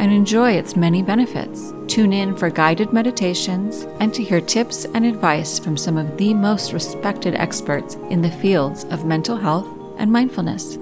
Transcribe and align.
and 0.00 0.10
enjoy 0.10 0.52
its 0.52 0.76
many 0.76 1.02
benefits. 1.02 1.74
Tune 1.86 2.14
in 2.14 2.34
for 2.34 2.48
guided 2.48 2.90
meditations 2.90 3.82
and 4.00 4.14
to 4.14 4.24
hear 4.24 4.40
tips 4.40 4.86
and 4.86 5.04
advice 5.04 5.58
from 5.58 5.76
some 5.76 5.98
of 5.98 6.16
the 6.16 6.32
most 6.32 6.72
respected 6.72 7.34
experts 7.34 7.96
in 8.08 8.22
the 8.22 8.30
fields 8.30 8.84
of 8.84 9.04
mental 9.04 9.36
health 9.36 9.68
and 9.98 10.10
mindfulness. 10.10 10.78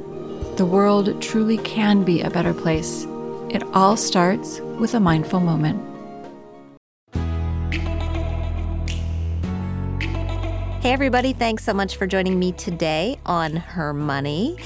The 0.57 0.65
world 0.65 1.21
truly 1.21 1.59
can 1.59 2.05
be 2.05 2.23
a 2.23 2.31
better 2.31 2.55
place. 2.55 3.07
It 3.51 3.65
all 3.75 3.97
starts 3.97 4.61
with 4.79 4.95
a 4.95 5.01
mindful 5.01 5.41
moment. 5.41 5.85
Hey, 10.81 10.93
everybody, 10.93 11.33
thanks 11.33 11.65
so 11.65 11.75
much 11.75 11.97
for 11.97 12.07
joining 12.07 12.39
me 12.39 12.53
today 12.53 13.19
on 13.27 13.57
Her 13.57 13.93
Money. 13.93 14.59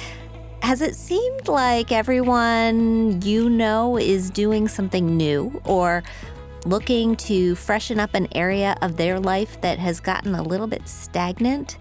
Has 0.63 0.81
it 0.81 0.95
seemed 0.95 1.49
like 1.49 1.91
everyone 1.91 3.21
you 3.21 3.51
know 3.51 3.99
is 3.99 4.31
doing 4.31 4.69
something 4.69 5.17
new 5.17 5.61
or 5.65 6.05
looking 6.65 7.17
to 7.17 7.57
freshen 7.57 7.99
up 7.99 8.15
an 8.15 8.29
area 8.31 8.77
of 8.81 8.97
their 8.97 9.19
life 9.19 9.61
that 9.63 9.81
has 9.81 9.99
gotten 9.99 10.37
a 10.37 10.43
little 10.43 10.69
bit 10.69 10.87
stagnant? 10.89 11.79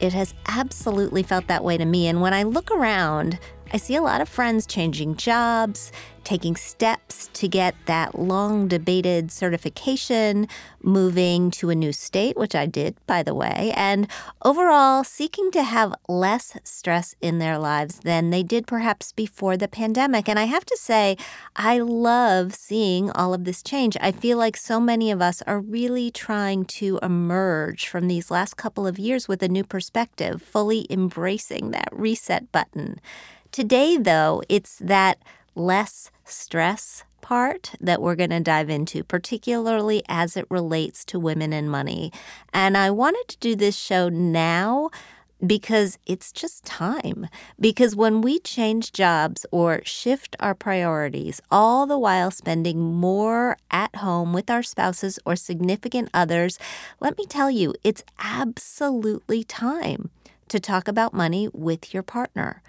It 0.00 0.12
has 0.14 0.34
absolutely 0.48 1.22
felt 1.22 1.46
that 1.46 1.62
way 1.62 1.78
to 1.78 1.84
me. 1.84 2.08
And 2.08 2.20
when 2.20 2.34
I 2.34 2.42
look 2.42 2.72
around, 2.72 3.38
I 3.74 3.76
see 3.76 3.96
a 3.96 4.02
lot 4.02 4.20
of 4.20 4.28
friends 4.28 4.66
changing 4.66 5.16
jobs, 5.16 5.90
taking 6.22 6.54
steps 6.54 7.28
to 7.32 7.48
get 7.48 7.74
that 7.86 8.16
long 8.16 8.68
debated 8.68 9.32
certification, 9.32 10.46
moving 10.80 11.50
to 11.50 11.70
a 11.70 11.74
new 11.74 11.92
state, 11.92 12.36
which 12.36 12.54
I 12.54 12.66
did, 12.66 12.94
by 13.08 13.24
the 13.24 13.34
way, 13.34 13.72
and 13.74 14.06
overall 14.44 15.02
seeking 15.02 15.50
to 15.50 15.64
have 15.64 15.92
less 16.08 16.56
stress 16.62 17.16
in 17.20 17.40
their 17.40 17.58
lives 17.58 17.98
than 18.04 18.30
they 18.30 18.44
did 18.44 18.68
perhaps 18.68 19.10
before 19.10 19.56
the 19.56 19.66
pandemic. 19.66 20.28
And 20.28 20.38
I 20.38 20.44
have 20.44 20.64
to 20.66 20.76
say, 20.76 21.16
I 21.56 21.80
love 21.80 22.54
seeing 22.54 23.10
all 23.10 23.34
of 23.34 23.42
this 23.42 23.60
change. 23.60 23.96
I 24.00 24.12
feel 24.12 24.38
like 24.38 24.56
so 24.56 24.78
many 24.78 25.10
of 25.10 25.20
us 25.20 25.42
are 25.48 25.58
really 25.58 26.12
trying 26.12 26.64
to 26.66 27.00
emerge 27.02 27.88
from 27.88 28.06
these 28.06 28.30
last 28.30 28.56
couple 28.56 28.86
of 28.86 29.00
years 29.00 29.26
with 29.26 29.42
a 29.42 29.48
new 29.48 29.64
perspective, 29.64 30.40
fully 30.42 30.86
embracing 30.88 31.72
that 31.72 31.88
reset 31.90 32.52
button. 32.52 33.00
Today, 33.54 33.96
though, 33.96 34.42
it's 34.48 34.80
that 34.80 35.22
less 35.54 36.10
stress 36.24 37.04
part 37.20 37.70
that 37.80 38.02
we're 38.02 38.16
going 38.16 38.30
to 38.30 38.40
dive 38.40 38.68
into, 38.68 39.04
particularly 39.04 40.02
as 40.08 40.36
it 40.36 40.44
relates 40.50 41.04
to 41.04 41.20
women 41.20 41.52
and 41.52 41.70
money. 41.70 42.10
And 42.52 42.76
I 42.76 42.90
wanted 42.90 43.28
to 43.28 43.38
do 43.38 43.54
this 43.54 43.76
show 43.76 44.08
now 44.08 44.90
because 45.46 46.00
it's 46.04 46.32
just 46.32 46.64
time. 46.64 47.28
Because 47.60 47.94
when 47.94 48.22
we 48.22 48.40
change 48.40 48.90
jobs 48.90 49.46
or 49.52 49.82
shift 49.84 50.34
our 50.40 50.56
priorities, 50.56 51.40
all 51.48 51.86
the 51.86 51.96
while 51.96 52.32
spending 52.32 52.80
more 52.80 53.56
at 53.70 53.94
home 53.94 54.32
with 54.32 54.50
our 54.50 54.64
spouses 54.64 55.20
or 55.24 55.36
significant 55.36 56.08
others, 56.12 56.58
let 56.98 57.16
me 57.16 57.24
tell 57.24 57.52
you, 57.52 57.72
it's 57.84 58.02
absolutely 58.18 59.44
time 59.44 60.10
to 60.48 60.58
talk 60.58 60.88
about 60.88 61.14
money 61.14 61.48
with 61.52 61.94
your 61.94 62.02
partner. 62.02 62.60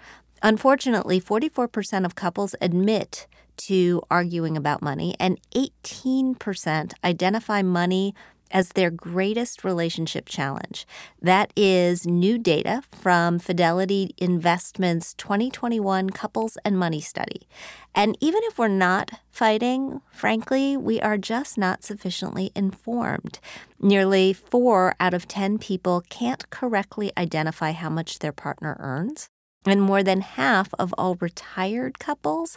Unfortunately, 0.46 1.20
44% 1.20 2.04
of 2.04 2.14
couples 2.14 2.54
admit 2.60 3.26
to 3.56 4.00
arguing 4.08 4.56
about 4.56 4.80
money, 4.80 5.16
and 5.18 5.40
18% 5.56 6.92
identify 7.02 7.62
money 7.62 8.14
as 8.52 8.68
their 8.68 8.92
greatest 8.92 9.64
relationship 9.64 10.28
challenge. 10.28 10.86
That 11.20 11.52
is 11.56 12.06
new 12.06 12.38
data 12.38 12.84
from 12.92 13.40
Fidelity 13.40 14.14
Investments 14.18 15.14
2021 15.14 16.10
Couples 16.10 16.56
and 16.64 16.78
Money 16.78 17.00
Study. 17.00 17.48
And 17.92 18.16
even 18.20 18.42
if 18.44 18.56
we're 18.56 18.68
not 18.68 19.10
fighting, 19.32 20.00
frankly, 20.12 20.76
we 20.76 21.00
are 21.00 21.18
just 21.18 21.58
not 21.58 21.82
sufficiently 21.82 22.52
informed. 22.54 23.40
Nearly 23.80 24.32
four 24.32 24.94
out 25.00 25.12
of 25.12 25.26
10 25.26 25.58
people 25.58 26.04
can't 26.08 26.48
correctly 26.50 27.10
identify 27.18 27.72
how 27.72 27.90
much 27.90 28.20
their 28.20 28.30
partner 28.30 28.76
earns. 28.78 29.28
And 29.66 29.82
more 29.82 30.02
than 30.02 30.20
half 30.20 30.72
of 30.78 30.94
all 30.96 31.16
retired 31.16 31.98
couples 31.98 32.56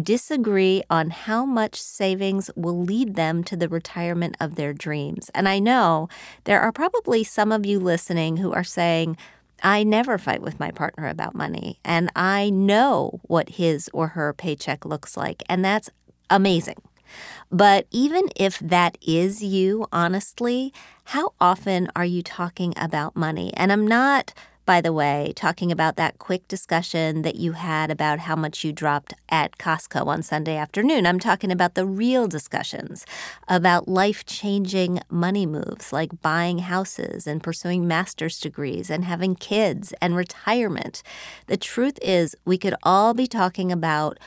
disagree 0.00 0.82
on 0.88 1.10
how 1.10 1.44
much 1.44 1.80
savings 1.80 2.50
will 2.56 2.82
lead 2.82 3.14
them 3.14 3.44
to 3.44 3.56
the 3.56 3.68
retirement 3.68 4.36
of 4.40 4.54
their 4.54 4.72
dreams. 4.72 5.30
And 5.34 5.48
I 5.48 5.58
know 5.58 6.08
there 6.44 6.60
are 6.60 6.72
probably 6.72 7.22
some 7.24 7.52
of 7.52 7.66
you 7.66 7.78
listening 7.78 8.38
who 8.38 8.52
are 8.52 8.64
saying, 8.64 9.18
I 9.62 9.82
never 9.84 10.18
fight 10.18 10.42
with 10.42 10.60
my 10.60 10.70
partner 10.70 11.08
about 11.08 11.34
money, 11.34 11.78
and 11.84 12.10
I 12.14 12.50
know 12.50 13.20
what 13.22 13.50
his 13.50 13.88
or 13.92 14.08
her 14.08 14.34
paycheck 14.34 14.84
looks 14.84 15.16
like, 15.16 15.42
and 15.48 15.64
that's 15.64 15.88
amazing. 16.28 16.76
But 17.50 17.86
even 17.90 18.28
if 18.36 18.58
that 18.58 18.98
is 19.00 19.42
you, 19.42 19.86
honestly, 19.92 20.74
how 21.04 21.32
often 21.40 21.88
are 21.96 22.04
you 22.04 22.22
talking 22.22 22.74
about 22.76 23.16
money? 23.16 23.52
And 23.56 23.72
I'm 23.72 23.86
not 23.86 24.34
by 24.66 24.80
the 24.80 24.92
way, 24.92 25.32
talking 25.36 25.70
about 25.70 25.94
that 25.96 26.18
quick 26.18 26.46
discussion 26.48 27.22
that 27.22 27.36
you 27.36 27.52
had 27.52 27.88
about 27.88 28.18
how 28.18 28.34
much 28.34 28.64
you 28.64 28.72
dropped 28.72 29.14
at 29.28 29.58
Costco 29.58 30.06
on 30.08 30.24
Sunday 30.24 30.56
afternoon. 30.56 31.06
I'm 31.06 31.20
talking 31.20 31.52
about 31.52 31.74
the 31.76 31.86
real 31.86 32.26
discussions 32.26 33.06
about 33.46 33.86
life 33.86 34.26
changing 34.26 35.00
money 35.08 35.46
moves 35.46 35.92
like 35.92 36.20
buying 36.20 36.58
houses 36.58 37.28
and 37.28 37.42
pursuing 37.42 37.86
master's 37.86 38.40
degrees 38.40 38.90
and 38.90 39.04
having 39.04 39.36
kids 39.36 39.94
and 40.02 40.16
retirement. 40.16 41.04
The 41.46 41.56
truth 41.56 42.00
is, 42.02 42.34
we 42.44 42.58
could 42.58 42.74
all 42.82 43.14
be 43.14 43.28
talking 43.28 43.70
about 43.70 44.18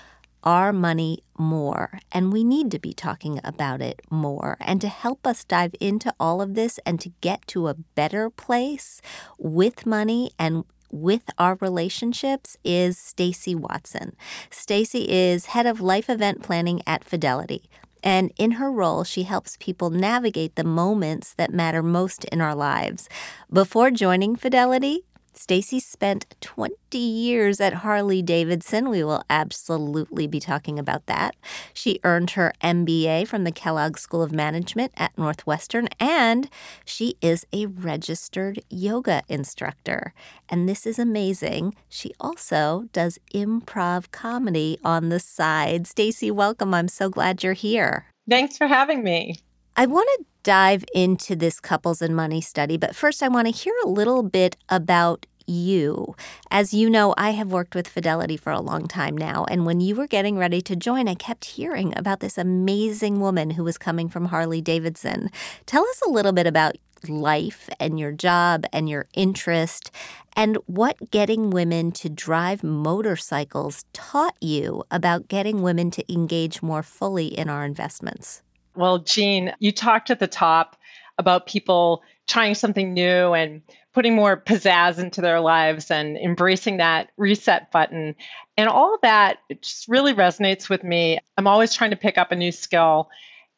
our 0.43 0.71
money 0.71 1.23
more, 1.37 1.99
and 2.11 2.33
we 2.33 2.43
need 2.43 2.71
to 2.71 2.79
be 2.79 2.93
talking 2.93 3.39
about 3.43 3.81
it 3.81 4.01
more. 4.09 4.57
And 4.59 4.79
to 4.81 4.87
help 4.87 5.27
us 5.27 5.43
dive 5.43 5.75
into 5.79 6.13
all 6.19 6.41
of 6.41 6.53
this 6.53 6.79
and 6.85 6.99
to 7.01 7.11
get 7.21 7.45
to 7.47 7.67
a 7.67 7.73
better 7.73 8.29
place 8.29 9.01
with 9.37 9.85
money 9.85 10.31
and 10.37 10.63
with 10.91 11.29
our 11.37 11.57
relationships 11.61 12.57
is 12.63 12.97
Stacey 12.97 13.53
Watson. 13.53 14.15
Stacey 14.49 15.09
is 15.09 15.47
head 15.47 15.65
of 15.65 15.81
life 15.81 16.09
event 16.09 16.41
planning 16.41 16.81
at 16.87 17.03
Fidelity. 17.03 17.69
And 18.01 18.31
in 18.37 18.51
her 18.51 18.71
role, 18.71 19.03
she 19.03 19.23
helps 19.23 19.57
people 19.57 19.89
navigate 19.89 20.55
the 20.55 20.63
moments 20.63 21.33
that 21.33 21.53
matter 21.53 21.83
most 21.83 22.23
in 22.25 22.39
our 22.39 22.55
lives. 22.55 23.09
Before 23.51 23.91
joining 23.91 24.35
Fidelity, 24.35 25.03
Stacey 25.39 25.79
spent 25.79 26.25
20 26.41 26.97
years 26.97 27.61
at 27.61 27.75
Harley 27.75 28.21
Davidson. 28.21 28.89
We 28.89 29.05
will 29.05 29.23
absolutely 29.29 30.27
be 30.27 30.41
talking 30.41 30.77
about 30.77 31.05
that. 31.05 31.33
She 31.73 32.01
earned 32.03 32.31
her 32.31 32.51
MBA 32.61 33.25
from 33.25 33.45
the 33.45 33.51
Kellogg 33.53 33.97
School 33.97 34.21
of 34.21 34.33
Management 34.33 34.91
at 34.97 35.17
Northwestern, 35.17 35.87
and 35.97 36.49
she 36.83 37.15
is 37.21 37.45
a 37.53 37.67
registered 37.67 38.59
yoga 38.69 39.23
instructor. 39.29 40.13
And 40.49 40.67
this 40.67 40.85
is 40.85 40.99
amazing. 40.99 41.73
She 41.87 42.11
also 42.19 42.89
does 42.91 43.17
improv 43.33 44.11
comedy 44.11 44.77
on 44.83 45.07
the 45.07 45.21
side. 45.21 45.87
Stacey, 45.87 46.29
welcome. 46.29 46.73
I'm 46.73 46.89
so 46.89 47.09
glad 47.09 47.43
you're 47.43 47.53
here. 47.53 48.07
Thanks 48.29 48.57
for 48.57 48.67
having 48.67 49.03
me. 49.03 49.37
I 49.77 49.85
want 49.85 50.09
to 50.17 50.25
dive 50.43 50.83
into 50.93 51.35
this 51.35 51.59
couples 51.59 52.01
and 52.01 52.15
money 52.15 52.41
study, 52.41 52.77
but 52.77 52.95
first 52.95 53.21
I 53.23 53.27
want 53.27 53.47
to 53.47 53.53
hear 53.53 53.73
a 53.83 53.89
little 53.89 54.23
bit 54.23 54.55
about 54.69 55.25
you. 55.49 56.15
As 56.51 56.73
you 56.73 56.89
know, 56.89 57.13
I 57.17 57.31
have 57.31 57.51
worked 57.51 57.75
with 57.75 57.87
Fidelity 57.87 58.37
for 58.37 58.51
a 58.51 58.61
long 58.61 58.87
time 58.87 59.17
now, 59.17 59.45
and 59.49 59.65
when 59.65 59.81
you 59.81 59.95
were 59.95 60.07
getting 60.07 60.37
ready 60.37 60.61
to 60.61 60.75
join, 60.75 61.07
I 61.07 61.15
kept 61.15 61.45
hearing 61.45 61.93
about 61.97 62.19
this 62.19 62.37
amazing 62.37 63.19
woman 63.19 63.51
who 63.51 63.63
was 63.63 63.77
coming 63.77 64.09
from 64.09 64.25
Harley 64.25 64.61
Davidson. 64.61 65.29
Tell 65.65 65.83
us 65.83 66.01
a 66.05 66.11
little 66.11 66.31
bit 66.31 66.47
about 66.47 66.75
life 67.07 67.69
and 67.79 67.99
your 67.99 68.11
job 68.11 68.65
and 68.73 68.89
your 68.89 69.05
interest 69.13 69.91
and 70.35 70.57
what 70.65 71.11
getting 71.11 71.49
women 71.49 71.91
to 71.93 72.09
drive 72.09 72.63
motorcycles 72.63 73.85
taught 73.93 74.35
you 74.41 74.83
about 74.91 75.27
getting 75.27 75.61
women 75.61 75.91
to 75.91 76.13
engage 76.13 76.61
more 76.61 76.83
fully 76.83 77.27
in 77.27 77.49
our 77.49 77.65
investments. 77.65 78.41
Well, 78.79 78.99
Jean, 78.99 79.53
you 79.59 79.73
talked 79.73 80.09
at 80.09 80.19
the 80.19 80.27
top 80.27 80.77
about 81.17 81.47
people 81.47 82.01
trying 82.29 82.55
something 82.55 82.93
new 82.93 83.33
and 83.33 83.61
putting 83.93 84.15
more 84.15 84.41
pizzazz 84.41 84.99
into 84.99 85.19
their 85.19 85.41
lives 85.41 85.91
and 85.91 86.15
embracing 86.17 86.77
that 86.77 87.11
reset 87.17 87.73
button. 87.73 88.15
And 88.55 88.69
all 88.69 88.95
of 88.95 89.01
that 89.01 89.39
just 89.59 89.89
really 89.89 90.13
resonates 90.13 90.69
with 90.69 90.85
me. 90.85 91.19
I'm 91.37 91.45
always 91.45 91.73
trying 91.73 91.89
to 91.89 91.97
pick 91.97 92.17
up 92.17 92.31
a 92.31 92.37
new 92.37 92.53
skill. 92.53 93.09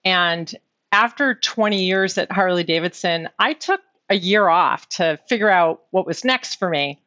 And 0.03 0.51
after 0.91 1.35
20 1.35 1.83
years 1.83 2.17
at 2.17 2.31
Harley 2.31 2.63
Davidson, 2.63 3.29
I 3.37 3.53
took 3.53 3.81
a 4.09 4.15
year 4.15 4.47
off 4.47 4.89
to 4.89 5.19
figure 5.29 5.51
out 5.51 5.83
what 5.91 6.07
was 6.07 6.25
next 6.25 6.55
for 6.55 6.67
me. 6.67 6.99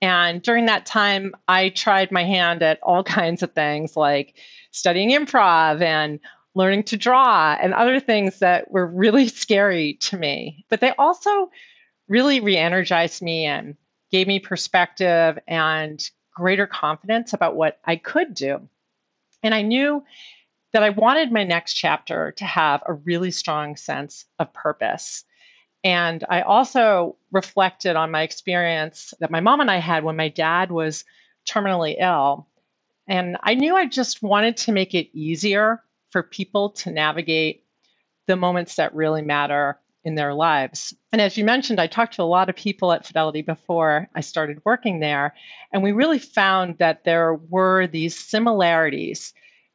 And 0.00 0.40
during 0.40 0.64
that 0.66 0.86
time, 0.86 1.34
I 1.48 1.68
tried 1.68 2.12
my 2.12 2.24
hand 2.24 2.62
at 2.62 2.78
all 2.82 3.04
kinds 3.18 3.42
of 3.42 3.52
things 3.52 3.94
like 3.94 4.36
studying 4.70 5.10
improv 5.10 5.82
and 5.82 6.18
learning 6.58 6.82
to 6.82 6.96
draw, 6.96 7.56
and 7.60 7.72
other 7.72 8.00
things 8.00 8.40
that 8.40 8.68
were 8.70 8.86
really 8.86 9.28
scary 9.44 9.94
to 9.94 10.18
me. 10.18 10.66
But 10.68 10.80
they 10.80 10.90
also 10.98 11.50
really 12.08 12.40
re 12.40 12.56
energized 12.56 13.22
me 13.22 13.44
and 13.44 13.76
gave 14.10 14.26
me 14.26 14.40
perspective 14.40 15.38
and 15.46 16.10
greater 16.34 16.66
confidence 16.66 17.32
about 17.32 17.54
what 17.54 17.78
I 17.84 17.96
could 17.96 18.34
do. 18.34 18.68
And 19.42 19.54
I 19.54 19.62
knew 19.62 20.02
that 20.72 20.82
I 20.82 20.90
wanted 20.90 21.30
my 21.30 21.44
next 21.44 21.74
chapter 21.74 22.32
to 22.32 22.44
have 22.44 22.82
a 22.86 22.94
really 22.94 23.30
strong 23.30 23.76
sense 23.76 24.24
of 24.38 24.52
purpose. 24.52 25.24
And 25.84 26.24
I 26.28 26.40
also 26.42 27.16
reflected 27.30 27.94
on 27.94 28.10
my 28.10 28.22
experience 28.22 29.14
that 29.20 29.30
my 29.30 29.40
mom 29.40 29.60
and 29.60 29.70
I 29.70 29.78
had 29.78 30.02
when 30.02 30.16
my 30.16 30.28
dad 30.28 30.72
was 30.72 31.04
terminally 31.48 31.96
ill. 32.00 32.48
And 33.06 33.36
I 33.42 33.54
knew 33.54 33.76
I 33.76 33.86
just 33.86 34.22
wanted 34.22 34.56
to 34.58 34.72
make 34.72 34.94
it 34.94 35.16
easier 35.16 35.82
for 36.10 36.22
people 36.22 36.70
to 36.70 36.90
navigate 36.90 37.64
the 38.26 38.36
moments 38.36 38.76
that 38.76 38.94
really 38.94 39.22
matter 39.22 39.78
in 40.04 40.14
their 40.14 40.34
lives. 40.34 40.94
And 41.12 41.20
as 41.20 41.36
you 41.36 41.44
mentioned, 41.44 41.80
I 41.80 41.86
talked 41.86 42.14
to 42.14 42.22
a 42.22 42.24
lot 42.24 42.48
of 42.48 42.56
people 42.56 42.92
at 42.92 43.06
Fidelity 43.06 43.42
before 43.42 44.08
I 44.14 44.20
started 44.20 44.62
working 44.64 45.00
there, 45.00 45.34
and 45.72 45.82
we 45.82 45.92
really 45.92 46.18
found 46.18 46.78
that 46.78 47.04
there 47.04 47.34
were 47.34 47.86
these 47.86 48.16
similarities 48.16 49.34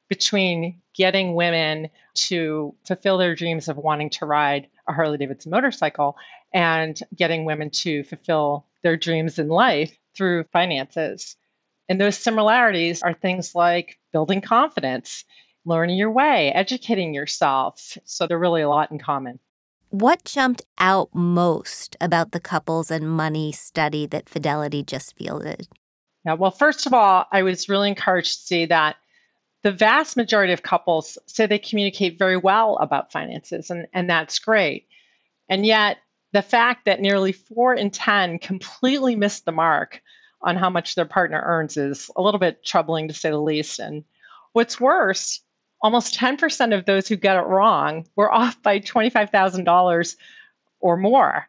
between 0.09 0.79
getting 0.93 1.35
women 1.35 1.89
to 2.13 2.73
fulfill 2.85 3.17
their 3.17 3.35
dreams 3.35 3.67
of 3.67 3.77
wanting 3.77 4.09
to 4.11 4.25
ride 4.25 4.67
a 4.87 4.93
Harley 4.93 5.17
Davidson 5.17 5.51
motorcycle 5.51 6.15
and 6.53 6.99
getting 7.15 7.45
women 7.45 7.69
to 7.71 8.03
fulfill 8.03 8.65
their 8.83 8.95
dreams 8.95 9.39
in 9.39 9.47
life 9.47 9.97
through 10.15 10.43
finances. 10.45 11.35
And 11.89 11.99
those 11.99 12.17
similarities 12.17 13.01
are 13.01 13.13
things 13.13 13.55
like 13.55 13.97
building 14.11 14.41
confidence, 14.41 15.25
learning 15.65 15.97
your 15.97 16.11
way, 16.11 16.51
educating 16.53 17.13
yourself. 17.13 17.97
So 18.05 18.27
they're 18.27 18.39
really 18.39 18.61
a 18.61 18.69
lot 18.69 18.91
in 18.91 18.99
common. 18.99 19.39
What 19.89 20.25
jumped 20.25 20.63
out 20.79 21.13
most 21.13 21.95
about 22.01 22.31
the 22.31 22.39
couples 22.39 22.89
and 22.89 23.09
money 23.09 23.51
study 23.51 24.05
that 24.07 24.27
Fidelity 24.27 24.83
just 24.83 25.15
fielded? 25.15 25.67
Yeah, 26.25 26.33
well, 26.33 26.51
first 26.51 26.85
of 26.85 26.93
all, 26.93 27.25
I 27.31 27.43
was 27.43 27.69
really 27.69 27.89
encouraged 27.89 28.33
to 28.33 28.45
see 28.45 28.65
that 28.65 28.95
the 29.61 29.71
vast 29.71 30.17
majority 30.17 30.51
of 30.51 30.63
couples 30.63 31.17
say 31.27 31.45
they 31.45 31.59
communicate 31.59 32.17
very 32.17 32.37
well 32.37 32.77
about 32.77 33.11
finances, 33.11 33.69
and, 33.69 33.87
and 33.93 34.09
that's 34.09 34.39
great. 34.39 34.87
And 35.47 35.65
yet, 35.65 35.97
the 36.31 36.41
fact 36.41 36.85
that 36.85 36.99
nearly 36.99 37.31
four 37.31 37.73
in 37.73 37.91
10 37.91 38.39
completely 38.39 39.15
missed 39.15 39.45
the 39.45 39.51
mark 39.51 40.01
on 40.41 40.55
how 40.57 40.69
much 40.69 40.95
their 40.95 41.05
partner 41.05 41.41
earns 41.45 41.77
is 41.77 42.09
a 42.15 42.21
little 42.21 42.39
bit 42.39 42.65
troubling 42.65 43.07
to 43.07 43.13
say 43.13 43.29
the 43.29 43.37
least. 43.37 43.79
And 43.79 44.03
what's 44.53 44.81
worse 44.81 45.39
almost 45.83 46.15
10% 46.15 46.75
of 46.75 46.85
those 46.85 47.07
who 47.07 47.17
get 47.17 47.35
it 47.35 47.41
wrong 47.41 48.07
were 48.15 48.33
off 48.33 48.59
by 48.63 48.79
$25,000 48.79 50.15
or 50.79 50.97
more. 50.97 51.47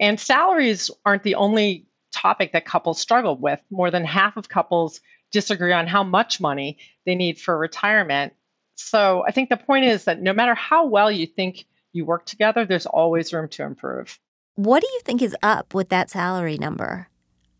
And 0.00 0.20
salaries 0.20 0.90
aren't 1.04 1.24
the 1.24 1.34
only 1.34 1.86
topic 2.12 2.52
that 2.52 2.64
couples 2.64 3.00
struggle 3.00 3.36
with. 3.36 3.60
More 3.70 3.90
than 3.90 4.04
half 4.04 4.36
of 4.36 4.48
couples 4.48 5.00
disagree 5.32 5.72
on 5.72 5.86
how 5.86 6.04
much 6.04 6.40
money 6.40 6.78
they 7.04 7.14
need 7.14 7.40
for 7.40 7.58
retirement. 7.58 8.32
So 8.76 9.24
I 9.26 9.32
think 9.32 9.48
the 9.48 9.56
point 9.56 9.84
is 9.84 10.04
that 10.04 10.22
no 10.22 10.32
matter 10.32 10.54
how 10.54 10.86
well 10.86 11.10
you 11.10 11.26
think 11.26 11.66
you 11.92 12.04
work 12.04 12.24
together, 12.24 12.64
there's 12.64 12.86
always 12.86 13.32
room 13.32 13.48
to 13.48 13.64
improve. 13.64 14.18
What 14.54 14.80
do 14.80 14.88
you 14.92 15.00
think 15.04 15.22
is 15.22 15.36
up 15.42 15.74
with 15.74 15.88
that 15.88 16.10
salary 16.10 16.56
number? 16.56 17.08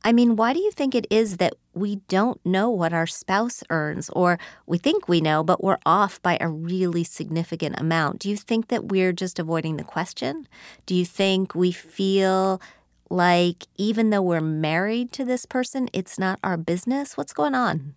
I 0.07 0.13
mean, 0.13 0.37
why 0.37 0.53
do 0.53 0.61
you 0.61 0.71
think 0.71 0.95
it 0.95 1.09
is 1.11 1.39
that 1.39 1.55
we 1.75 1.97
don't 2.07 2.41
know 2.47 2.71
what 2.71 2.93
our 2.93 3.09
spouse 3.09 3.65
earns, 3.71 4.09
or 4.11 4.39
we 4.65 4.79
think 4.79 5.09
we 5.09 5.21
know, 5.21 5.43
but 5.43 5.65
we're 5.65 5.81
off 5.85 6.23
by 6.23 6.39
a 6.41 6.49
really 6.49 7.03
significant 7.03 7.81
amount? 7.81 8.21
Do 8.21 8.31
you 8.31 8.37
think 8.37 8.69
that 8.69 8.85
we're 8.85 9.13
just 9.13 9.41
avoiding 9.41 9.79
the 9.79 9.83
question? 9.83 10.47
Do 10.87 10.95
you 10.95 11.05
think 11.05 11.57
we 11.57 11.73
feel 11.73 12.63
like 13.11 13.67
even 13.79 14.11
though 14.11 14.23
we're 14.23 14.41
married 14.41 15.11
to 15.11 15.25
this 15.25 15.45
person, 15.45 15.89
it's 15.93 16.21
not 16.21 16.39
our 16.45 16.57
business? 16.57 17.17
What's 17.17 17.33
going 17.33 17.57
on? 17.57 17.97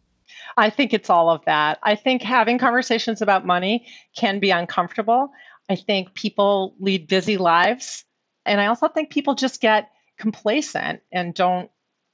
I 0.57 0.71
think 0.71 0.95
it's 0.95 1.11
all 1.11 1.29
of 1.29 1.45
that. 1.45 1.77
I 1.83 1.93
think 1.93 2.23
having 2.23 2.57
conversations 2.57 3.21
about 3.21 3.45
money 3.45 3.85
can 4.17 4.39
be 4.39 4.49
uncomfortable. 4.49 5.29
I 5.69 5.75
think 5.75 6.15
people 6.15 6.73
lead 6.79 7.07
busy 7.07 7.37
lives. 7.37 8.03
And 8.47 8.59
I 8.59 8.65
also 8.65 8.87
think 8.87 9.11
people 9.11 9.35
just 9.35 9.61
get 9.61 9.91
complacent 10.17 11.01
and 11.11 11.35
don't 11.35 11.69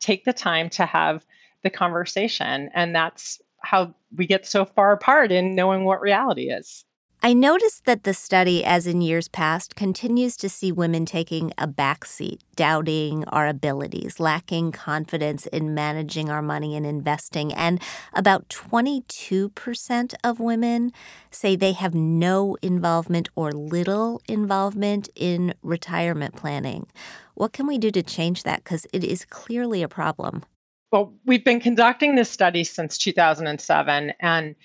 take 0.06 0.24
the 0.24 0.34
time 0.34 0.70
to 0.70 0.86
have 0.86 1.26
the 1.64 1.70
conversation. 1.70 2.70
And 2.74 2.96
that's 2.96 3.42
how 3.60 3.96
we 4.16 4.28
get 4.28 4.46
so 4.46 4.64
far 4.64 4.92
apart 4.92 5.32
in 5.32 5.56
knowing 5.56 5.84
what 5.84 6.00
reality 6.00 6.50
is. 6.50 6.86
I 7.26 7.34
noticed 7.34 7.86
that 7.86 8.04
the 8.04 8.14
study, 8.14 8.64
as 8.64 8.86
in 8.86 9.02
years 9.02 9.28
past, 9.28 9.76
continues 9.76 10.38
to 10.38 10.48
see 10.48 10.72
women 10.72 11.08
taking 11.08 11.52
a 11.58 11.68
backseat, 11.68 12.38
doubting 12.56 13.24
our 13.30 13.48
abilities, 13.48 14.20
lacking 14.20 14.72
confidence 14.74 15.48
in 15.48 15.74
managing 15.74 16.30
our 16.30 16.44
money 16.44 16.76
and 16.76 16.86
investing. 16.86 17.52
And 17.52 17.82
about 18.14 18.50
22% 18.50 20.14
of 20.24 20.40
women 20.40 20.92
say 21.32 21.56
they 21.56 21.72
have 21.72 21.96
no 21.96 22.58
involvement 22.62 23.30
or 23.36 23.52
little 23.52 24.22
involvement 24.28 25.10
in 25.16 25.56
retirement 25.64 26.36
planning. 26.36 26.86
What 27.34 27.54
can 27.54 27.66
we 27.66 27.80
do 27.80 27.90
to 27.90 28.04
change 28.04 28.44
that? 28.44 28.64
Because 28.64 28.86
it 28.94 29.04
is 29.04 29.26
clearly 29.26 29.82
a 29.82 29.88
problem. 29.88 30.44
Well, 30.92 31.12
we've 31.26 31.44
been 31.44 31.60
conducting 31.60 32.14
this 32.14 32.30
study 32.30 32.64
since 32.64 33.00
2007, 33.00 34.14
and 34.20 34.56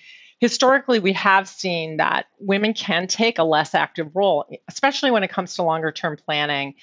historically, 0.41 0.99
we 0.99 1.13
have 1.13 1.47
seen 1.47 1.99
that 1.99 2.27
women 2.39 2.75
can 2.75 3.07
take 3.07 3.39
a 3.39 3.45
less 3.45 3.75
active 3.75 4.11
role, 4.17 4.45
especially 4.69 5.11
when 5.11 5.23
it 5.23 5.31
comes 5.31 5.55
to 5.55 5.63
longer 5.63 5.93
term 5.93 6.17
planning 6.17 6.75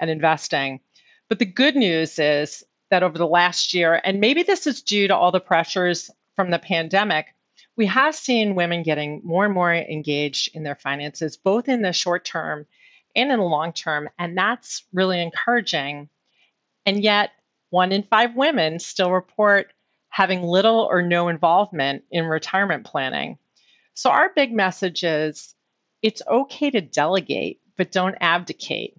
and 0.00 0.10
investing. 0.10 0.80
But 1.28 1.38
the 1.38 1.44
good 1.44 1.76
news 1.76 2.18
is 2.18 2.64
that 2.90 3.02
over 3.02 3.16
the 3.16 3.26
last 3.26 3.72
year, 3.72 4.00
and 4.04 4.20
maybe 4.20 4.42
this 4.42 4.66
is 4.66 4.82
due 4.82 5.08
to 5.08 5.16
all 5.16 5.30
the 5.30 5.40
pressures 5.40 6.10
from 6.34 6.50
the 6.50 6.58
pandemic, 6.58 7.26
we 7.76 7.86
have 7.86 8.14
seen 8.14 8.54
women 8.54 8.82
getting 8.82 9.20
more 9.24 9.44
and 9.44 9.54
more 9.54 9.72
engaged 9.72 10.54
in 10.54 10.62
their 10.62 10.74
finances, 10.74 11.36
both 11.36 11.68
in 11.68 11.82
the 11.82 11.92
short 11.92 12.24
term 12.24 12.66
and 13.14 13.30
in 13.30 13.38
the 13.38 13.44
long 13.44 13.72
term. 13.72 14.08
And 14.18 14.36
that's 14.36 14.84
really 14.92 15.22
encouraging. 15.22 16.08
And 16.84 17.02
yet, 17.02 17.30
one 17.70 17.92
in 17.92 18.02
five 18.02 18.34
women 18.36 18.78
still 18.78 19.10
report 19.10 19.72
having 20.12 20.42
little 20.42 20.86
or 20.90 21.00
no 21.00 21.28
involvement 21.28 22.04
in 22.10 22.26
retirement 22.26 22.84
planning. 22.84 23.38
So, 23.94 24.10
our 24.10 24.30
big 24.36 24.52
message 24.52 25.02
is 25.02 25.54
it's 26.02 26.20
okay 26.28 26.70
to 26.70 26.82
delegate, 26.82 27.60
but 27.78 27.90
don't 27.90 28.16
abdicate. 28.20 28.94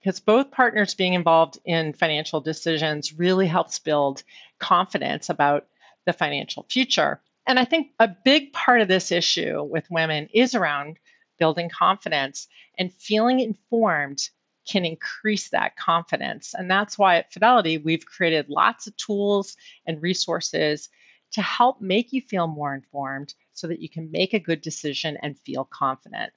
Because 0.00 0.18
both 0.18 0.50
partners 0.50 0.94
being 0.94 1.14
involved 1.14 1.58
in 1.64 1.92
financial 1.92 2.40
decisions 2.40 3.12
really 3.12 3.46
helps 3.46 3.78
build 3.78 4.24
confidence 4.58 5.28
about 5.28 5.66
the 6.04 6.12
financial 6.12 6.66
future. 6.68 7.20
And 7.46 7.58
I 7.58 7.64
think 7.64 7.92
a 8.00 8.08
big 8.08 8.52
part 8.52 8.80
of 8.80 8.88
this 8.88 9.12
issue 9.12 9.62
with 9.62 9.90
women 9.90 10.28
is 10.34 10.56
around 10.56 10.98
building 11.38 11.70
confidence 11.70 12.48
and 12.76 12.92
feeling 12.92 13.38
informed 13.38 14.28
can 14.68 14.84
increase 14.84 15.50
that 15.50 15.76
confidence. 15.76 16.54
And 16.54 16.70
that's 16.70 16.98
why 16.98 17.16
at 17.16 17.32
Fidelity, 17.32 17.78
we've 17.78 18.04
created 18.04 18.48
lots 18.48 18.86
of 18.86 18.96
tools 18.96 19.56
and 19.86 20.02
resources 20.02 20.88
to 21.32 21.42
help 21.42 21.80
make 21.80 22.12
you 22.12 22.20
feel 22.20 22.46
more 22.46 22.74
informed 22.74 23.34
so 23.52 23.66
that 23.68 23.80
you 23.80 23.88
can 23.88 24.10
make 24.10 24.34
a 24.34 24.40
good 24.40 24.60
decision 24.60 25.16
and 25.22 25.38
feel 25.40 25.64
confident. 25.64 26.32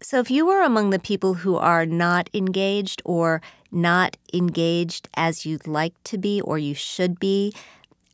So, 0.00 0.18
if 0.18 0.30
you 0.30 0.44
were 0.46 0.62
among 0.62 0.90
the 0.90 0.98
people 0.98 1.34
who 1.34 1.56
are 1.56 1.86
not 1.86 2.28
engaged 2.34 3.00
or 3.04 3.40
not 3.70 4.16
engaged 4.32 5.08
as 5.14 5.46
you'd 5.46 5.66
like 5.66 5.94
to 6.04 6.18
be 6.18 6.40
or 6.40 6.58
you 6.58 6.74
should 6.74 7.18
be, 7.18 7.54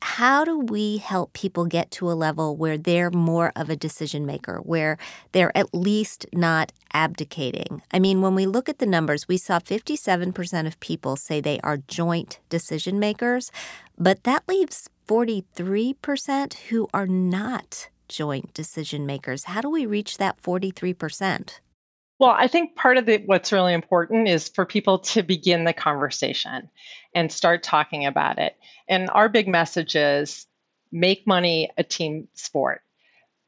how 0.03 0.45
do 0.45 0.59
we 0.59 0.97
help 0.97 1.33
people 1.33 1.67
get 1.67 1.91
to 1.93 2.11
a 2.11 2.13
level 2.13 2.57
where 2.57 2.79
they're 2.79 3.11
more 3.11 3.53
of 3.55 3.69
a 3.69 3.77
decision 3.77 4.25
maker, 4.25 4.59
where 4.59 4.97
they're 5.33 5.57
at 5.57 5.75
least 5.75 6.27
not 6.33 6.73
abdicating? 6.93 7.83
I 7.93 7.99
mean, 7.99 8.23
when 8.23 8.35
we 8.35 8.47
look 8.47 8.69
at 8.69 8.79
the 8.79 8.87
numbers, 8.87 9.29
we 9.29 9.37
saw 9.37 9.59
57% 9.59 10.67
of 10.67 10.81
people 10.81 11.17
say 11.17 11.41
they 11.41 11.61
are 11.61 11.77
joint 11.77 12.39
decision 12.49 12.99
makers, 12.99 13.53
but 13.99 14.25
that 14.25 14.49
leaves 14.49 14.89
43% 15.07 16.55
who 16.69 16.89
are 16.95 17.07
not 17.07 17.89
joint 18.09 18.55
decision 18.55 19.07
makers. 19.07 19.45
How 19.45 19.61
do 19.61 19.71
we 19.71 19.87
reach 19.87 20.19
that 20.19 20.43
43%? 20.43 21.61
Well, 22.21 22.37
I 22.37 22.49
think 22.49 22.77
part 22.77 22.99
of 22.99 23.07
the, 23.07 23.17
what's 23.25 23.51
really 23.51 23.73
important 23.73 24.29
is 24.29 24.51
for 24.51 24.67
people 24.67 24.99
to 24.99 25.23
begin 25.23 25.65
the 25.65 25.73
conversation 25.73 26.69
and 27.15 27.33
start 27.33 27.63
talking 27.63 28.05
about 28.05 28.39
it. 28.39 28.57
And 28.91 29.09
our 29.15 29.31
big 29.31 29.49
message 29.49 29.97
is 29.97 30.47
make 30.93 31.27
money 31.27 31.71
a 31.79 31.83
team 31.83 32.29
sport. 32.35 32.83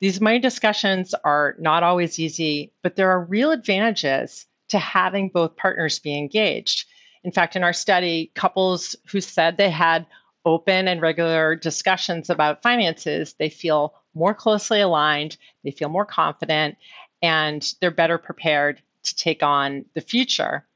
These 0.00 0.22
money 0.22 0.38
discussions 0.38 1.14
are 1.22 1.54
not 1.58 1.82
always 1.82 2.18
easy, 2.18 2.72
but 2.82 2.96
there 2.96 3.10
are 3.10 3.22
real 3.22 3.50
advantages 3.50 4.46
to 4.70 4.78
having 4.78 5.28
both 5.28 5.54
partners 5.56 5.98
be 5.98 6.16
engaged. 6.16 6.86
In 7.24 7.30
fact, 7.30 7.56
in 7.56 7.62
our 7.62 7.74
study, 7.74 8.32
couples 8.34 8.96
who 9.06 9.20
said 9.20 9.58
they 9.58 9.70
had 9.70 10.06
open 10.46 10.88
and 10.88 11.02
regular 11.02 11.56
discussions 11.56 12.30
about 12.30 12.62
finances, 12.62 13.34
they 13.38 13.50
feel 13.50 13.94
more 14.14 14.34
closely 14.34 14.80
aligned, 14.80 15.36
they 15.62 15.70
feel 15.70 15.88
more 15.88 16.04
confident, 16.04 16.76
and 17.22 17.74
they're 17.80 17.90
better 17.90 18.18
prepared 18.18 18.82
to 19.04 19.16
take 19.16 19.42
on 19.42 19.84
the 19.94 20.00
future. 20.00 20.66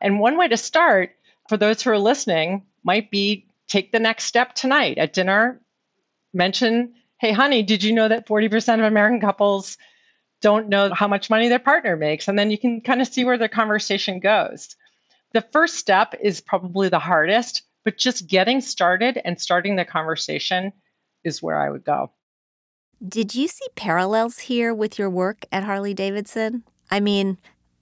And 0.00 0.20
one 0.20 0.36
way 0.36 0.48
to 0.48 0.56
start 0.56 1.10
for 1.48 1.56
those 1.56 1.82
who 1.82 1.90
are 1.90 1.98
listening 1.98 2.62
might 2.84 3.10
be 3.10 3.46
take 3.68 3.92
the 3.92 3.98
next 3.98 4.24
step 4.24 4.54
tonight 4.54 4.98
at 4.98 5.12
dinner. 5.12 5.60
Mention, 6.32 6.94
hey, 7.18 7.32
honey, 7.32 7.62
did 7.62 7.82
you 7.82 7.92
know 7.92 8.08
that 8.08 8.26
40% 8.26 8.74
of 8.74 8.84
American 8.84 9.20
couples 9.20 9.78
don't 10.40 10.68
know 10.68 10.92
how 10.92 11.08
much 11.08 11.30
money 11.30 11.48
their 11.48 11.58
partner 11.58 11.96
makes? 11.96 12.28
And 12.28 12.38
then 12.38 12.50
you 12.50 12.58
can 12.58 12.80
kind 12.80 13.00
of 13.00 13.08
see 13.08 13.24
where 13.24 13.38
the 13.38 13.48
conversation 13.48 14.20
goes. 14.20 14.76
The 15.32 15.40
first 15.52 15.76
step 15.76 16.14
is 16.20 16.40
probably 16.40 16.88
the 16.88 16.98
hardest, 16.98 17.62
but 17.84 17.96
just 17.96 18.26
getting 18.26 18.60
started 18.60 19.20
and 19.24 19.40
starting 19.40 19.76
the 19.76 19.84
conversation 19.84 20.72
is 21.24 21.42
where 21.42 21.58
I 21.58 21.70
would 21.70 21.84
go. 21.84 22.10
Did 23.06 23.34
you 23.34 23.48
see 23.48 23.66
parallels 23.74 24.38
here 24.38 24.72
with 24.72 24.98
your 24.98 25.10
work 25.10 25.44
at 25.52 25.64
Harley 25.64 25.92
Davidson? 25.92 26.64
I 26.90 27.00
mean, 27.00 27.36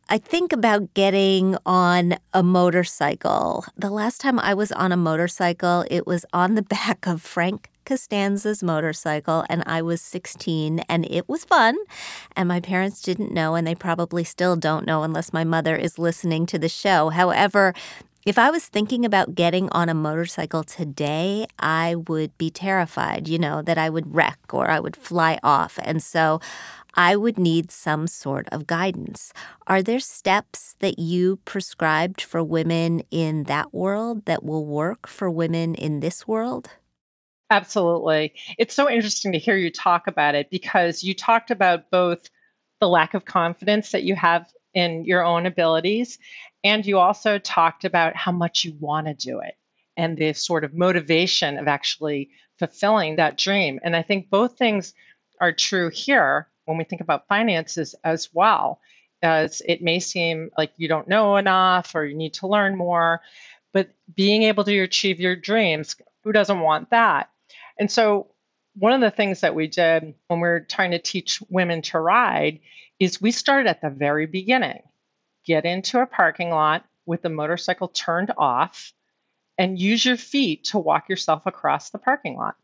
I 0.08 0.18
think 0.18 0.52
about 0.52 0.94
getting 0.94 1.56
on 1.64 2.16
a 2.34 2.42
motorcycle. 2.42 3.64
The 3.76 3.90
last 3.90 4.20
time 4.20 4.40
I 4.40 4.54
was 4.54 4.72
on 4.72 4.90
a 4.90 4.96
motorcycle, 4.96 5.84
it 5.88 6.08
was 6.08 6.26
on 6.32 6.56
the 6.56 6.62
back 6.76 7.06
of 7.06 7.22
Frank 7.22 7.70
Costanza's 7.84 8.64
motorcycle, 8.64 9.44
and 9.48 9.62
I 9.64 9.80
was 9.80 10.00
16, 10.00 10.80
and 10.88 11.06
it 11.08 11.28
was 11.28 11.44
fun. 11.44 11.76
And 12.34 12.48
my 12.48 12.58
parents 12.58 13.00
didn't 13.00 13.32
know, 13.32 13.54
and 13.54 13.64
they 13.64 13.76
probably 13.76 14.24
still 14.24 14.56
don't 14.56 14.86
know 14.86 15.04
unless 15.04 15.32
my 15.32 15.44
mother 15.44 15.76
is 15.76 16.00
listening 16.00 16.46
to 16.46 16.58
the 16.58 16.68
show. 16.68 17.10
However, 17.10 17.74
if 18.24 18.38
I 18.38 18.50
was 18.50 18.66
thinking 18.66 19.04
about 19.04 19.34
getting 19.34 19.68
on 19.70 19.88
a 19.88 19.94
motorcycle 19.94 20.62
today, 20.62 21.46
I 21.58 21.96
would 21.96 22.36
be 22.38 22.50
terrified, 22.50 23.26
you 23.26 23.38
know, 23.38 23.62
that 23.62 23.78
I 23.78 23.90
would 23.90 24.14
wreck 24.14 24.38
or 24.52 24.70
I 24.70 24.78
would 24.78 24.96
fly 24.96 25.38
off. 25.42 25.78
And 25.82 26.02
so 26.02 26.40
I 26.94 27.16
would 27.16 27.38
need 27.38 27.70
some 27.70 28.06
sort 28.06 28.48
of 28.52 28.66
guidance. 28.66 29.32
Are 29.66 29.82
there 29.82 29.98
steps 29.98 30.76
that 30.78 30.98
you 30.98 31.40
prescribed 31.44 32.20
for 32.20 32.44
women 32.44 33.02
in 33.10 33.44
that 33.44 33.74
world 33.74 34.24
that 34.26 34.44
will 34.44 34.66
work 34.66 35.08
for 35.08 35.28
women 35.28 35.74
in 35.74 36.00
this 36.00 36.28
world? 36.28 36.70
Absolutely. 37.50 38.34
It's 38.56 38.74
so 38.74 38.88
interesting 38.88 39.32
to 39.32 39.38
hear 39.38 39.56
you 39.56 39.70
talk 39.70 40.06
about 40.06 40.34
it 40.34 40.48
because 40.48 41.02
you 41.02 41.12
talked 41.12 41.50
about 41.50 41.90
both 41.90 42.30
the 42.80 42.88
lack 42.88 43.14
of 43.14 43.24
confidence 43.24 43.90
that 43.92 44.04
you 44.04 44.14
have 44.14 44.46
in 44.74 45.04
your 45.04 45.24
own 45.24 45.46
abilities 45.46 46.18
and 46.64 46.86
you 46.86 46.98
also 46.98 47.38
talked 47.38 47.84
about 47.84 48.16
how 48.16 48.32
much 48.32 48.64
you 48.64 48.74
want 48.78 49.06
to 49.06 49.14
do 49.14 49.40
it 49.40 49.56
and 49.96 50.16
the 50.16 50.32
sort 50.32 50.64
of 50.64 50.74
motivation 50.74 51.58
of 51.58 51.68
actually 51.68 52.30
fulfilling 52.58 53.16
that 53.16 53.36
dream. 53.36 53.80
And 53.82 53.96
I 53.96 54.02
think 54.02 54.30
both 54.30 54.56
things 54.56 54.94
are 55.40 55.52
true 55.52 55.90
here 55.90 56.48
when 56.64 56.78
we 56.78 56.84
think 56.84 57.00
about 57.00 57.26
finances 57.26 57.94
as 58.04 58.28
well. 58.32 58.80
As 59.22 59.62
it 59.66 59.82
may 59.82 60.00
seem 60.00 60.50
like 60.56 60.72
you 60.76 60.88
don't 60.88 61.08
know 61.08 61.36
enough 61.36 61.94
or 61.94 62.04
you 62.04 62.16
need 62.16 62.34
to 62.34 62.48
learn 62.48 62.76
more, 62.76 63.20
but 63.72 63.90
being 64.14 64.42
able 64.44 64.64
to 64.64 64.80
achieve 64.80 65.20
your 65.20 65.36
dreams, 65.36 65.96
who 66.24 66.32
doesn't 66.32 66.60
want 66.60 66.90
that? 66.90 67.30
And 67.78 67.90
so, 67.90 68.28
one 68.74 68.92
of 68.92 69.00
the 69.00 69.10
things 69.10 69.40
that 69.40 69.54
we 69.54 69.66
did 69.66 70.14
when 70.28 70.40
we 70.40 70.48
are 70.48 70.60
trying 70.60 70.92
to 70.92 70.98
teach 70.98 71.42
women 71.50 71.82
to 71.82 72.00
ride 72.00 72.58
is 73.02 73.20
we 73.20 73.32
started 73.32 73.68
at 73.68 73.80
the 73.80 73.90
very 73.90 74.26
beginning 74.26 74.80
get 75.44 75.64
into 75.64 75.98
a 75.98 76.06
parking 76.06 76.50
lot 76.50 76.84
with 77.04 77.20
the 77.22 77.28
motorcycle 77.28 77.88
turned 77.88 78.30
off 78.38 78.92
and 79.58 79.76
use 79.76 80.04
your 80.04 80.16
feet 80.16 80.62
to 80.62 80.78
walk 80.78 81.08
yourself 81.08 81.44
across 81.44 81.90
the 81.90 81.98
parking 81.98 82.36
lot. 82.36 82.54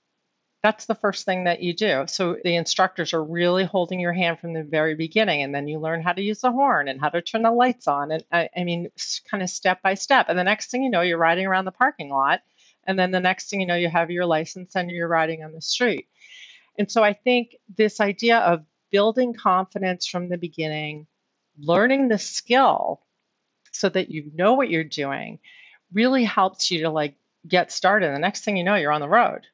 That's 0.62 0.86
the 0.86 0.94
first 0.94 1.24
thing 1.24 1.44
that 1.44 1.60
you 1.60 1.74
do. 1.74 2.04
So 2.06 2.36
the 2.44 2.54
instructors 2.54 3.12
are 3.14 3.24
really 3.24 3.64
holding 3.64 3.98
your 3.98 4.12
hand 4.12 4.38
from 4.38 4.52
the 4.52 4.62
very 4.62 4.94
beginning, 4.94 5.42
and 5.42 5.52
then 5.52 5.66
you 5.66 5.80
learn 5.80 6.02
how 6.02 6.12
to 6.12 6.22
use 6.22 6.40
the 6.40 6.52
horn 6.52 6.86
and 6.86 7.00
how 7.00 7.08
to 7.08 7.20
turn 7.20 7.42
the 7.42 7.50
lights 7.50 7.88
on. 7.88 8.12
And 8.12 8.24
I, 8.30 8.48
I 8.56 8.62
mean, 8.62 8.90
kind 9.28 9.42
of 9.42 9.50
step 9.50 9.82
by 9.82 9.94
step. 9.94 10.26
And 10.28 10.38
the 10.38 10.44
next 10.44 10.70
thing 10.70 10.84
you 10.84 10.90
know, 10.90 11.00
you're 11.00 11.18
riding 11.18 11.46
around 11.46 11.64
the 11.64 11.72
parking 11.72 12.10
lot. 12.10 12.42
And 12.86 12.96
then 12.96 13.10
the 13.10 13.20
next 13.20 13.50
thing 13.50 13.60
you 13.60 13.66
know, 13.66 13.74
you 13.74 13.88
have 13.88 14.12
your 14.12 14.24
license 14.24 14.76
and 14.76 14.88
you're 14.88 15.08
riding 15.08 15.42
on 15.42 15.52
the 15.52 15.60
street. 15.60 16.06
And 16.78 16.88
so 16.88 17.02
I 17.02 17.12
think 17.12 17.56
this 17.76 18.00
idea 18.00 18.38
of 18.38 18.64
building 18.90 19.34
confidence 19.34 20.06
from 20.06 20.28
the 20.28 20.38
beginning, 20.38 21.06
learning 21.58 22.08
the 22.08 22.18
skill 22.18 23.02
so 23.72 23.88
that 23.88 24.10
you 24.10 24.30
know 24.34 24.54
what 24.54 24.70
you're 24.70 24.84
doing 24.84 25.38
really 25.92 26.24
helps 26.24 26.70
you 26.70 26.82
to 26.82 26.90
like 26.90 27.14
get 27.46 27.72
started. 27.72 28.14
The 28.14 28.18
next 28.18 28.44
thing 28.44 28.56
you 28.56 28.64
know, 28.64 28.74
you're 28.74 28.92
on 28.92 29.00
the 29.00 29.08
road. 29.08 29.46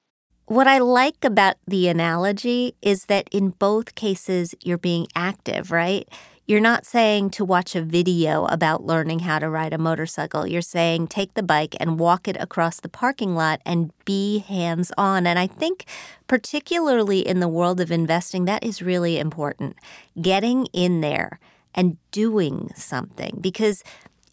What 0.46 0.66
I 0.66 0.78
like 0.78 1.24
about 1.24 1.56
the 1.66 1.88
analogy 1.88 2.74
is 2.82 3.06
that 3.06 3.28
in 3.32 3.50
both 3.50 3.94
cases, 3.94 4.54
you're 4.62 4.76
being 4.76 5.06
active, 5.16 5.70
right? 5.70 6.06
You're 6.46 6.60
not 6.60 6.84
saying 6.84 7.30
to 7.30 7.44
watch 7.44 7.74
a 7.74 7.80
video 7.80 8.44
about 8.46 8.84
learning 8.84 9.20
how 9.20 9.38
to 9.38 9.48
ride 9.48 9.72
a 9.72 9.78
motorcycle. 9.78 10.46
You're 10.46 10.60
saying 10.60 11.06
take 11.06 11.32
the 11.32 11.42
bike 11.42 11.74
and 11.80 11.98
walk 11.98 12.28
it 12.28 12.36
across 12.38 12.80
the 12.80 12.88
parking 12.90 13.34
lot 13.34 13.62
and 13.64 13.92
be 14.04 14.40
hands 14.40 14.92
on. 14.98 15.26
And 15.26 15.38
I 15.38 15.46
think, 15.46 15.86
particularly 16.28 17.26
in 17.26 17.40
the 17.40 17.48
world 17.48 17.80
of 17.80 17.90
investing, 17.90 18.44
that 18.44 18.62
is 18.62 18.82
really 18.82 19.18
important. 19.18 19.76
Getting 20.20 20.66
in 20.74 21.00
there 21.00 21.40
and 21.74 21.96
doing 22.10 22.70
something. 22.76 23.38
Because 23.40 23.82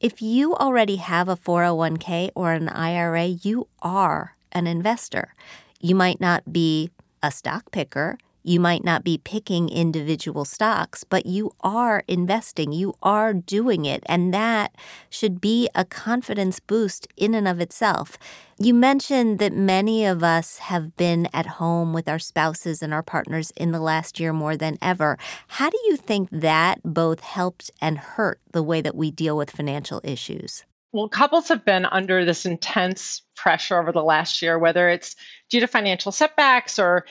if 0.02 0.22
you 0.22 0.54
already 0.56 0.98
have 0.98 1.30
a 1.30 1.38
401k 1.38 2.32
or 2.36 2.52
an 2.52 2.68
IRA, 2.68 3.26
you 3.26 3.70
are 3.82 4.36
an 4.52 4.68
investor. 4.68 5.34
You 5.80 5.96
might 5.96 6.20
not 6.20 6.52
be 6.52 6.90
a 7.24 7.32
stock 7.32 7.72
picker, 7.72 8.18
You 8.44 8.60
might 8.60 8.84
not 8.84 9.04
be 9.04 9.18
picking 9.18 9.70
individual 9.70 10.46
stocks, 10.46 11.04
but 11.04 11.26
you 11.26 11.52
are 11.62 12.04
investing. 12.08 12.72
You 12.72 12.96
are 13.04 13.34
doing 13.34 13.86
it. 13.86 14.04
And 14.08 14.34
that 14.34 14.76
should 15.10 15.40
be 15.40 15.70
a 15.76 15.86
confidence 15.86 16.60
boost 16.60 17.08
in 17.16 17.36
and 17.36 17.48
of 17.48 17.60
itself. 17.60 18.18
You 18.58 18.74
mentioned 18.74 19.40
that 19.40 19.54
many 19.54 20.06
of 20.06 20.24
us 20.24 20.58
have 20.58 20.96
been 20.96 21.28
at 21.34 21.46
home 21.46 21.94
with 21.94 22.08
our 22.08 22.20
spouses 22.20 22.82
and 22.82 22.94
our 22.94 23.04
partners 23.04 23.52
in 23.56 23.72
the 23.72 23.80
last 23.80 24.20
year 24.20 24.34
more 24.34 24.58
than 24.58 24.78
ever. 24.82 25.18
How 25.48 25.70
do 25.70 25.78
you 25.86 25.98
think 25.98 26.30
that 26.32 26.80
both 26.84 27.22
helped 27.22 27.72
and 27.82 27.98
hurt 27.98 28.40
the 28.52 28.64
way 28.64 28.82
that 28.82 28.96
we 28.96 29.12
deal 29.12 29.38
with 29.38 29.52
financial 29.52 30.02
issues? 30.04 30.64
Well, 30.94 31.08
couples 31.08 31.48
have 31.48 31.64
been 31.64 31.86
under 31.86 32.26
this 32.26 32.46
intense 32.46 33.22
pressure 33.36 33.80
over 33.80 33.92
the 33.92 34.04
last 34.04 34.42
year, 34.42 34.60
whether 34.60 34.90
it's 34.90 35.16
due 35.50 35.62
to 35.62 35.68
financial 35.68 36.12
setbacks 36.12 36.78
or 36.78 37.06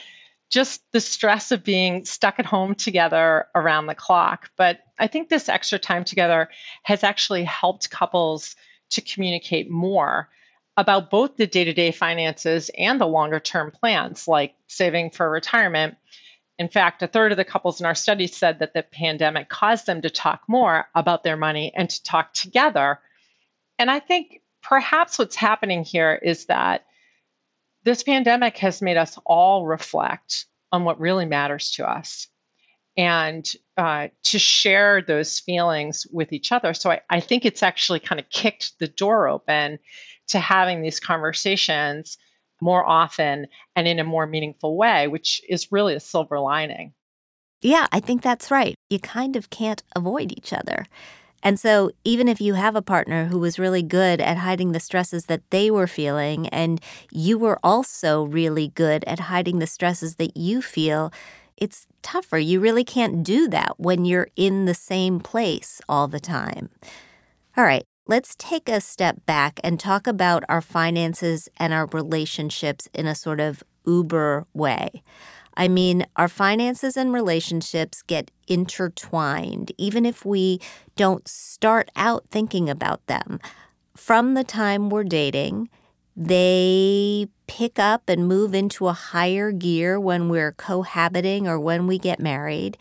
just 0.51 0.83
the 0.91 0.99
stress 0.99 1.51
of 1.51 1.63
being 1.63 2.03
stuck 2.05 2.37
at 2.37 2.45
home 2.45 2.75
together 2.75 3.47
around 3.55 3.87
the 3.87 3.95
clock. 3.95 4.51
But 4.57 4.81
I 4.99 5.07
think 5.07 5.29
this 5.29 5.49
extra 5.49 5.79
time 5.79 6.03
together 6.03 6.49
has 6.83 7.03
actually 7.03 7.45
helped 7.45 7.89
couples 7.89 8.55
to 8.91 9.01
communicate 9.01 9.71
more 9.71 10.29
about 10.77 11.09
both 11.09 11.37
the 11.37 11.47
day 11.47 11.63
to 11.63 11.73
day 11.73 11.91
finances 11.91 12.69
and 12.77 12.99
the 12.99 13.07
longer 13.07 13.39
term 13.39 13.71
plans, 13.71 14.27
like 14.27 14.53
saving 14.67 15.11
for 15.11 15.29
retirement. 15.29 15.95
In 16.59 16.67
fact, 16.67 17.01
a 17.01 17.07
third 17.07 17.31
of 17.31 17.37
the 17.37 17.45
couples 17.45 17.79
in 17.79 17.85
our 17.85 17.95
study 17.95 18.27
said 18.27 18.59
that 18.59 18.73
the 18.73 18.83
pandemic 18.83 19.49
caused 19.49 19.85
them 19.85 20.01
to 20.01 20.09
talk 20.09 20.43
more 20.47 20.85
about 20.95 21.23
their 21.23 21.37
money 21.37 21.71
and 21.75 21.89
to 21.89 22.03
talk 22.03 22.33
together. 22.33 22.99
And 23.79 23.89
I 23.89 23.99
think 23.99 24.41
perhaps 24.61 25.17
what's 25.17 25.35
happening 25.35 25.83
here 25.83 26.19
is 26.21 26.45
that 26.45 26.85
this 27.83 28.03
pandemic 28.03 28.57
has 28.57 28.81
made 28.81 28.97
us 28.97 29.17
all 29.25 29.65
reflect 29.65 30.45
on 30.71 30.83
what 30.83 30.99
really 30.99 31.25
matters 31.25 31.71
to 31.71 31.89
us 31.89 32.27
and 32.97 33.53
uh, 33.77 34.07
to 34.23 34.37
share 34.37 35.01
those 35.01 35.39
feelings 35.39 36.05
with 36.11 36.33
each 36.33 36.51
other. 36.51 36.73
So 36.73 36.91
I, 36.91 37.01
I 37.09 37.19
think 37.19 37.45
it's 37.45 37.63
actually 37.63 37.99
kind 37.99 38.19
of 38.19 38.29
kicked 38.29 38.77
the 38.79 38.87
door 38.87 39.27
open 39.27 39.79
to 40.27 40.39
having 40.39 40.81
these 40.81 40.99
conversations 40.99 42.17
more 42.61 42.85
often 42.87 43.47
and 43.75 43.87
in 43.87 43.99
a 43.99 44.03
more 44.03 44.27
meaningful 44.27 44.77
way, 44.77 45.07
which 45.07 45.41
is 45.49 45.71
really 45.71 45.95
a 45.95 45.99
silver 45.99 46.39
lining. 46.39 46.93
Yeah, 47.61 47.87
I 47.91 47.99
think 47.99 48.21
that's 48.21 48.51
right. 48.51 48.75
You 48.89 48.99
kind 48.99 49.35
of 49.35 49.49
can't 49.49 49.83
avoid 49.95 50.31
each 50.31 50.51
other. 50.51 50.85
And 51.43 51.59
so, 51.59 51.91
even 52.03 52.27
if 52.27 52.39
you 52.39 52.53
have 52.53 52.75
a 52.75 52.81
partner 52.81 53.25
who 53.25 53.39
was 53.39 53.57
really 53.57 53.81
good 53.81 54.21
at 54.21 54.37
hiding 54.37 54.71
the 54.71 54.79
stresses 54.79 55.25
that 55.25 55.41
they 55.49 55.71
were 55.71 55.87
feeling, 55.87 56.47
and 56.49 56.79
you 57.11 57.37
were 57.37 57.59
also 57.63 58.23
really 58.23 58.69
good 58.69 59.03
at 59.05 59.21
hiding 59.21 59.59
the 59.59 59.67
stresses 59.67 60.15
that 60.15 60.37
you 60.37 60.61
feel, 60.61 61.11
it's 61.57 61.87
tougher. 62.01 62.37
You 62.37 62.59
really 62.59 62.83
can't 62.83 63.23
do 63.23 63.47
that 63.49 63.79
when 63.79 64.05
you're 64.05 64.29
in 64.35 64.65
the 64.65 64.73
same 64.73 65.19
place 65.19 65.81
all 65.87 66.07
the 66.07 66.19
time. 66.19 66.69
All 67.57 67.63
right, 67.63 67.85
let's 68.07 68.35
take 68.37 68.69
a 68.69 68.81
step 68.81 69.25
back 69.25 69.59
and 69.63 69.79
talk 69.79 70.07
about 70.07 70.43
our 70.47 70.61
finances 70.61 71.49
and 71.57 71.73
our 71.73 71.87
relationships 71.87 72.87
in 72.93 73.07
a 73.07 73.15
sort 73.15 73.39
of 73.39 73.63
Uber 73.85 74.45
way. 74.53 75.03
I 75.61 75.67
mean, 75.67 76.07
our 76.15 76.27
finances 76.27 76.97
and 76.97 77.13
relationships 77.13 78.01
get 78.01 78.31
intertwined, 78.47 79.71
even 79.77 80.07
if 80.07 80.25
we 80.25 80.59
don't 80.95 81.27
start 81.27 81.91
out 81.95 82.25
thinking 82.31 82.67
about 82.67 83.05
them. 83.05 83.39
From 83.95 84.33
the 84.33 84.43
time 84.43 84.89
we're 84.89 85.03
dating, 85.03 85.69
they 86.17 87.27
pick 87.45 87.77
up 87.77 88.09
and 88.09 88.27
move 88.27 88.55
into 88.55 88.87
a 88.87 88.93
higher 88.93 89.51
gear 89.51 89.99
when 89.99 90.29
we're 90.29 90.53
cohabiting 90.53 91.47
or 91.47 91.59
when 91.59 91.85
we 91.85 91.99
get 91.99 92.19
married. 92.19 92.75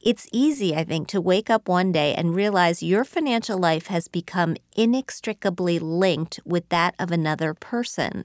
It's 0.00 0.26
easy, 0.32 0.74
I 0.74 0.82
think, 0.82 1.06
to 1.08 1.20
wake 1.20 1.48
up 1.48 1.68
one 1.68 1.92
day 1.92 2.16
and 2.16 2.34
realize 2.34 2.82
your 2.82 3.04
financial 3.04 3.58
life 3.58 3.86
has 3.86 4.08
become 4.08 4.56
inextricably 4.74 5.78
linked 5.78 6.40
with 6.44 6.68
that 6.70 6.96
of 6.98 7.12
another 7.12 7.54
person. 7.54 8.24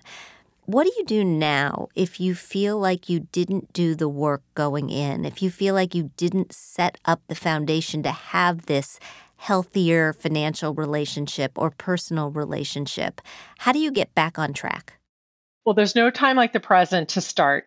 What 0.70 0.84
do 0.84 0.94
you 0.98 1.04
do 1.04 1.26
now 1.26 1.88
if 1.96 2.20
you 2.20 2.36
feel 2.36 2.78
like 2.78 3.10
you 3.10 3.22
didn't 3.32 3.74
do 3.74 3.96
the 3.96 4.08
work 4.08 4.44
going 4.54 4.92
in, 4.92 5.26
if 5.26 5.42
you 5.42 5.50
feel 5.50 5.74
like 5.74 5.96
you 5.96 6.12
didn't 6.16 6.54
set 6.54 7.00
up 7.06 7.24
the 7.26 7.34
foundation 7.34 8.04
to 8.04 8.12
have 8.12 8.68
this 8.68 9.00
healthier 9.38 10.14
financial 10.14 10.76
relationship 10.76 11.54
or 11.56 11.72
personal 11.72 12.30
relationship? 12.30 13.20
How 13.58 13.72
do 13.72 13.80
you 13.80 13.90
get 13.90 14.14
back 14.14 14.38
on 14.38 14.54
track? 14.54 15.00
Well, 15.66 15.74
there's 15.74 15.96
no 15.96 16.12
time 16.12 16.38
like 16.38 16.54
the 16.54 16.60
present 16.60 17.10
to 17.10 17.22
start 17.22 17.66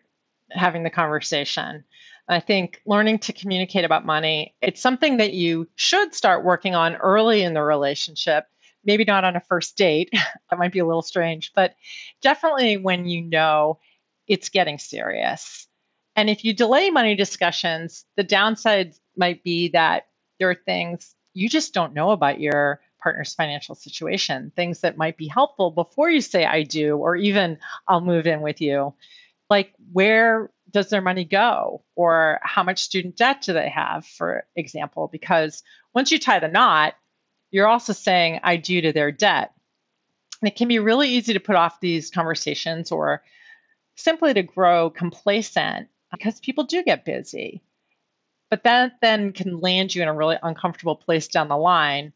having 0.53 0.85
the 0.85 0.89
conversation. 0.89 1.83
I 2.29 2.39
think 2.39 2.83
learning 2.87 3.19
to 3.19 3.33
communicate 3.33 3.85
about 3.85 4.07
money, 4.07 4.55
it's 4.63 4.81
something 4.81 5.17
that 5.17 5.33
you 5.33 5.69
should 5.75 6.15
start 6.15 6.45
working 6.45 6.77
on 6.77 6.95
early 6.95 7.43
in 7.43 7.55
the 7.55 7.63
relationship 7.63 8.47
maybe 8.85 9.05
not 9.05 9.25
on 9.25 9.37
a 9.37 9.41
first 9.41 9.77
date. 9.77 10.11
that 10.51 10.59
might 10.59 10.73
be 10.73 10.81
a 10.81 10.87
little 10.87 11.03
strange, 11.03 11.53
but 11.55 11.75
definitely 12.21 12.77
when 12.77 13.07
you 13.07 13.23
know 13.23 13.79
it's 14.27 14.49
getting 14.49 14.79
serious. 14.79 15.67
And 16.15 16.29
if 16.29 16.45
you 16.45 16.53
delay 16.53 16.91
money 16.91 17.15
discussions, 17.15 18.05
the 18.17 18.23
downside 18.23 18.95
might 19.17 19.43
be 19.43 19.69
that 19.69 20.07
there 20.39 20.51
are 20.51 20.55
things 20.55 21.15
you 21.35 21.49
just 21.49 21.73
don't 21.73 21.95
know 21.95 22.11
about 22.11 22.41
your 22.41 22.81
partner's 23.03 23.35
financial 23.35 23.75
situation, 23.75 24.53
things 24.55 24.81
that 24.81 24.97
might 24.97 25.17
be 25.17 25.27
helpful 25.27 25.71
before 25.71 26.11
you 26.11 26.21
say, 26.21 26.45
I 26.45 26.63
do, 26.63 26.97
or 26.97 27.17
even 27.17 27.59
I'll 27.89 28.01
move 28.01 28.27
in 28.27 28.43
with 28.43 28.61
you. 28.61 28.95
Like, 29.51 29.73
where 29.93 30.51
does 30.71 30.89
their 30.89 31.01
money 31.01 31.25
go? 31.25 31.83
Or 31.97 32.39
how 32.43 32.63
much 32.63 32.83
student 32.83 33.17
debt 33.17 33.43
do 33.43 33.53
they 33.53 33.69
have, 33.69 34.07
for 34.07 34.47
example? 34.57 35.09
Because 35.11 35.63
once 35.95 36.13
you 36.13 36.19
tie 36.19 36.39
the 36.39 36.49
knot, 36.49 36.95
you're 37.53 37.69
also 37.69 37.93
saying 37.93 38.41
I 38.43 38.57
do 38.57 38.81
to 38.81 38.93
their 38.93 39.13
debt. 39.13 39.53
And 40.41 40.49
it 40.49 40.57
can 40.57 40.67
be 40.67 40.81
really 40.81 41.11
easy 41.11 41.35
to 41.35 41.41
put 41.41 41.55
off 41.55 41.79
these 41.79 42.11
conversations 42.11 42.91
or 42.91 43.23
simply 43.95 44.35
to 44.35 44.43
grow 44.43 44.91
complacent 44.91 45.89
because 46.11 46.41
people 46.41 46.65
do 46.65 46.83
get 46.83 47.05
busy. 47.05 47.63
But 48.51 48.65
that 48.65 48.95
then 49.01 49.33
can 49.33 49.61
land 49.61 49.95
you 49.95 50.03
in 50.03 50.09
a 50.09 50.15
really 50.15 50.37
uncomfortable 50.43 50.97
place 50.97 51.29
down 51.29 51.49
the 51.49 51.57
line. 51.57 52.13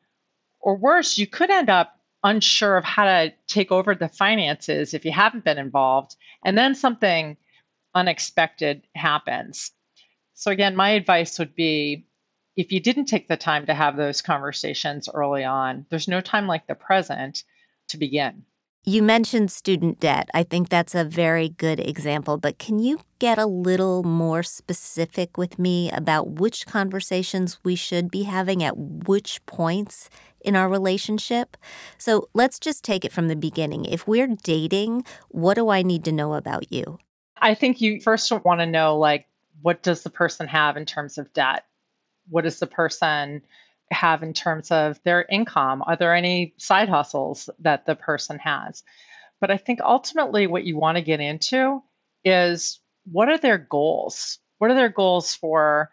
Or 0.60 0.76
worse, 0.76 1.16
you 1.18 1.26
could 1.26 1.50
end 1.50 1.70
up 1.70 2.00
unsure 2.24 2.76
of 2.76 2.84
how 2.84 3.04
to 3.04 3.32
take 3.46 3.70
over 3.70 3.94
the 3.94 4.08
finances 4.08 4.94
if 4.94 5.04
you 5.04 5.12
haven't 5.12 5.44
been 5.44 5.58
involved. 5.58 6.16
And 6.44 6.58
then 6.58 6.74
something 6.74 7.36
unexpected 7.94 8.86
happens. 8.94 9.70
So, 10.34 10.50
again, 10.50 10.76
my 10.76 10.90
advice 10.90 11.38
would 11.38 11.54
be 11.54 12.05
if 12.56 12.72
you 12.72 12.80
didn't 12.80 13.04
take 13.04 13.28
the 13.28 13.36
time 13.36 13.66
to 13.66 13.74
have 13.74 13.96
those 13.96 14.22
conversations 14.22 15.08
early 15.12 15.44
on, 15.44 15.86
there's 15.90 16.08
no 16.08 16.20
time 16.20 16.46
like 16.46 16.66
the 16.66 16.74
present 16.74 17.44
to 17.88 17.98
begin. 17.98 18.44
You 18.88 19.02
mentioned 19.02 19.50
student 19.50 19.98
debt. 19.98 20.30
I 20.32 20.44
think 20.44 20.68
that's 20.68 20.94
a 20.94 21.04
very 21.04 21.48
good 21.48 21.80
example, 21.80 22.38
but 22.38 22.58
can 22.58 22.78
you 22.78 23.00
get 23.18 23.36
a 23.36 23.44
little 23.44 24.04
more 24.04 24.44
specific 24.44 25.36
with 25.36 25.58
me 25.58 25.90
about 25.90 26.38
which 26.38 26.66
conversations 26.66 27.58
we 27.64 27.74
should 27.74 28.12
be 28.12 28.22
having 28.22 28.62
at 28.62 28.76
which 28.76 29.44
points 29.44 30.08
in 30.40 30.54
our 30.54 30.68
relationship? 30.68 31.56
So 31.98 32.28
let's 32.32 32.60
just 32.60 32.84
take 32.84 33.04
it 33.04 33.12
from 33.12 33.26
the 33.26 33.34
beginning. 33.34 33.86
If 33.86 34.06
we're 34.06 34.28
dating, 34.28 35.04
what 35.28 35.54
do 35.54 35.68
I 35.68 35.82
need 35.82 36.04
to 36.04 36.12
know 36.12 36.34
about 36.34 36.72
you? 36.72 36.98
I 37.38 37.54
think 37.54 37.80
you 37.80 38.00
first 38.00 38.30
want 38.44 38.60
to 38.60 38.66
know 38.66 38.96
like 38.96 39.26
what 39.62 39.82
does 39.82 40.04
the 40.04 40.10
person 40.10 40.46
have 40.46 40.76
in 40.76 40.86
terms 40.86 41.18
of 41.18 41.32
debt? 41.32 41.64
What 42.28 42.44
does 42.44 42.58
the 42.58 42.66
person 42.66 43.42
have 43.90 44.22
in 44.22 44.32
terms 44.32 44.70
of 44.70 45.00
their 45.04 45.24
income? 45.30 45.82
Are 45.86 45.96
there 45.96 46.14
any 46.14 46.54
side 46.56 46.88
hustles 46.88 47.48
that 47.60 47.86
the 47.86 47.94
person 47.94 48.38
has? 48.38 48.82
But 49.40 49.50
I 49.50 49.56
think 49.56 49.80
ultimately 49.80 50.46
what 50.46 50.64
you 50.64 50.76
want 50.78 50.96
to 50.96 51.02
get 51.02 51.20
into 51.20 51.82
is 52.24 52.80
what 53.10 53.28
are 53.28 53.38
their 53.38 53.58
goals? 53.58 54.38
What 54.58 54.70
are 54.70 54.74
their 54.74 54.88
goals 54.88 55.34
for 55.34 55.90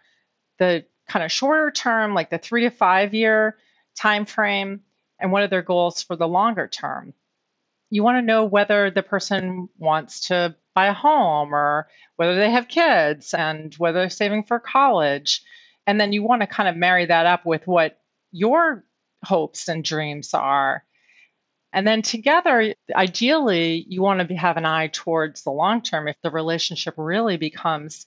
the 0.60 0.86
kind 1.08 1.24
of 1.24 1.32
shorter 1.32 1.70
term, 1.72 2.14
like 2.14 2.30
the 2.30 2.38
three 2.38 2.62
to 2.64 2.70
five 2.70 3.14
year 3.14 3.58
time 3.96 4.26
frame, 4.26 4.82
and 5.20 5.32
what 5.32 5.44
are 5.44 5.48
their 5.48 5.62
goals 5.62 6.02
for 6.02 6.16
the 6.16 6.28
longer 6.28 6.68
term? 6.68 7.14
You 7.90 8.04
want 8.04 8.18
to 8.18 8.22
know 8.22 8.46
whether 8.46 8.90
the 8.90 9.04
person 9.04 9.70
wants 9.78 10.22
to 10.28 10.56
buy 10.74 10.88
a 10.88 10.94
home 10.94 11.54
or 11.54 11.88
whether 12.16 12.36
they 12.36 12.50
have 12.50 12.68
kids 12.68 13.34
and 13.34 13.74
whether 13.76 14.00
they're 14.00 14.10
saving 14.10 14.44
for 14.44 14.60
college 14.60 15.44
and 15.86 16.00
then 16.00 16.14
you 16.14 16.24
want 16.24 16.42
to 16.42 16.48
kind 16.48 16.70
of 16.70 16.76
marry 16.76 17.06
that 17.06 17.26
up 17.26 17.46
with 17.46 17.68
what 17.68 18.00
your 18.32 18.84
hopes 19.24 19.68
and 19.68 19.84
dreams 19.84 20.34
are. 20.34 20.84
And 21.72 21.88
then 21.88 22.02
together, 22.02 22.76
ideally, 22.94 23.86
you 23.88 24.02
want 24.02 24.20
to 24.20 24.26
be, 24.26 24.36
have 24.36 24.58
an 24.58 24.66
eye 24.66 24.88
towards 24.88 25.44
the 25.44 25.52
long 25.52 25.82
term 25.82 26.08
if 26.08 26.16
the 26.22 26.30
relationship 26.30 26.94
really 26.98 27.38
becomes 27.38 28.06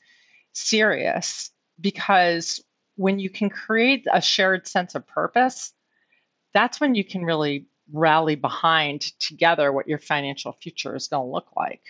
serious. 0.52 1.50
Because 1.80 2.62
when 2.94 3.18
you 3.18 3.28
can 3.28 3.50
create 3.50 4.06
a 4.10 4.22
shared 4.22 4.66
sense 4.66 4.94
of 4.94 5.06
purpose, 5.06 5.72
that's 6.54 6.80
when 6.80 6.94
you 6.94 7.04
can 7.04 7.24
really 7.24 7.66
rally 7.92 8.36
behind 8.36 9.02
together 9.20 9.72
what 9.72 9.88
your 9.88 9.98
financial 9.98 10.52
future 10.52 10.96
is 10.96 11.08
going 11.08 11.26
to 11.26 11.32
look 11.32 11.48
like. 11.56 11.82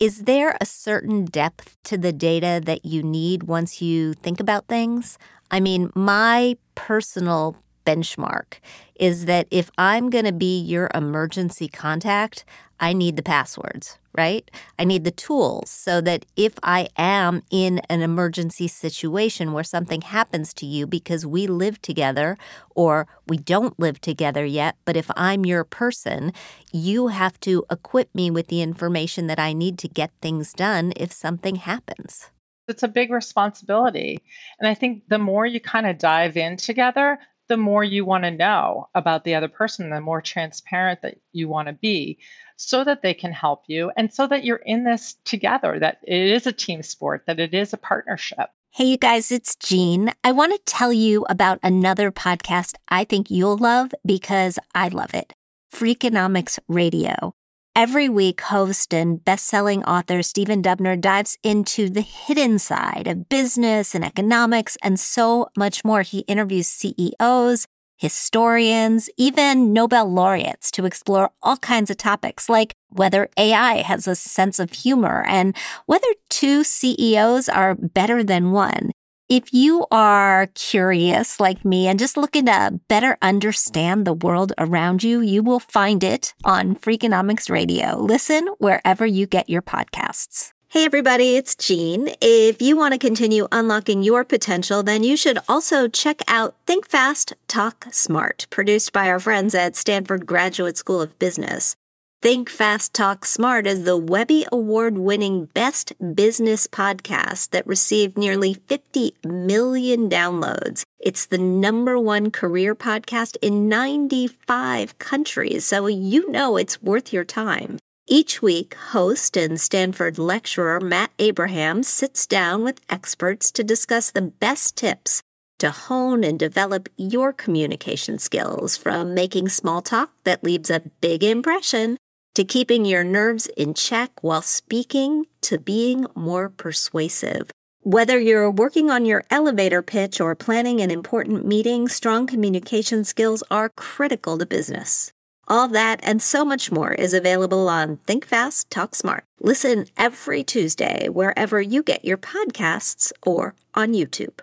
Is 0.00 0.24
there 0.24 0.56
a 0.60 0.66
certain 0.66 1.26
depth 1.26 1.76
to 1.84 1.98
the 1.98 2.12
data 2.12 2.60
that 2.64 2.86
you 2.86 3.02
need 3.02 3.42
once 3.44 3.82
you 3.82 4.14
think 4.14 4.40
about 4.40 4.66
things? 4.66 5.18
I 5.50 5.60
mean, 5.60 5.90
my 5.94 6.56
personal 6.74 7.54
benchmark 7.84 8.60
is 8.94 9.26
that 9.26 9.46
if 9.50 9.70
I'm 9.76 10.08
going 10.08 10.24
to 10.24 10.32
be 10.32 10.58
your 10.58 10.90
emergency 10.94 11.68
contact, 11.68 12.46
I 12.80 12.94
need 12.94 13.16
the 13.16 13.22
passwords, 13.22 13.98
right? 14.16 14.50
I 14.78 14.84
need 14.84 15.04
the 15.04 15.10
tools 15.10 15.70
so 15.70 16.00
that 16.00 16.26
if 16.36 16.54
I 16.62 16.88
am 16.96 17.42
in 17.50 17.80
an 17.88 18.02
emergency 18.02 18.68
situation 18.68 19.52
where 19.52 19.64
something 19.64 20.00
happens 20.00 20.52
to 20.54 20.66
you 20.66 20.86
because 20.86 21.24
we 21.24 21.46
live 21.46 21.80
together 21.80 22.36
or 22.74 23.06
we 23.26 23.36
don't 23.36 23.78
live 23.78 24.00
together 24.00 24.44
yet, 24.44 24.76
but 24.84 24.96
if 24.96 25.10
I'm 25.16 25.44
your 25.44 25.64
person, 25.64 26.32
you 26.72 27.08
have 27.08 27.38
to 27.40 27.64
equip 27.70 28.14
me 28.14 28.30
with 28.30 28.48
the 28.48 28.62
information 28.62 29.26
that 29.28 29.38
I 29.38 29.52
need 29.52 29.78
to 29.78 29.88
get 29.88 30.10
things 30.20 30.52
done 30.52 30.92
if 30.96 31.12
something 31.12 31.56
happens. 31.56 32.30
It's 32.68 32.82
a 32.84 32.88
big 32.88 33.10
responsibility. 33.10 34.20
And 34.60 34.68
I 34.68 34.74
think 34.74 35.02
the 35.08 35.18
more 35.18 35.44
you 35.44 35.60
kind 35.60 35.86
of 35.86 35.98
dive 35.98 36.36
in 36.36 36.56
together, 36.56 37.18
the 37.50 37.56
more 37.56 37.82
you 37.82 38.04
want 38.04 38.22
to 38.22 38.30
know 38.30 38.88
about 38.94 39.24
the 39.24 39.34
other 39.34 39.48
person, 39.48 39.90
the 39.90 40.00
more 40.00 40.22
transparent 40.22 41.02
that 41.02 41.16
you 41.32 41.48
want 41.48 41.66
to 41.66 41.74
be 41.74 42.16
so 42.56 42.84
that 42.84 43.02
they 43.02 43.12
can 43.12 43.32
help 43.32 43.64
you 43.66 43.90
and 43.96 44.14
so 44.14 44.28
that 44.28 44.44
you're 44.44 44.62
in 44.64 44.84
this 44.84 45.16
together, 45.24 45.76
that 45.80 45.98
it 46.04 46.30
is 46.30 46.46
a 46.46 46.52
team 46.52 46.80
sport, 46.80 47.24
that 47.26 47.40
it 47.40 47.52
is 47.52 47.72
a 47.72 47.76
partnership. 47.76 48.50
Hey, 48.70 48.84
you 48.84 48.96
guys, 48.96 49.32
it's 49.32 49.56
Jean. 49.56 50.12
I 50.22 50.30
want 50.30 50.52
to 50.52 50.60
tell 50.64 50.92
you 50.92 51.26
about 51.28 51.58
another 51.64 52.12
podcast 52.12 52.74
I 52.88 53.02
think 53.02 53.32
you'll 53.32 53.58
love 53.58 53.90
because 54.06 54.60
I 54.72 54.86
love 54.86 55.12
it 55.12 55.32
Freakonomics 55.74 56.60
Radio. 56.68 57.34
Every 57.76 58.08
week, 58.08 58.40
host 58.40 58.92
and 58.92 59.24
best-selling 59.24 59.84
author 59.84 60.22
Stephen 60.22 60.60
Dubner 60.60 61.00
dives 61.00 61.38
into 61.44 61.88
the 61.88 62.00
hidden 62.00 62.58
side 62.58 63.06
of 63.06 63.28
business 63.28 63.94
and 63.94 64.04
economics 64.04 64.76
and 64.82 64.98
so 64.98 65.46
much 65.56 65.84
more. 65.84 66.02
He 66.02 66.20
interviews 66.20 66.66
CEOs, 66.66 67.66
historians, 67.96 69.08
even 69.16 69.72
Nobel 69.72 70.12
laureates 70.12 70.72
to 70.72 70.84
explore 70.84 71.30
all 71.42 71.58
kinds 71.58 71.90
of 71.90 71.96
topics 71.96 72.48
like 72.48 72.74
whether 72.88 73.28
AI 73.36 73.82
has 73.82 74.08
a 74.08 74.16
sense 74.16 74.58
of 74.58 74.72
humor 74.72 75.24
and 75.28 75.56
whether 75.86 76.08
two 76.28 76.64
CEOs 76.64 77.48
are 77.48 77.76
better 77.76 78.24
than 78.24 78.50
one. 78.50 78.90
If 79.30 79.54
you 79.54 79.86
are 79.92 80.48
curious 80.56 81.38
like 81.38 81.64
me 81.64 81.86
and 81.86 82.00
just 82.00 82.16
looking 82.16 82.46
to 82.46 82.80
better 82.88 83.16
understand 83.22 84.04
the 84.04 84.12
world 84.12 84.52
around 84.58 85.04
you, 85.04 85.20
you 85.20 85.40
will 85.44 85.60
find 85.60 86.02
it 86.02 86.34
on 86.42 86.74
Freakonomics 86.74 87.48
Radio. 87.48 87.96
Listen 87.96 88.48
wherever 88.58 89.06
you 89.06 89.28
get 89.28 89.48
your 89.48 89.62
podcasts. 89.62 90.50
Hey 90.70 90.84
everybody, 90.84 91.36
it's 91.36 91.54
Jean. 91.54 92.08
If 92.20 92.60
you 92.60 92.76
want 92.76 92.94
to 92.94 92.98
continue 92.98 93.46
unlocking 93.52 94.02
your 94.02 94.24
potential, 94.24 94.82
then 94.82 95.04
you 95.04 95.16
should 95.16 95.38
also 95.48 95.86
check 95.86 96.22
out 96.26 96.56
Think 96.66 96.88
Fast, 96.88 97.34
Talk 97.46 97.86
Smart, 97.92 98.48
produced 98.50 98.92
by 98.92 99.08
our 99.08 99.20
friends 99.20 99.54
at 99.54 99.76
Stanford 99.76 100.26
Graduate 100.26 100.76
School 100.76 101.00
of 101.00 101.16
Business. 101.20 101.76
Think 102.22 102.50
Fast, 102.50 102.92
Talk 102.92 103.24
Smart 103.24 103.66
is 103.66 103.84
the 103.84 103.96
Webby 103.96 104.44
Award 104.52 104.98
winning 104.98 105.46
best 105.54 105.94
business 106.14 106.66
podcast 106.66 107.48
that 107.52 107.66
received 107.66 108.18
nearly 108.18 108.52
50 108.52 109.14
million 109.24 110.10
downloads. 110.10 110.82
It's 110.98 111.24
the 111.24 111.38
number 111.38 111.98
one 111.98 112.30
career 112.30 112.74
podcast 112.74 113.38
in 113.40 113.70
95 113.70 114.98
countries, 114.98 115.64
so 115.64 115.86
you 115.86 116.30
know 116.30 116.58
it's 116.58 116.82
worth 116.82 117.10
your 117.10 117.24
time. 117.24 117.78
Each 118.06 118.42
week, 118.42 118.74
host 118.74 119.34
and 119.34 119.58
Stanford 119.58 120.18
lecturer 120.18 120.78
Matt 120.78 121.12
Abraham 121.18 121.82
sits 121.82 122.26
down 122.26 122.62
with 122.62 122.82
experts 122.90 123.50
to 123.52 123.64
discuss 123.64 124.10
the 124.10 124.20
best 124.20 124.76
tips 124.76 125.22
to 125.58 125.70
hone 125.70 126.22
and 126.22 126.38
develop 126.38 126.90
your 126.98 127.32
communication 127.32 128.18
skills 128.18 128.76
from 128.76 129.14
making 129.14 129.48
small 129.48 129.80
talk 129.80 130.10
that 130.24 130.44
leaves 130.44 130.68
a 130.68 130.82
big 131.00 131.24
impression 131.24 131.96
to 132.34 132.44
keeping 132.44 132.84
your 132.84 133.04
nerves 133.04 133.46
in 133.56 133.74
check 133.74 134.10
while 134.22 134.42
speaking 134.42 135.26
to 135.42 135.58
being 135.58 136.06
more 136.14 136.48
persuasive. 136.48 137.50
Whether 137.82 138.18
you're 138.18 138.50
working 138.50 138.90
on 138.90 139.06
your 139.06 139.24
elevator 139.30 139.82
pitch 139.82 140.20
or 140.20 140.34
planning 140.34 140.80
an 140.80 140.90
important 140.90 141.46
meeting, 141.46 141.88
strong 141.88 142.26
communication 142.26 143.04
skills 143.04 143.42
are 143.50 143.70
critical 143.70 144.36
to 144.36 144.44
business. 144.44 145.12
All 145.48 145.66
that 145.68 145.98
and 146.02 146.22
so 146.22 146.44
much 146.44 146.70
more 146.70 146.92
is 146.92 147.12
available 147.14 147.68
on 147.68 147.96
Think 148.06 148.24
Fast, 148.24 148.70
Talk 148.70 148.94
Smart. 148.94 149.24
Listen 149.40 149.86
every 149.96 150.44
Tuesday 150.44 151.08
wherever 151.08 151.60
you 151.60 151.82
get 151.82 152.04
your 152.04 152.18
podcasts 152.18 153.12
or 153.26 153.54
on 153.74 153.92
YouTube. 153.92 154.40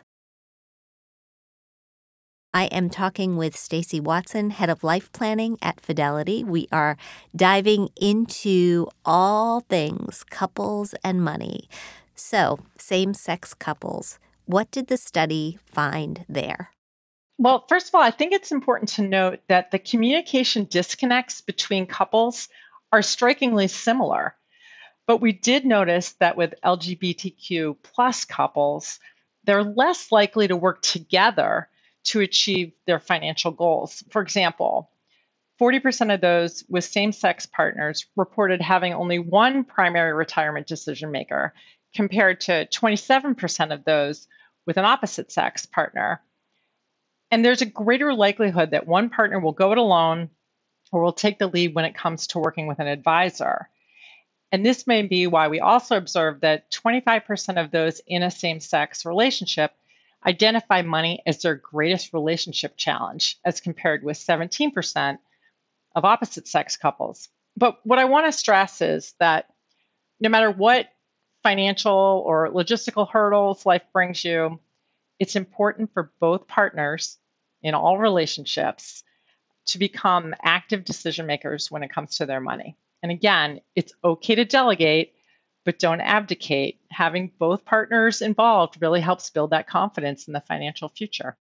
I 2.57 2.63
am 2.71 2.89
talking 2.89 3.37
with 3.37 3.55
Stacey 3.55 3.99
Watson, 3.99 4.49
head 4.49 4.67
of 4.67 4.83
life 4.83 5.11
planning 5.11 5.59
at 5.61 5.79
Fidelity. 5.79 6.43
We 6.43 6.67
are 6.71 6.97
diving 7.35 7.89
into 7.95 8.87
all 9.05 9.59
things 9.59 10.23
couples 10.31 10.95
and 11.03 11.23
money. 11.23 11.69
So, 12.15 12.57
same 12.79 13.13
sex 13.13 13.53
couples. 13.53 14.17
What 14.45 14.71
did 14.71 14.87
the 14.87 14.97
study 14.97 15.59
find 15.65 16.25
there? 16.27 16.71
Well, 17.37 17.63
first 17.69 17.89
of 17.89 17.93
all, 17.93 18.01
I 18.01 18.09
think 18.09 18.33
it's 18.33 18.51
important 18.51 18.89
to 18.93 19.03
note 19.03 19.41
that 19.49 19.69
the 19.69 19.77
communication 19.77 20.65
disconnects 20.67 21.41
between 21.41 21.85
couples 21.85 22.49
are 22.91 23.03
strikingly 23.03 23.67
similar. 23.67 24.33
But 25.05 25.21
we 25.21 25.31
did 25.31 25.63
notice 25.63 26.13
that 26.13 26.35
with 26.35 26.55
LGBTQ 26.65 27.77
plus 27.83 28.25
couples, 28.25 28.99
they're 29.43 29.63
less 29.63 30.11
likely 30.11 30.47
to 30.47 30.57
work 30.57 30.81
together 30.81 31.69
to 32.07 32.21
achieve 32.21 32.73
their 32.85 32.99
financial 32.99 33.51
goals. 33.51 34.03
For 34.11 34.21
example, 34.21 34.89
40% 35.59 36.13
of 36.13 36.21
those 36.21 36.63
with 36.69 36.83
same 36.83 37.11
sex 37.11 37.45
partners 37.45 38.05
reported 38.15 38.61
having 38.61 38.93
only 38.93 39.19
one 39.19 39.63
primary 39.63 40.13
retirement 40.13 40.67
decision 40.67 41.11
maker, 41.11 41.53
compared 41.95 42.41
to 42.41 42.67
27% 42.67 43.73
of 43.73 43.83
those 43.83 44.27
with 44.65 44.77
an 44.77 44.85
opposite 44.85 45.31
sex 45.31 45.65
partner. 45.65 46.21
And 47.31 47.43
there's 47.43 47.61
a 47.61 47.65
greater 47.65 48.13
likelihood 48.13 48.71
that 48.71 48.87
one 48.87 49.09
partner 49.09 49.39
will 49.39 49.51
go 49.51 49.71
it 49.71 49.77
alone 49.77 50.29
or 50.91 51.01
will 51.01 51.13
take 51.13 51.39
the 51.39 51.47
lead 51.47 51.73
when 51.73 51.85
it 51.85 51.95
comes 51.95 52.27
to 52.27 52.39
working 52.39 52.67
with 52.67 52.79
an 52.79 52.87
advisor. 52.87 53.67
And 54.51 54.65
this 54.65 54.87
may 54.87 55.01
be 55.01 55.27
why 55.27 55.47
we 55.49 55.59
also 55.59 55.97
observe 55.97 56.41
that 56.41 56.71
25% 56.71 57.61
of 57.61 57.71
those 57.71 57.99
in 58.07 58.23
a 58.23 58.31
same 58.31 58.59
sex 58.59 59.05
relationship 59.05 59.71
identify 60.27 60.81
money 60.81 61.23
as 61.25 61.41
their 61.41 61.55
greatest 61.55 62.13
relationship 62.13 62.75
challenge, 62.75 63.39
as 63.45 63.61
compared 63.61 64.03
with 64.03 64.17
17% 64.17 65.17
of 65.95 66.05
opposite 66.05 66.47
sex 66.47 66.75
couples. 66.75 67.29
But 67.55 67.79
what 67.83 67.97
I 67.97 68.05
want 68.05 68.25
to 68.27 68.31
stress 68.31 68.81
is 68.81 69.15
that 69.19 69.47
no 70.19 70.29
matter 70.29 70.51
what 70.51 70.87
financial 71.43 72.23
or 72.25 72.49
logistical 72.49 73.09
hurdles 73.09 73.65
life 73.65 73.83
brings 73.93 74.23
you, 74.23 74.59
it's 75.17 75.35
important 75.35 75.93
for 75.93 76.11
both 76.19 76.47
partners 76.47 77.17
in 77.63 77.73
all 77.73 77.97
relationships 77.97 79.03
to 79.67 79.79
become 79.79 80.35
active 80.43 80.83
decision 80.83 81.25
makers 81.25 81.71
when 81.71 81.83
it 81.83 81.91
comes 81.91 82.17
to 82.17 82.25
their 82.25 82.39
money. 82.41 82.75
And 83.01 83.11
again, 83.11 83.61
it's 83.75 83.93
okay 84.03 84.35
to 84.35 84.45
delegate, 84.45 85.13
but 85.67 85.79
don't 85.79 85.99
abdicate. 85.99 86.79
Having 86.91 87.33
both 87.37 87.65
partners 87.65 88.21
involved 88.21 88.81
really 88.81 89.01
helps 89.01 89.29
build 89.29 89.49
that 89.49 89.67
confidence 89.67 90.25
in 90.25 90.31
the 90.31 90.39
financial 90.39 90.87
future. 90.87 91.35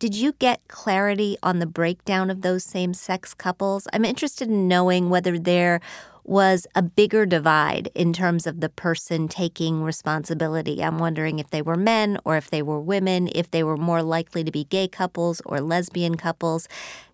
Did 0.00 0.16
you 0.16 0.32
get 0.32 0.66
clarity 0.66 1.36
on 1.40 1.60
the 1.60 1.66
breakdown 1.66 2.30
of 2.30 2.42
those 2.42 2.64
same 2.64 2.92
sex 2.94 3.32
couples? 3.32 3.86
I'm 3.92 4.04
interested 4.04 4.48
in 4.48 4.66
knowing 4.66 5.08
whether 5.08 5.38
there 5.38 5.80
was 6.24 6.66
a 6.74 6.82
bigger 6.82 7.26
divide 7.26 7.90
in 7.94 8.12
terms 8.12 8.48
of 8.48 8.60
the 8.60 8.70
person 8.70 9.28
taking 9.28 9.84
responsibility. 9.84 10.82
I'm 10.82 10.98
wondering 10.98 11.38
if 11.38 11.50
they 11.50 11.62
were 11.62 11.76
men 11.76 12.18
or 12.24 12.36
if 12.36 12.50
they 12.50 12.60
were 12.60 12.80
women, 12.80 13.28
if 13.32 13.52
they 13.52 13.62
were 13.62 13.76
more 13.76 14.02
likely 14.02 14.42
to 14.42 14.50
be 14.50 14.64
gay 14.64 14.88
couples 14.88 15.40
or 15.46 15.60
lesbian 15.60 16.16
couples. 16.16 16.66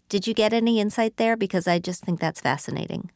Did 0.09 0.27
you 0.27 0.33
get 0.33 0.55
any 0.55 0.81
insight 0.81 1.19
there? 1.19 1.37
Because 1.37 1.69
I 1.69 1.81
just 1.81 2.03
think 2.03 2.19
that's 2.19 2.41
fascinating. 2.41 3.11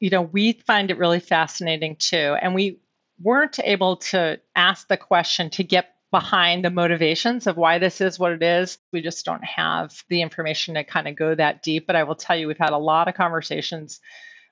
You 0.00 0.10
know, 0.10 0.22
we 0.22 0.52
find 0.52 0.90
it 0.90 0.98
really 0.98 1.20
fascinating 1.20 1.96
too. 1.96 2.36
And 2.40 2.54
we 2.54 2.80
weren't 3.20 3.58
able 3.62 3.96
to 3.96 4.40
ask 4.54 4.88
the 4.88 4.96
question 4.96 5.50
to 5.50 5.64
get 5.64 5.94
behind 6.10 6.64
the 6.64 6.70
motivations 6.70 7.46
of 7.46 7.56
why 7.56 7.78
this 7.78 8.00
is 8.00 8.18
what 8.18 8.32
it 8.32 8.42
is. 8.42 8.78
We 8.92 9.02
just 9.02 9.24
don't 9.24 9.44
have 9.44 10.04
the 10.08 10.22
information 10.22 10.74
to 10.74 10.84
kind 10.84 11.08
of 11.08 11.16
go 11.16 11.34
that 11.34 11.62
deep. 11.62 11.86
But 11.86 11.96
I 11.96 12.04
will 12.04 12.14
tell 12.14 12.36
you, 12.36 12.46
we've 12.46 12.58
had 12.58 12.70
a 12.70 12.78
lot 12.78 13.08
of 13.08 13.14
conversations 13.14 14.00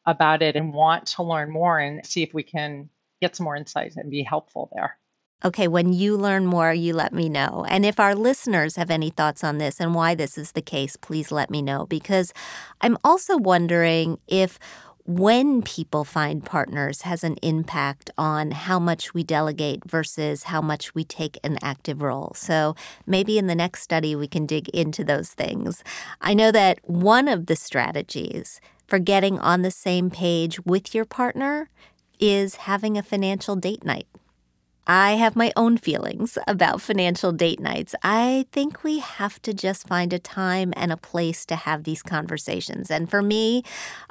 about 0.06 0.42
it 0.42 0.56
and 0.56 0.72
want 0.72 1.06
to 1.06 1.22
learn 1.22 1.50
more 1.50 1.78
and 1.78 2.04
see 2.04 2.22
if 2.22 2.34
we 2.34 2.42
can 2.42 2.90
get 3.20 3.36
some 3.36 3.44
more 3.44 3.56
insight 3.56 3.94
and 3.96 4.10
be 4.10 4.22
helpful 4.22 4.70
there. 4.74 4.98
Okay, 5.44 5.68
when 5.68 5.92
you 5.92 6.16
learn 6.16 6.46
more, 6.46 6.72
you 6.72 6.94
let 6.94 7.12
me 7.12 7.28
know. 7.28 7.66
And 7.68 7.84
if 7.84 8.00
our 8.00 8.14
listeners 8.14 8.76
have 8.76 8.90
any 8.90 9.10
thoughts 9.10 9.44
on 9.44 9.58
this 9.58 9.78
and 9.78 9.94
why 9.94 10.14
this 10.14 10.38
is 10.38 10.52
the 10.52 10.62
case, 10.62 10.96
please 10.96 11.30
let 11.30 11.50
me 11.50 11.60
know 11.60 11.86
because 11.86 12.32
I'm 12.80 12.96
also 13.04 13.36
wondering 13.36 14.18
if 14.26 14.58
when 15.06 15.60
people 15.60 16.02
find 16.02 16.44
partners 16.44 17.02
has 17.02 17.22
an 17.22 17.36
impact 17.42 18.10
on 18.16 18.52
how 18.52 18.78
much 18.78 19.12
we 19.12 19.22
delegate 19.22 19.84
versus 19.84 20.44
how 20.44 20.62
much 20.62 20.94
we 20.94 21.04
take 21.04 21.38
an 21.44 21.58
active 21.62 22.00
role. 22.00 22.32
So 22.34 22.74
maybe 23.06 23.36
in 23.36 23.46
the 23.46 23.54
next 23.54 23.82
study 23.82 24.16
we 24.16 24.26
can 24.26 24.46
dig 24.46 24.68
into 24.70 25.04
those 25.04 25.30
things. 25.32 25.84
I 26.22 26.32
know 26.32 26.50
that 26.52 26.78
one 26.84 27.28
of 27.28 27.46
the 27.46 27.56
strategies 27.56 28.60
for 28.86 28.98
getting 28.98 29.38
on 29.38 29.62
the 29.62 29.70
same 29.70 30.10
page 30.10 30.58
with 30.64 30.94
your 30.94 31.04
partner 31.04 31.68
is 32.18 32.56
having 32.56 32.96
a 32.96 33.02
financial 33.02 33.56
date 33.56 33.84
night. 33.84 34.06
I 34.86 35.12
have 35.12 35.34
my 35.34 35.52
own 35.56 35.78
feelings 35.78 36.36
about 36.46 36.82
financial 36.82 37.32
date 37.32 37.60
nights. 37.60 37.94
I 38.02 38.46
think 38.52 38.84
we 38.84 38.98
have 38.98 39.40
to 39.42 39.54
just 39.54 39.88
find 39.88 40.12
a 40.12 40.18
time 40.18 40.74
and 40.76 40.92
a 40.92 40.96
place 40.96 41.46
to 41.46 41.56
have 41.56 41.84
these 41.84 42.02
conversations. 42.02 42.90
And 42.90 43.08
for 43.08 43.22
me, 43.22 43.62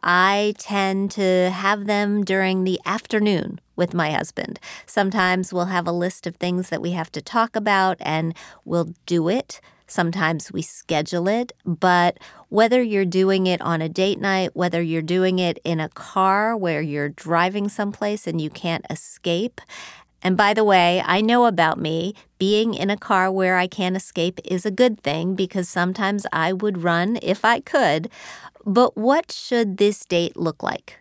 I 0.02 0.56
tend 0.58 1.12
to 1.12 1.52
have 1.52 1.86
them 1.86 2.24
during 2.24 2.64
the 2.64 2.80
afternoon 2.86 3.60
with 3.76 3.94
my 3.94 4.12
husband. 4.12 4.60
Sometimes 4.86 5.54
we'll 5.54 5.66
have 5.66 5.88
a 5.88 5.92
list 5.92 6.26
of 6.26 6.38
things 6.38 6.70
that 6.70 6.82
we 6.82 6.92
have 6.92 7.12
to 7.12 7.22
talk 7.22 7.56
about 7.56 7.98
and 8.00 8.36
we'll 8.66 8.94
do 9.06 9.30
it. 9.30 9.62
Sometimes 9.86 10.52
we 10.52 10.64
schedule 10.64 11.28
it, 11.28 11.52
but 11.66 12.18
whether 12.50 12.82
you're 12.82 13.06
doing 13.06 13.46
it 13.46 13.62
on 13.62 13.82
a 13.82 13.90
date 13.90 14.20
night, 14.20 14.56
whether 14.56 14.82
you're 14.82 15.02
doing 15.04 15.38
it 15.38 15.60
in 15.64 15.80
a 15.80 15.90
car 15.90 16.58
where 16.58 16.82
you're 16.82 17.10
driving 17.10 17.70
someplace 17.70 18.26
and 18.26 18.42
you 18.42 18.50
can't 18.50 18.86
escape, 18.90 19.62
and 20.24 20.38
by 20.38 20.54
the 20.54 20.64
way, 20.64 21.04
I 21.06 21.20
know 21.22 21.46
about 21.46 21.78
me. 21.78 22.16
Being 22.40 22.74
in 22.74 22.90
a 22.90 22.98
car 22.98 23.30
where 23.30 23.58
I 23.58 23.68
can't 23.68 23.98
escape 23.98 24.40
is 24.46 24.66
a 24.66 24.72
good 24.72 25.02
thing 25.02 25.36
because 25.36 25.68
sometimes 25.68 26.26
I 26.32 26.54
would 26.54 26.84
run 26.84 27.20
if 27.22 27.44
I 27.44 27.60
could. 27.60 28.10
But 28.66 28.98
what 28.98 29.32
should 29.32 29.78
this 29.78 30.06
date 30.06 30.38
look 30.38 30.64
like? 30.64 31.00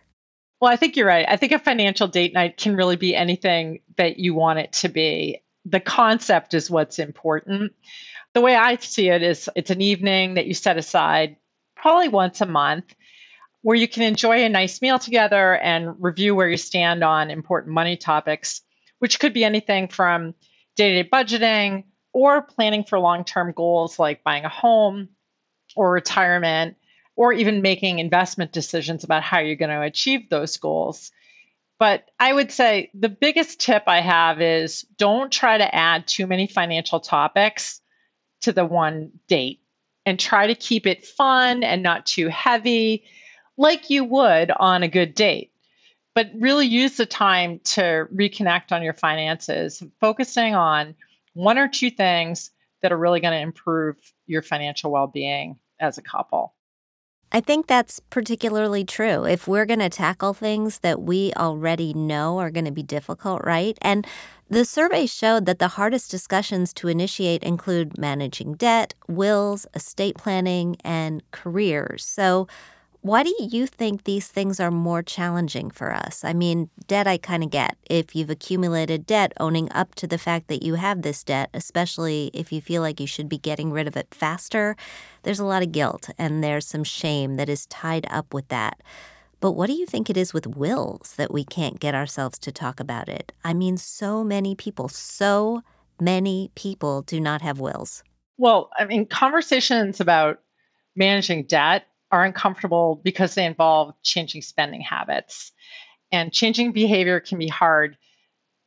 Well, 0.59 0.71
I 0.71 0.75
think 0.75 0.95
you're 0.95 1.07
right. 1.07 1.25
I 1.27 1.37
think 1.37 1.53
a 1.53 1.59
financial 1.59 2.07
date 2.07 2.33
night 2.33 2.57
can 2.57 2.75
really 2.75 2.97
be 2.97 3.15
anything 3.15 3.79
that 3.97 4.19
you 4.19 4.33
want 4.33 4.59
it 4.59 4.73
to 4.73 4.89
be. 4.89 5.41
The 5.65 5.79
concept 5.79 6.53
is 6.53 6.69
what's 6.69 6.99
important. 6.99 7.73
The 8.33 8.41
way 8.41 8.55
I 8.55 8.75
see 8.77 9.09
it 9.09 9.23
is 9.23 9.49
it's 9.55 9.71
an 9.71 9.81
evening 9.81 10.33
that 10.33 10.47
you 10.47 10.53
set 10.53 10.77
aside 10.77 11.37
probably 11.75 12.09
once 12.09 12.41
a 12.41 12.45
month 12.45 12.93
where 13.61 13.77
you 13.77 13.87
can 13.87 14.03
enjoy 14.03 14.43
a 14.43 14.49
nice 14.49 14.81
meal 14.81 14.99
together 14.99 15.55
and 15.57 15.95
review 16.01 16.35
where 16.35 16.49
you 16.49 16.57
stand 16.57 17.03
on 17.03 17.31
important 17.31 17.73
money 17.73 17.95
topics 17.95 18.61
which 19.03 19.19
could 19.19 19.33
be 19.33 19.43
anything 19.43 19.89
from 19.89 20.33
day 20.77 20.93
to 20.93 21.03
day 21.03 21.09
budgeting 21.09 21.83
or 22.13 22.41
planning 22.41 22.85
for 22.85 22.97
long 22.97 23.25
term 23.25 23.51
goals 23.51 23.99
like 23.99 24.23
buying 24.23 24.45
a 24.45 24.49
home 24.49 25.09
or 25.75 25.91
retirement 25.91 26.77
or 27.17 27.33
even 27.33 27.61
making 27.61 27.99
investment 27.99 28.53
decisions 28.53 29.03
about 29.03 29.21
how 29.21 29.39
you're 29.39 29.57
going 29.57 29.69
to 29.69 29.81
achieve 29.81 30.29
those 30.29 30.55
goals. 30.55 31.11
But 31.79 32.11
I 32.17 32.31
would 32.31 32.49
say 32.49 32.91
the 32.93 33.09
biggest 33.09 33.59
tip 33.59 33.83
I 33.87 33.99
have 33.99 34.39
is 34.39 34.83
don't 34.97 35.33
try 35.33 35.57
to 35.57 35.75
add 35.75 36.07
too 36.07 36.25
many 36.25 36.47
financial 36.47 37.01
topics 37.01 37.81
to 38.43 38.53
the 38.53 38.63
one 38.63 39.11
date 39.27 39.59
and 40.05 40.17
try 40.17 40.47
to 40.47 40.55
keep 40.55 40.87
it 40.87 41.05
fun 41.05 41.61
and 41.61 41.83
not 41.83 42.05
too 42.05 42.29
heavy, 42.29 43.03
like 43.57 43.89
you 43.89 44.05
would 44.05 44.49
on 44.51 44.81
a 44.81 44.87
good 44.87 45.13
date 45.13 45.52
but 46.15 46.29
really 46.37 46.65
use 46.67 46.97
the 46.97 47.05
time 47.05 47.59
to 47.63 48.07
reconnect 48.13 48.71
on 48.71 48.83
your 48.83 48.93
finances, 48.93 49.81
focusing 49.99 50.55
on 50.55 50.95
one 51.33 51.57
or 51.57 51.67
two 51.67 51.89
things 51.89 52.51
that 52.81 52.91
are 52.91 52.97
really 52.97 53.19
going 53.19 53.33
to 53.33 53.39
improve 53.39 53.95
your 54.27 54.41
financial 54.41 54.91
well 54.91 55.07
being 55.07 55.57
as 55.79 55.97
a 55.97 56.01
couple. 56.01 56.53
I 57.35 57.41
think 57.41 57.65
that's 57.65 57.99
particularly 58.11 58.85
true. 58.85 59.25
If 59.25 59.47
we're 59.47 59.65
going 59.65 59.79
to 59.79 59.89
tackle 59.89 60.35
things 60.35 60.79
that 60.79 61.01
we 61.01 61.33
already 61.35 61.91
know 61.91 62.37
are 62.37 62.51
going 62.51 62.65
to 62.65 62.71
be 62.71 62.83
difficult, 62.83 63.41
right? 63.43 63.75
And 63.81 64.05
the 64.51 64.63
survey 64.63 65.07
showed 65.07 65.47
that 65.47 65.57
the 65.57 65.69
hardest 65.69 66.11
discussions 66.11 66.73
to 66.75 66.89
initiate 66.89 67.41
include 67.41 67.97
managing 67.97 68.53
debt, 68.53 68.93
wills, 69.07 69.65
estate 69.73 70.15
planning, 70.15 70.75
and 70.83 71.23
careers. 71.31 72.05
So, 72.05 72.47
why 73.03 73.21
do 73.21 73.35
you 73.37 73.67
think 73.67 74.05
these 74.05 74.29
things 74.29 74.61
are 74.61 74.71
more 74.71 75.03
challenging 75.03 75.69
for 75.69 75.93
us? 75.93 76.23
I 76.23 76.31
mean, 76.31 76.69
debt 76.87 77.05
I 77.05 77.17
kind 77.17 77.43
of 77.43 77.49
get. 77.49 77.75
If 77.89 78.15
you've 78.15 78.29
accumulated 78.29 79.05
debt, 79.05 79.33
owning 79.41 79.69
up 79.73 79.93
to 79.95 80.07
the 80.07 80.17
fact 80.17 80.47
that 80.47 80.63
you 80.63 80.75
have 80.75 81.01
this 81.01 81.21
debt, 81.21 81.49
especially 81.53 82.31
if 82.33 82.53
you 82.53 82.61
feel 82.61 82.81
like 82.81 83.01
you 83.01 83.07
should 83.07 83.27
be 83.27 83.37
getting 83.37 83.71
rid 83.71 83.87
of 83.87 83.97
it 83.97 84.07
faster, 84.11 84.77
there's 85.23 85.41
a 85.41 85.45
lot 85.45 85.61
of 85.61 85.73
guilt 85.73 86.11
and 86.17 86.41
there's 86.41 86.65
some 86.65 86.85
shame 86.85 87.35
that 87.35 87.49
is 87.49 87.65
tied 87.65 88.07
up 88.09 88.33
with 88.33 88.47
that. 88.47 88.81
But 89.41 89.51
what 89.51 89.67
do 89.67 89.73
you 89.73 89.85
think 89.85 90.09
it 90.09 90.15
is 90.15 90.33
with 90.33 90.47
wills 90.47 91.15
that 91.17 91.33
we 91.33 91.43
can't 91.43 91.81
get 91.81 91.93
ourselves 91.93 92.39
to 92.39 92.53
talk 92.53 92.79
about 92.79 93.09
it? 93.09 93.33
I 93.43 93.53
mean, 93.53 93.75
so 93.75 94.23
many 94.23 94.55
people, 94.55 94.87
so 94.87 95.61
many 95.99 96.51
people 96.55 97.01
do 97.01 97.19
not 97.19 97.41
have 97.41 97.59
wills. 97.59 98.01
Well, 98.37 98.69
I 98.79 98.85
mean, 98.85 99.05
conversations 99.05 99.99
about 99.99 100.39
managing 100.95 101.43
debt 101.43 101.85
are 102.13 102.23
uncomfortable 102.23 103.01
because 103.03 103.33
they 103.33 103.43
involve 103.43 103.95
changing 104.03 104.43
spending 104.43 104.81
habits. 104.81 105.51
And 106.11 106.31
changing 106.31 106.71
behavior 106.71 107.19
can 107.19 107.39
be 107.39 107.47
hard 107.47 107.97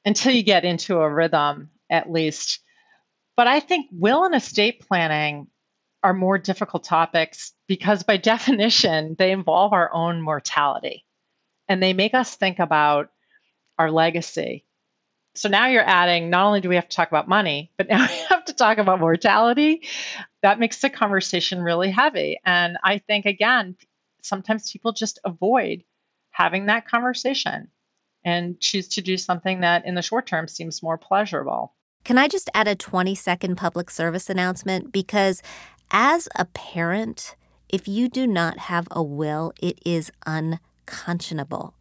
until 0.04 0.32
you 0.32 0.42
get 0.42 0.64
into 0.64 0.98
a 0.98 1.08
rhythm, 1.08 1.70
at 1.88 2.10
least. 2.10 2.58
But 3.36 3.46
I 3.46 3.60
think 3.60 3.86
will 3.92 4.24
and 4.24 4.34
estate 4.34 4.80
planning 4.80 5.46
are 6.02 6.12
more 6.12 6.38
difficult 6.38 6.82
topics 6.82 7.52
because, 7.68 8.02
by 8.02 8.16
definition, 8.32 9.14
they 9.16 9.30
involve 9.30 9.72
our 9.72 9.94
own 9.94 10.20
mortality 10.20 11.04
and 11.68 11.80
they 11.80 11.92
make 11.92 12.14
us 12.14 12.34
think 12.34 12.58
about 12.58 13.10
our 13.78 13.92
legacy. 13.92 14.64
So 15.36 15.48
now 15.48 15.68
you're 15.68 15.88
adding 15.88 16.30
not 16.30 16.46
only 16.46 16.60
do 16.60 16.68
we 16.68 16.74
have 16.74 16.88
to 16.88 16.96
talk 16.96 17.08
about 17.08 17.28
money, 17.28 17.70
but 17.78 17.88
now 17.90 18.08
we 18.08 18.16
have 18.28 18.44
to 18.46 18.54
talk 18.54 18.78
about 18.78 18.98
mortality 18.98 19.82
that 20.46 20.60
makes 20.60 20.80
the 20.80 20.88
conversation 20.88 21.60
really 21.60 21.90
heavy. 21.90 22.38
And 22.44 22.78
I 22.84 22.98
think, 22.98 23.26
again, 23.26 23.74
sometimes 24.22 24.70
people 24.70 24.92
just 24.92 25.18
avoid 25.24 25.82
having 26.30 26.66
that 26.66 26.86
conversation 26.86 27.66
and 28.24 28.60
choose 28.60 28.86
to 28.90 29.02
do 29.02 29.16
something 29.16 29.62
that 29.62 29.84
in 29.84 29.96
the 29.96 30.02
short 30.02 30.24
term 30.28 30.46
seems 30.46 30.84
more 30.84 30.98
pleasurable. 30.98 31.74
Can 32.04 32.16
I 32.16 32.28
just 32.28 32.48
add 32.54 32.68
a 32.68 32.76
20 32.76 33.12
second 33.16 33.56
public 33.56 33.90
service 33.90 34.30
announcement? 34.30 34.92
Because 34.92 35.42
as 35.90 36.28
a 36.36 36.44
parent, 36.44 37.34
if 37.68 37.88
you 37.88 38.08
do 38.08 38.24
not 38.24 38.56
have 38.56 38.86
a 38.92 39.02
will, 39.02 39.52
it 39.60 39.80
is 39.84 40.12
unconscionable. 40.26 41.74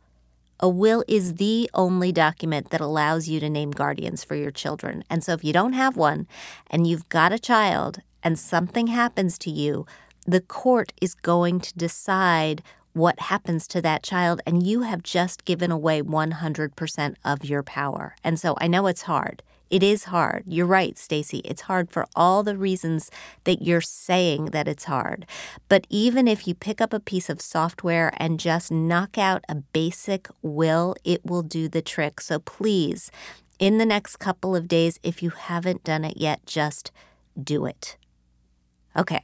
A 0.59 0.67
will 0.67 1.03
is 1.07 1.35
the 1.35 1.69
only 1.75 2.11
document 2.11 2.71
that 2.71 2.81
allows 2.81 3.27
you 3.27 3.39
to 3.41 3.47
name 3.47 3.69
guardians 3.69 4.23
for 4.23 4.33
your 4.33 4.49
children. 4.49 5.03
And 5.07 5.23
so 5.23 5.33
if 5.33 5.43
you 5.43 5.53
don't 5.53 5.73
have 5.73 5.95
one 5.95 6.27
and 6.71 6.87
you've 6.87 7.09
got 7.09 7.31
a 7.31 7.37
child 7.37 8.01
and 8.25 8.37
something 8.37 8.87
happens 8.87 9.37
to 9.37 9.51
you, 9.51 9.85
the 10.25 10.41
court 10.41 10.91
is 10.99 11.13
going 11.13 11.61
to 11.61 11.73
decide 11.75 12.63
what 12.93 13.19
happens 13.19 13.67
to 13.67 13.81
that 13.81 14.03
child, 14.03 14.41
and 14.45 14.65
you 14.65 14.81
have 14.81 15.03
just 15.03 15.45
given 15.45 15.69
away 15.69 16.01
100% 16.01 17.15
of 17.23 17.45
your 17.45 17.61
power. 17.61 18.15
And 18.23 18.39
so 18.39 18.55
I 18.59 18.67
know 18.67 18.87
it's 18.87 19.03
hard. 19.03 19.43
It 19.69 19.83
is 19.83 20.05
hard. 20.05 20.43
You're 20.47 20.65
right, 20.65 20.97
Stacey. 20.97 21.39
It's 21.39 21.63
hard 21.63 21.91
for 21.91 22.07
all 22.15 22.41
the 22.41 22.57
reasons 22.57 23.11
that 23.43 23.61
you're 23.61 23.81
saying 23.81 24.45
that 24.47 24.67
it's 24.67 24.85
hard. 24.85 25.25
But 25.67 25.85
even 25.89 26.27
if 26.27 26.47
you 26.47 26.55
pick 26.55 26.79
up 26.79 26.93
a 26.93 26.99
piece 26.99 27.29
of 27.29 27.41
software 27.41 28.13
and 28.17 28.39
just 28.39 28.71
knock 28.71 29.17
out 29.17 29.43
a 29.49 29.55
basic 29.55 30.29
will, 30.41 30.95
it 31.03 31.25
will 31.25 31.43
do 31.43 31.67
the 31.67 31.81
trick. 31.81 32.21
So 32.21 32.39
please, 32.39 33.11
in 33.59 33.77
the 33.77 33.85
next 33.85 34.17
couple 34.17 34.55
of 34.55 34.67
days, 34.67 34.99
if 35.03 35.21
you 35.21 35.31
haven't 35.31 35.83
done 35.83 36.05
it 36.05 36.17
yet, 36.17 36.45
just 36.45 36.91
do 37.41 37.65
it. 37.65 37.97
Okay, 38.97 39.23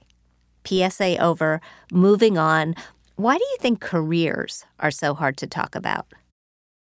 PSA 0.66 1.18
over. 1.18 1.62
Moving 1.92 2.38
on. 2.38 2.76
Why 3.16 3.38
do 3.38 3.44
you 3.44 3.58
think 3.60 3.82
careers 3.82 4.66
are 4.80 4.92
so 4.92 5.14
hard 5.14 5.38
to 5.38 5.48
talk 5.48 5.76
about? 5.76 6.08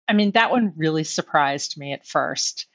I 0.09 0.13
mean, 0.13 0.33
that 0.33 0.51
one 0.51 0.73
really 0.77 1.05
surprised 1.05 1.79
me 1.79 1.93
at 1.93 2.07
first. 2.07 2.67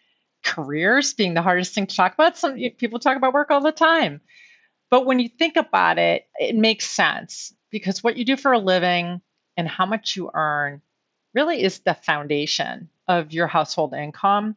Careers 0.44 1.14
being 1.14 1.34
the 1.34 1.42
hardest 1.42 1.74
thing 1.74 1.88
to 1.88 1.96
talk 1.96 2.14
about. 2.14 2.38
Some 2.38 2.58
people 2.78 3.00
talk 3.00 3.18
about 3.18 3.34
work 3.34 3.50
all 3.50 3.62
the 3.62 3.72
time. 3.72 4.22
But 4.90 5.06
when 5.06 5.20
you 5.20 5.30
think 5.30 5.56
about 5.56 5.98
it, 5.98 6.28
it 6.38 6.56
makes 6.56 6.88
sense 6.88 7.54
because 7.72 8.04
what 8.04 8.18
you 8.18 8.26
do 8.26 8.38
for 8.38 8.52
a 8.52 8.60
living 8.60 9.22
and 9.58 9.68
how 9.68 9.86
much 9.86 10.16
you 10.16 10.30
earn 10.34 10.82
really 11.34 11.64
is 11.64 11.80
the 11.80 11.96
foundation 11.96 12.90
of 13.08 13.34
your 13.34 13.48
household 13.48 13.94
income. 13.94 14.56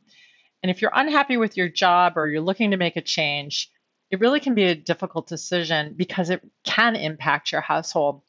And 0.63 0.71
if 0.71 0.83
you're 0.83 0.93
unhappy 0.95 1.37
with 1.37 1.57
your 1.57 1.69
job 1.69 2.17
or 2.17 2.29
you're 2.29 2.43
looking 2.43 2.73
to 2.73 2.77
make 2.77 2.97
a 2.97 3.03
change, 3.03 3.71
it 4.11 4.21
really 4.21 4.41
can 4.41 4.55
be 4.55 4.65
a 4.65 4.75
difficult 4.75 5.27
decision 5.27 5.95
because 5.97 6.31
it 6.31 6.43
can 6.65 6.97
impact 6.97 7.53
your 7.53 7.61
household. 7.61 8.23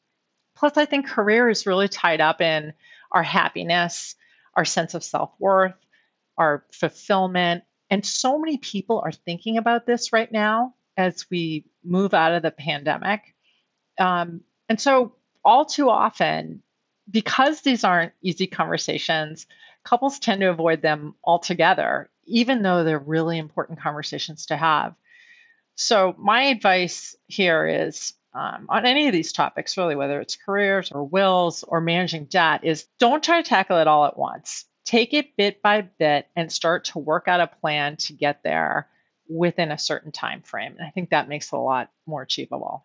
Plus, 0.56 0.76
I 0.76 0.86
think 0.86 1.06
career 1.06 1.48
is 1.48 1.66
really 1.66 1.88
tied 1.88 2.20
up 2.20 2.40
in 2.40 2.72
our 3.12 3.22
happiness, 3.22 4.16
our 4.54 4.64
sense 4.64 4.94
of 4.94 5.04
self 5.04 5.32
worth, 5.38 5.74
our 6.36 6.64
fulfillment. 6.72 7.64
And 7.90 8.04
so 8.04 8.38
many 8.38 8.58
people 8.58 9.00
are 9.04 9.12
thinking 9.12 9.56
about 9.56 9.86
this 9.86 10.12
right 10.12 10.30
now 10.30 10.74
as 10.96 11.26
we 11.30 11.64
move 11.84 12.12
out 12.12 12.32
of 12.32 12.42
the 12.42 12.50
pandemic. 12.50 13.34
Um, 13.98 14.42
and 14.68 14.80
so, 14.80 15.14
all 15.44 15.64
too 15.64 15.88
often, 15.88 16.62
because 17.10 17.60
these 17.62 17.84
aren't 17.84 18.12
easy 18.20 18.46
conversations, 18.46 19.46
couples 19.84 20.18
tend 20.18 20.40
to 20.40 20.50
avoid 20.50 20.82
them 20.82 21.14
altogether, 21.24 22.10
even 22.26 22.62
though 22.62 22.84
they're 22.84 22.98
really 22.98 23.38
important 23.38 23.80
conversations 23.80 24.46
to 24.46 24.56
have. 24.56 24.94
So, 25.80 26.12
my 26.18 26.46
advice 26.46 27.14
here 27.28 27.64
is 27.64 28.12
um, 28.34 28.66
on 28.68 28.84
any 28.84 29.06
of 29.06 29.12
these 29.12 29.32
topics, 29.32 29.76
really, 29.76 29.94
whether 29.94 30.20
it's 30.20 30.34
careers 30.34 30.90
or 30.90 31.04
wills 31.04 31.62
or 31.62 31.80
managing 31.80 32.24
debt, 32.24 32.64
is 32.64 32.88
don't 32.98 33.22
try 33.22 33.40
to 33.40 33.48
tackle 33.48 33.78
it 33.78 33.86
all 33.86 34.04
at 34.04 34.18
once. 34.18 34.64
Take 34.84 35.14
it 35.14 35.36
bit 35.36 35.62
by 35.62 35.82
bit 35.82 36.26
and 36.34 36.50
start 36.50 36.86
to 36.86 36.98
work 36.98 37.28
out 37.28 37.38
a 37.38 37.46
plan 37.46 37.96
to 37.98 38.12
get 38.12 38.42
there 38.42 38.88
within 39.28 39.70
a 39.70 39.78
certain 39.78 40.10
time 40.10 40.42
frame. 40.42 40.74
And 40.76 40.84
I 40.84 40.90
think 40.90 41.10
that 41.10 41.28
makes 41.28 41.52
it 41.52 41.56
a 41.56 41.60
lot 41.60 41.92
more 42.06 42.22
achievable. 42.22 42.84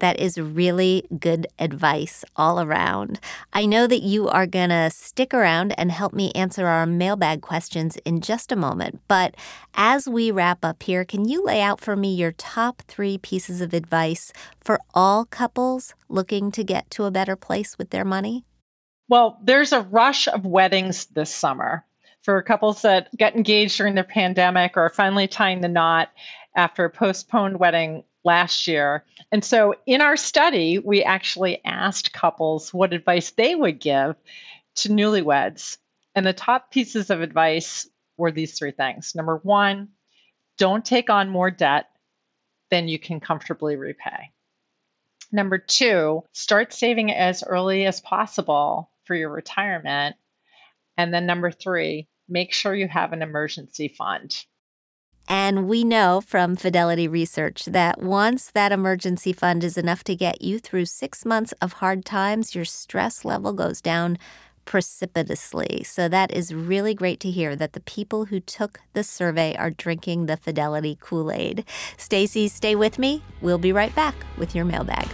That 0.00 0.18
is 0.18 0.38
really 0.38 1.04
good 1.18 1.46
advice 1.58 2.24
all 2.36 2.60
around. 2.60 3.20
I 3.52 3.66
know 3.66 3.86
that 3.86 4.02
you 4.02 4.28
are 4.28 4.46
going 4.46 4.70
to 4.70 4.90
stick 4.90 5.32
around 5.32 5.78
and 5.78 5.92
help 5.92 6.12
me 6.12 6.32
answer 6.32 6.66
our 6.66 6.86
mailbag 6.86 7.42
questions 7.42 7.96
in 8.04 8.20
just 8.20 8.50
a 8.50 8.56
moment. 8.56 9.00
But 9.08 9.34
as 9.74 10.08
we 10.08 10.30
wrap 10.30 10.64
up 10.64 10.82
here, 10.82 11.04
can 11.04 11.28
you 11.28 11.44
lay 11.44 11.62
out 11.62 11.80
for 11.80 11.96
me 11.96 12.14
your 12.14 12.32
top 12.32 12.82
three 12.88 13.18
pieces 13.18 13.60
of 13.60 13.72
advice 13.72 14.32
for 14.60 14.80
all 14.94 15.24
couples 15.24 15.94
looking 16.08 16.50
to 16.52 16.64
get 16.64 16.90
to 16.90 17.04
a 17.04 17.10
better 17.10 17.36
place 17.36 17.78
with 17.78 17.90
their 17.90 18.04
money? 18.04 18.44
Well, 19.08 19.38
there's 19.42 19.72
a 19.72 19.82
rush 19.82 20.28
of 20.28 20.46
weddings 20.46 21.06
this 21.06 21.34
summer 21.34 21.84
for 22.22 22.42
couples 22.42 22.82
that 22.82 23.08
get 23.16 23.34
engaged 23.34 23.76
during 23.76 23.94
the 23.94 24.04
pandemic 24.04 24.76
or 24.76 24.88
finally 24.88 25.26
tying 25.26 25.60
the 25.60 25.68
knot 25.68 26.10
after 26.54 26.84
a 26.84 26.90
postponed 26.90 27.58
wedding 27.58 28.04
last 28.24 28.66
year. 28.66 29.04
And 29.32 29.44
so 29.44 29.74
in 29.86 30.00
our 30.00 30.16
study, 30.16 30.78
we 30.78 31.02
actually 31.02 31.64
asked 31.64 32.12
couples 32.12 32.74
what 32.74 32.92
advice 32.92 33.30
they 33.30 33.54
would 33.54 33.80
give 33.80 34.16
to 34.76 34.88
newlyweds. 34.88 35.78
And 36.14 36.26
the 36.26 36.32
top 36.32 36.70
pieces 36.70 37.10
of 37.10 37.22
advice 37.22 37.88
were 38.16 38.30
these 38.30 38.58
three 38.58 38.72
things. 38.72 39.14
Number 39.14 39.36
one, 39.42 39.88
don't 40.58 40.84
take 40.84 41.08
on 41.08 41.30
more 41.30 41.50
debt 41.50 41.86
than 42.70 42.88
you 42.88 42.98
can 42.98 43.20
comfortably 43.20 43.76
repay. 43.76 44.30
Number 45.32 45.58
two, 45.58 46.24
start 46.32 46.72
saving 46.72 47.12
as 47.12 47.42
early 47.42 47.86
as 47.86 48.00
possible 48.00 48.90
for 49.04 49.14
your 49.14 49.30
retirement. 49.30 50.16
And 50.96 51.14
then 51.14 51.24
number 51.24 51.50
three, 51.50 52.08
make 52.28 52.52
sure 52.52 52.74
you 52.74 52.88
have 52.88 53.12
an 53.12 53.22
emergency 53.22 53.88
fund. 53.88 54.44
And 55.30 55.68
we 55.68 55.84
know 55.84 56.20
from 56.20 56.56
Fidelity 56.56 57.06
Research 57.06 57.66
that 57.66 58.02
once 58.02 58.50
that 58.50 58.72
emergency 58.72 59.32
fund 59.32 59.62
is 59.62 59.78
enough 59.78 60.02
to 60.04 60.16
get 60.16 60.42
you 60.42 60.58
through 60.58 60.86
six 60.86 61.24
months 61.24 61.52
of 61.62 61.74
hard 61.74 62.04
times, 62.04 62.56
your 62.56 62.64
stress 62.64 63.24
level 63.24 63.52
goes 63.52 63.80
down 63.80 64.18
precipitously. 64.64 65.84
So 65.84 66.08
that 66.08 66.32
is 66.32 66.52
really 66.52 66.94
great 66.94 67.20
to 67.20 67.30
hear 67.30 67.54
that 67.54 67.74
the 67.74 67.80
people 67.80 68.24
who 68.24 68.40
took 68.40 68.80
the 68.92 69.04
survey 69.04 69.54
are 69.54 69.70
drinking 69.70 70.26
the 70.26 70.36
Fidelity 70.36 70.98
Kool-Aid. 71.00 71.64
Stacey, 71.96 72.48
stay 72.48 72.74
with 72.74 72.98
me. 72.98 73.22
We'll 73.40 73.58
be 73.58 73.72
right 73.72 73.94
back 73.94 74.16
with 74.36 74.56
your 74.56 74.64
mailbag. 74.64 75.06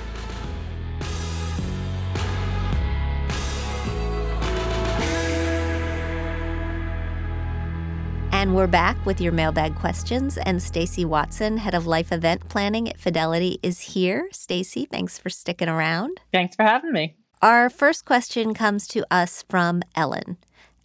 And 8.47 8.55
we're 8.55 8.69
back 8.69 9.05
with 9.05 9.21
your 9.21 9.33
mailbag 9.33 9.75
questions. 9.75 10.39
And 10.39 10.63
Stacey 10.63 11.05
Watson, 11.05 11.57
head 11.57 11.75
of 11.75 11.85
life 11.85 12.13
event 12.13 12.49
planning 12.49 12.89
at 12.89 12.97
Fidelity, 12.97 13.59
is 13.61 13.81
here. 13.81 14.29
Stacey, 14.31 14.85
thanks 14.85 15.19
for 15.19 15.31
sticking 15.31 15.69
around. 15.69 16.21
Thanks 16.33 16.55
for 16.55 16.63
having 16.63 16.93
me. 16.93 17.17
Our 17.43 17.69
first 17.69 18.05
question 18.05 18.55
comes 18.55 18.87
to 18.87 19.05
us 19.11 19.45
from 19.49 19.83
Ellen, 19.97 20.37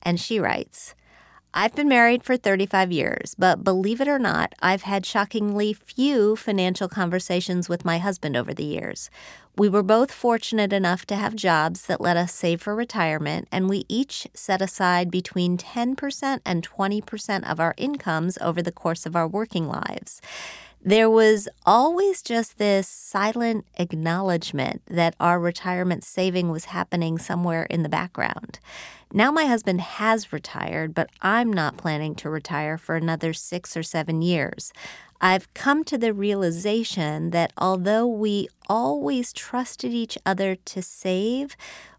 and 0.02 0.20
she 0.20 0.40
writes 0.40 0.96
I've 1.54 1.76
been 1.76 1.90
married 1.90 2.24
for 2.24 2.38
35 2.38 2.94
years, 2.94 3.36
but 3.38 3.62
believe 3.62 4.00
it 4.00 4.08
or 4.08 4.18
not, 4.18 4.56
I've 4.62 4.84
had 4.84 5.06
shockingly 5.06 5.74
few 5.74 6.38
financial 6.38 6.88
conversations 6.88 7.68
with 7.68 7.84
my 7.84 7.98
husband 7.98 8.38
over 8.38 8.54
the 8.54 8.64
years. 8.64 9.10
We 9.58 9.68
were 9.68 9.84
both 9.84 10.14
fortunate 10.14 10.72
enough 10.72 11.06
to 11.08 11.16
have 11.16 11.36
jobs 11.36 11.88
that 11.88 12.00
let 12.00 12.16
us 12.16 12.34
save 12.34 12.62
for 12.62 12.74
retirement, 12.74 13.50
and 13.52 13.68
we 13.68 13.84
each 13.90 14.30
set 14.34 14.62
aside 14.62 15.12
between 15.12 15.58
10% 15.58 16.40
and 16.46 16.70
20% 16.70 17.52
of 17.52 17.60
our 17.60 17.74
incomes 17.76 18.38
over 18.38 18.62
the 18.62 18.72
course 18.72 19.06
of 19.06 19.18
our 19.18 19.28
working 19.28 19.68
lives. 19.68 20.22
There 20.84 21.12
was 21.12 21.48
always 21.64 22.24
just 22.24 22.58
this 22.58 22.88
silent 22.88 23.66
acknowledgement 23.78 24.82
that 24.88 25.16
our 25.20 25.40
retirement 25.40 26.04
saving 26.04 26.50
was 26.50 26.66
happening 26.66 27.20
somewhere 27.20 27.66
in 27.66 27.84
the 27.84 27.90
background. 27.90 28.60
Now 29.14 29.30
my 29.30 29.46
husband 29.46 29.80
has 29.80 30.34
retired, 30.34 30.96
but 30.96 31.12
I'm 31.22 31.54
not 31.54 31.78
planning 31.78 32.16
to 32.16 32.32
retire 32.32 32.80
for 32.80 32.96
another 32.96 33.32
six 33.32 33.78
or 33.78 33.84
seven 33.84 34.24
years. 34.24 34.74
I've 35.20 35.54
come 35.54 35.84
to 35.84 36.00
the 36.00 36.16
realization 36.16 37.30
that 37.30 37.54
although 37.60 38.08
we 38.08 38.48
always 38.68 39.34
trusted 39.34 39.94
each 39.94 40.18
other 40.26 40.56
to 40.56 40.82
save, 40.82 41.56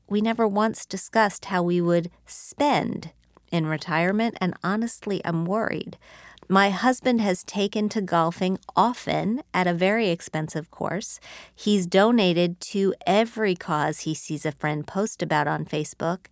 we 0.08 0.20
never 0.20 0.48
once 0.48 0.84
discussed 0.84 1.44
how 1.44 1.62
we 1.62 1.80
would 1.80 2.10
spend 2.26 3.12
in 3.52 3.66
retirement, 3.66 4.36
and 4.40 4.54
honestly, 4.64 5.20
I'm 5.24 5.44
worried. 5.44 5.98
My 6.48 6.70
husband 6.70 7.20
has 7.20 7.44
taken 7.44 7.88
to 7.90 8.02
golfing 8.02 8.58
often 8.74 9.42
at 9.54 9.66
a 9.66 9.72
very 9.72 10.10
expensive 10.10 10.70
course. 10.70 11.20
He's 11.54 11.86
donated 11.86 12.60
to 12.72 12.94
every 13.06 13.54
cause 13.54 14.00
he 14.00 14.12
sees 14.12 14.44
a 14.44 14.52
friend 14.52 14.86
post 14.86 15.22
about 15.22 15.46
on 15.46 15.64
Facebook. 15.64 16.26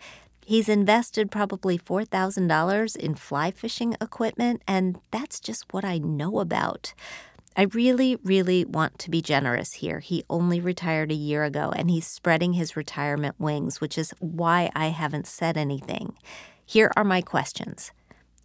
He's 0.45 0.69
invested 0.69 1.31
probably 1.31 1.79
$4,000 1.79 2.97
in 2.97 3.15
fly 3.15 3.51
fishing 3.53 3.97
equipment, 4.01 4.63
and 4.67 4.99
that's 5.13 5.39
just 5.39 5.73
what 5.73 5.85
I 5.85 5.99
know 5.99 6.41
about. 6.41 6.93
I 7.57 7.63
really, 7.63 8.17
really 8.25 8.65
want 8.65 8.99
to 9.01 9.11
be 9.11 9.23
generous 9.23 9.75
here. 9.75 10.01
He 10.01 10.25
only 10.29 10.61
retired 10.61 11.13
a 11.13 11.15
year 11.15 11.45
ago 11.45 11.73
and 11.75 11.91
he's 11.91 12.07
spreading 12.07 12.55
his 12.55 12.77
retirement 12.77 13.37
wings, 13.39 13.81
which 13.81 13.99
is 13.99 14.15
why 14.19 14.71
I 14.75 14.89
haven't 14.89 15.27
said 15.27 15.57
anything. 15.57 16.15
Here 16.65 16.91
are 16.97 17.05
my 17.05 17.23
questions 17.23 17.93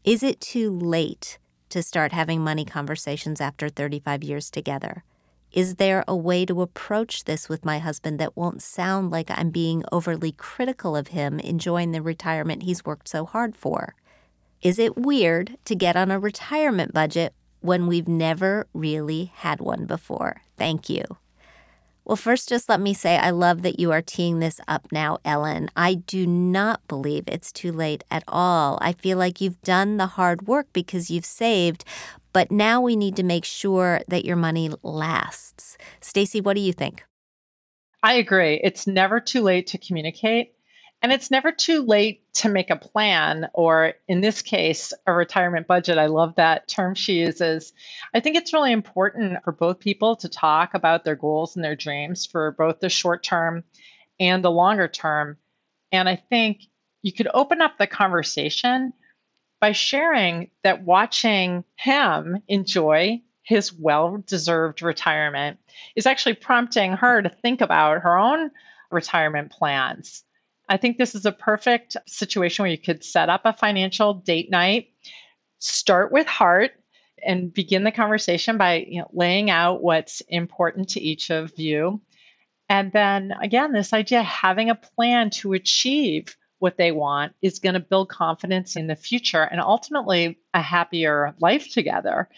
Is 0.04 0.23
it 0.23 0.41
too 0.41 0.71
late 0.71 1.38
to 1.75 1.83
start 1.83 2.13
having 2.13 2.41
money 2.41 2.63
conversations 2.63 3.41
after 3.41 3.67
35 3.67 4.23
years 4.23 4.49
together? 4.49 5.03
Is 5.51 5.75
there 5.75 6.05
a 6.07 6.15
way 6.15 6.45
to 6.45 6.61
approach 6.61 7.25
this 7.25 7.49
with 7.49 7.65
my 7.65 7.79
husband 7.79 8.17
that 8.17 8.38
won't 8.38 8.61
sound 8.61 9.11
like 9.11 9.29
I'm 9.29 9.49
being 9.49 9.83
overly 9.91 10.31
critical 10.31 10.95
of 10.95 11.09
him 11.09 11.38
enjoying 11.38 11.91
the 11.91 12.01
retirement 12.01 12.63
he's 12.63 12.85
worked 12.85 13.09
so 13.09 13.25
hard 13.25 13.57
for? 13.57 13.93
Is 14.61 14.79
it 14.79 14.95
weird 14.95 15.57
to 15.65 15.75
get 15.75 15.97
on 15.97 16.11
a 16.11 16.17
retirement 16.17 16.93
budget 16.93 17.33
when 17.59 17.88
we've 17.88 18.07
never 18.07 18.67
really 18.73 19.33
had 19.35 19.59
one 19.59 19.85
before? 19.85 20.43
Thank 20.57 20.89
you. 20.89 21.03
Well, 22.06 22.15
first, 22.15 22.50
just 22.50 22.70
let 22.70 22.80
me 22.80 22.94
say 22.94 23.18
I 23.18 23.32
love 23.32 23.63
that 23.63 23.80
you 23.80 23.91
are 23.91 24.02
teeing 24.02 24.38
this 24.38 24.62
up 24.68 24.91
now, 24.91 25.18
Ellen. 25.26 25.72
I 25.76 25.96
do 25.96 26.28
not 26.28 26.88
believe 26.88 27.24
it's 27.26 27.52
too 27.52 27.72
late 27.72 28.04
at 28.12 28.24
all. 28.28 28.78
I 28.80 28.94
feel 28.94 29.18
like 29.18 29.41
you've 29.41 29.62
done 29.63 29.98
the 29.98 30.06
hard 30.06 30.48
work 30.48 30.68
because 30.72 31.10
you've 31.10 31.26
saved, 31.26 31.84
but 32.32 32.52
now 32.52 32.80
we 32.80 32.96
need 32.96 33.15
to 33.15 33.24
make 33.24 33.44
sure 33.44 34.02
that 34.08 34.24
your 34.24 34.36
money 34.36 34.70
lasts. 34.84 35.80
Stacey, 36.00 36.41
what 36.41 36.54
do 36.54 36.62
you 36.62 36.74
think? 36.74 37.04
I 38.04 38.13
agree. 38.13 38.62
It's 38.63 38.86
never 38.86 39.20
too 39.20 39.41
late 39.41 39.65
to 39.68 39.80
communicate. 39.80 40.55
And 41.06 41.13
it's 41.13 41.30
never 41.30 41.52
too 41.52 41.84
late 41.84 42.24
to 42.34 42.50
make 42.50 42.72
a 42.72 42.76
plan, 42.76 43.48
or 43.54 43.94
in 44.08 44.22
this 44.22 44.41
case, 44.41 44.91
a 45.06 45.13
retirement 45.13 45.68
budget. 45.68 46.00
I 46.00 46.08
love 46.08 46.34
that 46.34 46.68
term 46.68 46.96
she 46.96 47.20
uses. 47.20 47.74
I 48.15 48.20
think 48.20 48.36
it's 48.36 48.54
really 48.54 48.72
important 48.72 49.44
for 49.44 49.52
both 49.52 49.78
people 49.78 50.15
to 50.15 50.28
talk 50.28 50.74
about 50.74 51.06
their 51.06 51.15
goals 51.15 51.56
and 51.56 51.63
their 51.63 51.76
dreams 51.76 52.26
for 52.26 52.54
both 52.54 52.80
the 52.80 52.89
short 52.89 53.22
term 53.22 53.63
and 54.20 54.44
the 54.44 54.50
longer 54.50 54.88
term. 54.88 55.38
And 55.91 56.10
I 56.10 56.15
think 56.15 56.62
you 57.04 57.13
could 57.13 57.28
open 57.36 57.62
up 57.62 57.78
the 57.78 57.86
conversation 57.86 58.91
by 59.62 59.74
sharing 59.74 60.50
that 60.63 60.86
watching 60.86 61.65
him 61.76 62.41
enjoy 62.48 63.22
his 63.44 63.72
well 63.72 64.24
deserved 64.26 64.82
retirement 64.82 65.60
is 65.96 66.08
actually 66.08 66.34
prompting 66.34 66.94
her 66.94 67.22
to 67.22 67.30
think 67.30 67.62
about 67.62 68.02
her 68.02 68.18
own 68.18 68.50
retirement 68.89 69.52
plans. 69.52 70.24
I 70.67 70.78
think 70.78 70.97
this 70.97 71.15
is 71.15 71.25
a 71.25 71.32
perfect 71.32 71.95
situation 72.08 72.63
where 72.63 72.71
you 72.71 72.78
could 72.78 73.04
set 73.04 73.30
up 73.30 73.41
a 73.45 73.54
financial 73.54 74.15
date 74.15 74.49
night, 74.49 74.88
start 75.60 76.12
with 76.12 76.28
heart, 76.28 76.71
and 77.25 77.54
begin 77.54 77.84
the 77.84 77.91
conversation 77.91 78.58
by 78.58 78.86
you 78.88 79.01
know, 79.01 79.10
laying 79.13 79.49
out 79.49 79.82
what's 79.82 80.22
important 80.28 80.89
to 80.89 81.01
each 81.01 81.30
of 81.30 81.57
you. 81.57 82.01
And 82.70 82.91
then 82.91 83.32
again, 83.41 83.74
this 83.74 83.93
idea 83.93 84.24
having 84.24 84.70
a 84.70 84.76
plan 84.76 85.30
to 85.32 85.53
achieve 85.53 86.36
what 86.59 86.78
they 86.78 86.91
want 86.91 87.34
is 87.41 87.59
going 87.59 87.74
to 87.74 87.80
build 87.80 88.09
confidence 88.09 88.76
in 88.76 88.88
the 88.88 88.95
future 88.95 89.43
and 89.43 89.59
ultimately 89.59 90.39
a 90.53 90.61
happier 90.61 91.36
life 91.39 91.72
together. 91.72 92.30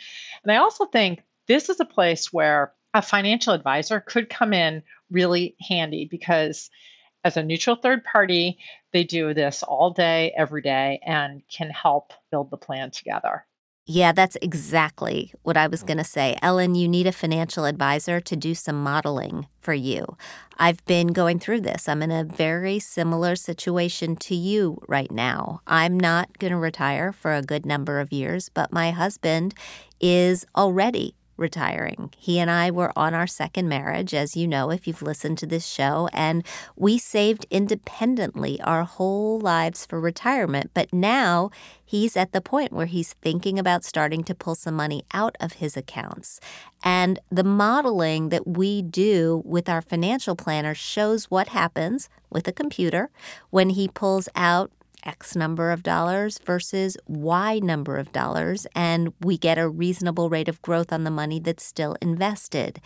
And 0.44 0.52
I 0.52 0.58
also 0.58 0.86
think 0.86 1.24
this 1.48 1.70
is 1.70 1.80
a 1.80 1.86
place 1.86 2.34
where 2.34 2.74
a 2.94 3.02
financial 3.02 3.54
advisor 3.54 4.02
could 4.02 4.30
come 4.30 4.54
in 4.54 4.84
really 5.12 5.56
handy 5.62 6.06
because 6.10 6.70
as 7.24 7.38
a 7.38 7.44
neutral 7.44 7.76
third 7.76 8.04
party, 8.04 8.58
they 8.94 9.04
do 9.04 9.34
this 9.34 9.64
all 9.64 9.92
day, 9.92 10.34
every 10.38 10.62
day, 10.62 11.00
and 11.06 11.42
can 11.50 11.70
help 11.70 12.14
build 12.32 12.52
the 12.52 12.58
plan 12.58 12.92
together. 12.92 13.46
Yeah, 13.90 14.12
that's 14.12 14.36
exactly 14.42 15.34
what 15.44 15.56
I 15.56 15.68
was 15.68 15.82
going 15.82 15.98
to 15.98 16.04
say. 16.04 16.38
Ellen, 16.42 16.76
you 16.76 16.90
need 16.90 17.08
a 17.08 17.14
financial 17.14 17.64
advisor 17.64 18.20
to 18.20 18.36
do 18.36 18.54
some 18.54 18.84
modeling 18.84 19.48
for 19.62 19.74
you. 19.74 20.18
I've 20.58 20.84
been 20.86 21.08
going 21.08 21.40
through 21.40 21.62
this. 21.62 21.88
I'm 21.88 22.04
in 22.04 22.12
a 22.12 22.26
very 22.26 22.80
similar 22.80 23.38
situation 23.38 24.18
to 24.18 24.36
you 24.36 24.82
right 24.90 25.10
now. 25.10 25.62
I'm 25.66 25.98
not 25.98 26.38
going 26.38 26.52
to 26.52 26.58
retire 26.58 27.14
for 27.14 27.34
a 27.34 27.42
good 27.42 27.66
number 27.66 28.02
of 28.02 28.12
years, 28.12 28.50
but 28.50 28.74
my 28.74 28.92
husband 28.92 29.54
is 30.02 30.46
already 30.54 31.16
retiring. 31.38 32.12
He 32.18 32.40
and 32.40 32.52
I 32.52 32.72
were 32.72 32.92
on 32.96 33.14
our 33.14 33.28
second 33.28 33.70
marriage, 33.70 34.14
as 34.14 34.36
you 34.36 34.48
know, 34.48 34.72
if 34.72 34.88
you've 34.88 35.02
listened 35.02 35.38
to 35.40 35.46
this 35.46 35.66
show, 35.66 36.10
and 36.12 36.46
we 36.76 36.98
saved 36.98 37.46
independently 37.50 38.60
our 38.62 38.84
whole 38.84 39.40
lives 39.40 39.86
for 39.86 40.00
retirement. 40.00 40.72
But 40.74 40.92
now 40.92 41.52
he's 41.86 42.18
at 42.18 42.34
the 42.34 42.42
point 42.42 42.74
where 42.74 42.88
he's 42.88 43.14
thinking 43.14 43.58
about 43.58 43.86
starting 43.86 44.24
to 44.26 44.36
pull 44.36 44.56
some 44.56 44.76
money 44.76 45.04
out 45.14 45.36
of 45.40 45.54
his 45.54 45.78
accounts. 45.78 46.40
And 46.84 47.20
the 47.32 47.44
modeling 47.44 48.30
that 48.30 48.48
we 48.48 48.82
do 48.82 49.42
with 49.46 49.70
our 49.70 49.82
financial 49.82 50.36
planner 50.36 50.76
shows 50.76 51.26
what 51.26 51.50
happens 51.50 52.10
with 52.30 52.48
a 52.48 52.52
computer 52.54 53.10
when 53.50 53.70
he 53.70 53.88
pulls 53.88 54.28
out 54.36 54.72
X 55.08 55.36
number 55.36 55.72
of 55.72 55.82
dollars 55.82 56.38
versus 56.46 56.98
Y 57.08 57.60
number 57.60 57.98
of 57.98 58.12
dollars, 58.12 58.68
and 58.76 59.14
we 59.22 59.38
get 59.38 59.58
a 59.58 59.70
reasonable 59.70 60.30
rate 60.30 60.50
of 60.50 60.62
growth 60.62 60.92
on 60.92 61.06
the 61.06 61.10
money 61.10 61.40
that's 61.40 61.64
still 61.64 61.96
invested. 62.02 62.82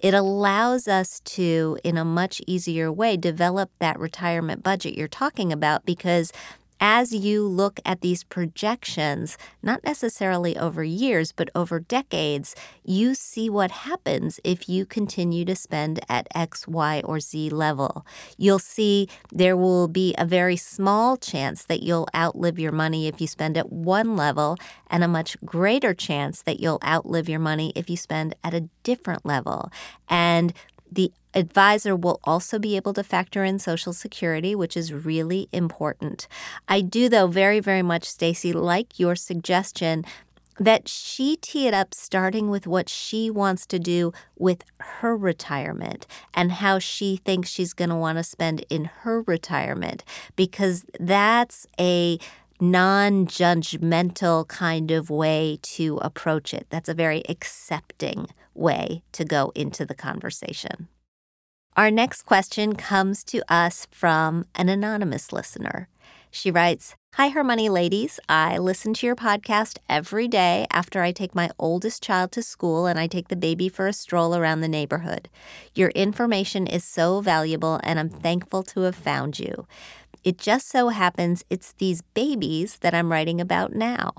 It 0.00 0.14
allows 0.14 0.88
us 0.88 1.20
to, 1.20 1.78
in 1.84 1.96
a 1.96 2.04
much 2.04 2.40
easier 2.46 2.90
way, 2.90 3.16
develop 3.16 3.70
that 3.78 3.98
retirement 3.98 4.62
budget 4.62 4.96
you're 4.96 5.08
talking 5.08 5.52
about 5.52 5.84
because 5.84 6.32
as 6.80 7.12
you 7.12 7.46
look 7.46 7.78
at 7.84 8.00
these 8.00 8.24
projections, 8.24 9.36
not 9.62 9.84
necessarily 9.84 10.56
over 10.56 10.82
years, 10.82 11.30
but 11.30 11.50
over 11.54 11.78
decades, 11.78 12.56
you 12.82 13.14
see 13.14 13.50
what 13.50 13.70
happens 13.70 14.40
if 14.42 14.68
you 14.68 14.86
continue 14.86 15.44
to 15.44 15.54
spend 15.54 16.00
at 16.08 16.26
X, 16.34 16.66
Y, 16.66 17.02
or 17.04 17.20
Z 17.20 17.50
level. 17.50 18.06
You'll 18.38 18.58
see 18.58 19.08
there 19.30 19.56
will 19.56 19.88
be 19.88 20.14
a 20.16 20.24
very 20.24 20.56
small 20.56 21.16
chance 21.16 21.64
that 21.64 21.82
you'll 21.82 22.08
outlive 22.16 22.58
your 22.58 22.72
money 22.72 23.06
if 23.06 23.20
you 23.20 23.26
spend 23.26 23.58
at 23.58 23.70
one 23.70 24.16
level, 24.16 24.56
and 24.88 25.04
a 25.04 25.08
much 25.08 25.36
greater 25.44 25.94
chance 25.94 26.42
that 26.42 26.60
you'll 26.60 26.80
outlive 26.84 27.28
your 27.28 27.38
money 27.38 27.72
if 27.76 27.90
you 27.90 27.96
spend 27.96 28.34
at 28.42 28.54
a 28.54 28.68
different 28.82 29.24
level. 29.26 29.70
And 30.08 30.52
the 30.90 31.12
advisor 31.34 31.94
will 31.96 32.20
also 32.24 32.58
be 32.58 32.76
able 32.76 32.92
to 32.94 33.04
factor 33.04 33.44
in 33.44 33.58
Social 33.58 33.92
Security, 33.92 34.54
which 34.54 34.76
is 34.76 34.92
really 34.92 35.48
important. 35.52 36.26
I 36.68 36.80
do, 36.80 37.08
though, 37.08 37.26
very, 37.26 37.60
very 37.60 37.82
much, 37.82 38.04
Stacey, 38.04 38.52
like 38.52 38.98
your 38.98 39.16
suggestion 39.16 40.04
that 40.58 40.88
she 40.88 41.36
tee 41.36 41.66
it 41.66 41.72
up 41.72 41.94
starting 41.94 42.50
with 42.50 42.66
what 42.66 42.88
she 42.88 43.30
wants 43.30 43.64
to 43.66 43.78
do 43.78 44.12
with 44.38 44.62
her 44.78 45.16
retirement 45.16 46.06
and 46.34 46.52
how 46.52 46.78
she 46.78 47.16
thinks 47.16 47.48
she's 47.48 47.72
going 47.72 47.88
to 47.88 47.96
want 47.96 48.18
to 48.18 48.22
spend 48.22 48.64
in 48.68 48.84
her 48.84 49.22
retirement, 49.22 50.04
because 50.36 50.84
that's 51.00 51.66
a 51.80 52.18
non 52.60 53.26
judgmental 53.26 54.46
kind 54.48 54.90
of 54.90 55.08
way 55.08 55.58
to 55.62 55.96
approach 55.98 56.52
it. 56.52 56.66
That's 56.68 56.90
a 56.90 56.94
very 56.94 57.22
accepting 57.28 58.26
way 58.54 59.02
to 59.12 59.24
go 59.24 59.52
into 59.54 59.86
the 59.86 59.94
conversation. 59.94 60.88
Our 61.76 61.90
next 61.90 62.22
question 62.22 62.74
comes 62.74 63.22
to 63.24 63.42
us 63.48 63.86
from 63.92 64.44
an 64.56 64.68
anonymous 64.68 65.32
listener. 65.32 65.88
She 66.28 66.50
writes 66.50 66.96
Hi, 67.14 67.28
Her 67.28 67.44
Money 67.44 67.68
ladies. 67.68 68.18
I 68.28 68.58
listen 68.58 68.92
to 68.94 69.06
your 69.06 69.14
podcast 69.14 69.78
every 69.88 70.26
day 70.26 70.66
after 70.72 71.00
I 71.02 71.12
take 71.12 71.32
my 71.32 71.48
oldest 71.60 72.02
child 72.02 72.32
to 72.32 72.42
school 72.42 72.86
and 72.86 72.98
I 72.98 73.06
take 73.06 73.28
the 73.28 73.36
baby 73.36 73.68
for 73.68 73.86
a 73.86 73.92
stroll 73.92 74.34
around 74.34 74.60
the 74.60 74.68
neighborhood. 74.68 75.28
Your 75.72 75.90
information 75.90 76.66
is 76.66 76.82
so 76.82 77.20
valuable 77.20 77.78
and 77.84 78.00
I'm 78.00 78.10
thankful 78.10 78.64
to 78.64 78.80
have 78.80 78.96
found 78.96 79.38
you. 79.38 79.68
It 80.24 80.38
just 80.38 80.68
so 80.68 80.88
happens 80.88 81.44
it's 81.50 81.72
these 81.74 82.02
babies 82.02 82.78
that 82.78 82.94
I'm 82.94 83.12
writing 83.12 83.40
about 83.40 83.74
now. 83.74 84.12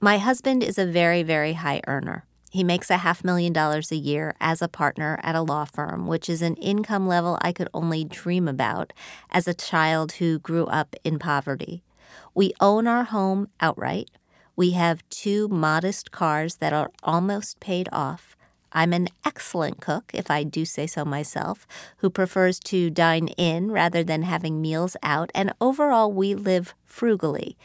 My 0.00 0.18
husband 0.18 0.64
is 0.64 0.78
a 0.78 0.86
very, 0.86 1.22
very 1.22 1.52
high 1.54 1.80
earner. 1.86 2.24
He 2.50 2.64
makes 2.64 2.90
a 2.90 2.98
half 2.98 3.22
million 3.24 3.52
dollars 3.52 3.92
a 3.92 3.96
year 3.96 4.34
as 4.40 4.62
a 4.62 4.68
partner 4.68 5.18
at 5.22 5.34
a 5.34 5.42
law 5.42 5.64
firm, 5.66 6.06
which 6.06 6.28
is 6.28 6.40
an 6.40 6.54
income 6.56 7.06
level 7.06 7.38
I 7.42 7.52
could 7.52 7.68
only 7.74 8.04
dream 8.04 8.48
about 8.48 8.92
as 9.30 9.46
a 9.46 9.54
child 9.54 10.12
who 10.12 10.38
grew 10.38 10.64
up 10.66 10.96
in 11.04 11.18
poverty. 11.18 11.82
We 12.34 12.54
own 12.60 12.86
our 12.86 13.04
home 13.04 13.48
outright. 13.60 14.10
We 14.56 14.72
have 14.72 15.08
two 15.10 15.48
modest 15.48 16.10
cars 16.10 16.56
that 16.56 16.72
are 16.72 16.90
almost 17.02 17.60
paid 17.60 17.88
off. 17.92 18.34
I'm 18.72 18.92
an 18.92 19.08
excellent 19.24 19.80
cook, 19.80 20.10
if 20.12 20.30
I 20.30 20.42
do 20.42 20.64
say 20.64 20.86
so 20.86 21.04
myself, 21.04 21.66
who 21.98 22.10
prefers 22.10 22.58
to 22.60 22.90
dine 22.90 23.28
in 23.28 23.70
rather 23.70 24.04
than 24.04 24.22
having 24.22 24.60
meals 24.60 24.96
out, 25.02 25.30
and 25.34 25.52
overall 25.60 26.12
we 26.12 26.34
live 26.34 26.74
frugally. 26.84 27.56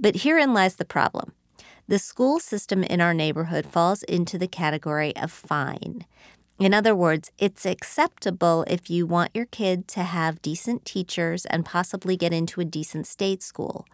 But 0.00 0.16
herein 0.22 0.54
lies 0.54 0.76
the 0.76 0.84
problem. 0.84 1.32
The 1.88 1.98
school 1.98 2.38
system 2.38 2.84
in 2.84 3.00
our 3.00 3.14
neighborhood 3.14 3.64
falls 3.64 4.02
into 4.02 4.36
the 4.36 4.46
category 4.46 5.16
of 5.16 5.32
fine. 5.32 6.04
In 6.58 6.74
other 6.74 6.94
words, 6.94 7.30
it's 7.38 7.64
acceptable 7.64 8.66
if 8.68 8.90
you 8.90 9.06
want 9.06 9.30
your 9.32 9.46
kid 9.46 9.88
to 9.88 10.02
have 10.02 10.42
decent 10.42 10.84
teachers 10.84 11.46
and 11.46 11.64
possibly 11.64 12.14
get 12.14 12.34
into 12.34 12.60
a 12.60 12.66
decent 12.66 13.06
state 13.06 13.42
school. 13.42 13.86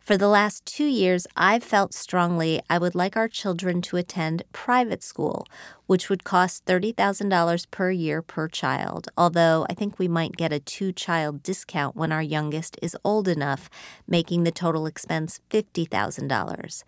For 0.00 0.16
the 0.16 0.28
last 0.28 0.64
two 0.64 0.86
years, 0.86 1.26
I've 1.36 1.62
felt 1.62 1.92
strongly 1.92 2.62
I 2.70 2.78
would 2.78 2.94
like 2.94 3.14
our 3.14 3.28
children 3.28 3.82
to 3.82 3.98
attend 3.98 4.44
private 4.52 5.02
school, 5.02 5.46
which 5.86 6.08
would 6.08 6.24
cost 6.24 6.64
$30,000 6.64 7.70
per 7.70 7.90
year 7.90 8.22
per 8.22 8.48
child, 8.48 9.08
although 9.18 9.66
I 9.68 9.74
think 9.74 9.98
we 9.98 10.08
might 10.08 10.36
get 10.36 10.52
a 10.52 10.60
two 10.60 10.92
child 10.92 11.42
discount 11.42 11.94
when 11.94 12.10
our 12.12 12.22
youngest 12.22 12.78
is 12.80 12.96
old 13.04 13.28
enough, 13.28 13.68
making 14.08 14.44
the 14.44 14.50
total 14.50 14.86
expense 14.86 15.40
$50,000. 15.50 16.84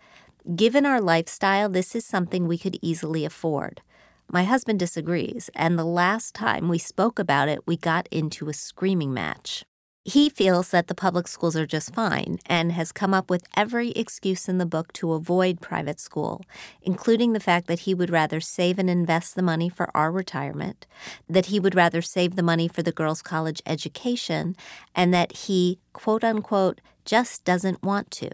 Given 0.55 0.85
our 0.85 1.01
lifestyle, 1.01 1.67
this 1.67 1.93
is 1.93 2.05
something 2.05 2.47
we 2.47 2.57
could 2.57 2.79
easily 2.81 3.25
afford. 3.25 3.81
My 4.31 4.45
husband 4.45 4.79
disagrees, 4.79 5.49
and 5.53 5.77
the 5.77 5.83
last 5.83 6.33
time 6.33 6.69
we 6.69 6.77
spoke 6.77 7.19
about 7.19 7.49
it, 7.49 7.67
we 7.67 7.75
got 7.75 8.07
into 8.11 8.47
a 8.47 8.53
screaming 8.53 9.13
match. 9.13 9.65
He 10.05 10.29
feels 10.29 10.69
that 10.69 10.87
the 10.87 10.95
public 10.95 11.27
schools 11.27 11.57
are 11.57 11.65
just 11.65 11.93
fine 11.93 12.37
and 12.45 12.71
has 12.71 12.93
come 12.93 13.13
up 13.13 13.29
with 13.29 13.43
every 13.57 13.89
excuse 13.91 14.47
in 14.47 14.57
the 14.57 14.65
book 14.65 14.93
to 14.93 15.11
avoid 15.11 15.59
private 15.59 15.99
school, 15.99 16.45
including 16.81 17.33
the 17.33 17.41
fact 17.41 17.67
that 17.67 17.79
he 17.79 17.93
would 17.93 18.09
rather 18.09 18.39
save 18.39 18.79
and 18.79 18.89
invest 18.89 19.35
the 19.35 19.41
money 19.41 19.67
for 19.67 19.91
our 19.93 20.13
retirement, 20.13 20.87
that 21.27 21.47
he 21.47 21.59
would 21.59 21.75
rather 21.75 22.01
save 22.01 22.37
the 22.37 22.41
money 22.41 22.69
for 22.69 22.81
the 22.81 22.93
girls' 22.93 23.21
college 23.21 23.61
education, 23.65 24.55
and 24.95 25.13
that 25.13 25.33
he, 25.33 25.79
quote 25.91 26.23
unquote, 26.23 26.79
just 27.03 27.43
doesn't 27.43 27.83
want 27.83 28.11
to. 28.11 28.29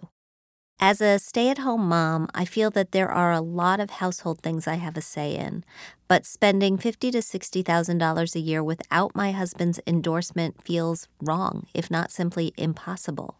As 0.86 1.00
a 1.00 1.18
stay 1.18 1.48
at 1.50 1.60
home 1.60 1.88
mom, 1.88 2.28
I 2.36 2.44
feel 2.44 2.70
that 2.72 2.92
there 2.92 3.10
are 3.10 3.32
a 3.32 3.40
lot 3.40 3.80
of 3.80 3.90
household 3.90 4.42
things 4.42 4.68
I 4.68 4.76
have 4.76 4.98
a 4.98 5.02
say 5.02 5.34
in, 5.34 5.64
but 6.10 6.26
spending 6.26 6.78
fifty 6.78 7.10
to 7.12 7.20
$60,000 7.20 8.36
a 8.36 8.40
year 8.42 8.62
without 8.62 9.16
my 9.16 9.32
husband's 9.32 9.80
endorsement 9.88 10.62
feels 10.62 11.08
wrong, 11.22 11.68
if 11.74 11.90
not 11.90 12.12
simply 12.12 12.52
impossible. 12.58 13.40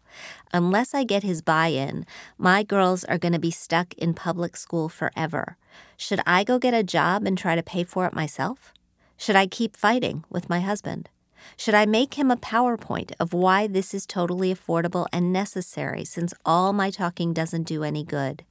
Unless 0.54 0.94
I 0.94 1.04
get 1.04 1.22
his 1.22 1.42
buy 1.42 1.66
in, 1.66 2.06
my 2.38 2.62
girls 2.62 3.04
are 3.04 3.18
going 3.18 3.34
to 3.34 3.38
be 3.38 3.50
stuck 3.50 3.92
in 3.98 4.14
public 4.14 4.56
school 4.56 4.88
forever. 4.88 5.58
Should 5.98 6.20
I 6.24 6.44
go 6.44 6.58
get 6.58 6.72
a 6.72 6.82
job 6.82 7.26
and 7.26 7.36
try 7.36 7.56
to 7.56 7.62
pay 7.62 7.84
for 7.84 8.06
it 8.06 8.14
myself? 8.14 8.72
Should 9.18 9.36
I 9.36 9.48
keep 9.48 9.76
fighting 9.76 10.24
with 10.30 10.48
my 10.48 10.60
husband? 10.60 11.10
Should 11.56 11.74
I 11.74 11.86
make 11.86 12.14
him 12.14 12.30
a 12.30 12.36
PowerPoint 12.36 13.12
of 13.20 13.32
why 13.32 13.66
this 13.66 13.94
is 13.94 14.06
totally 14.06 14.54
affordable 14.54 15.06
and 15.12 15.32
necessary 15.32 16.04
since 16.04 16.34
all 16.44 16.72
my 16.72 16.90
talking 16.90 17.32
doesn't 17.32 17.64
do 17.64 17.82
any 17.84 18.04
good? 18.04 18.44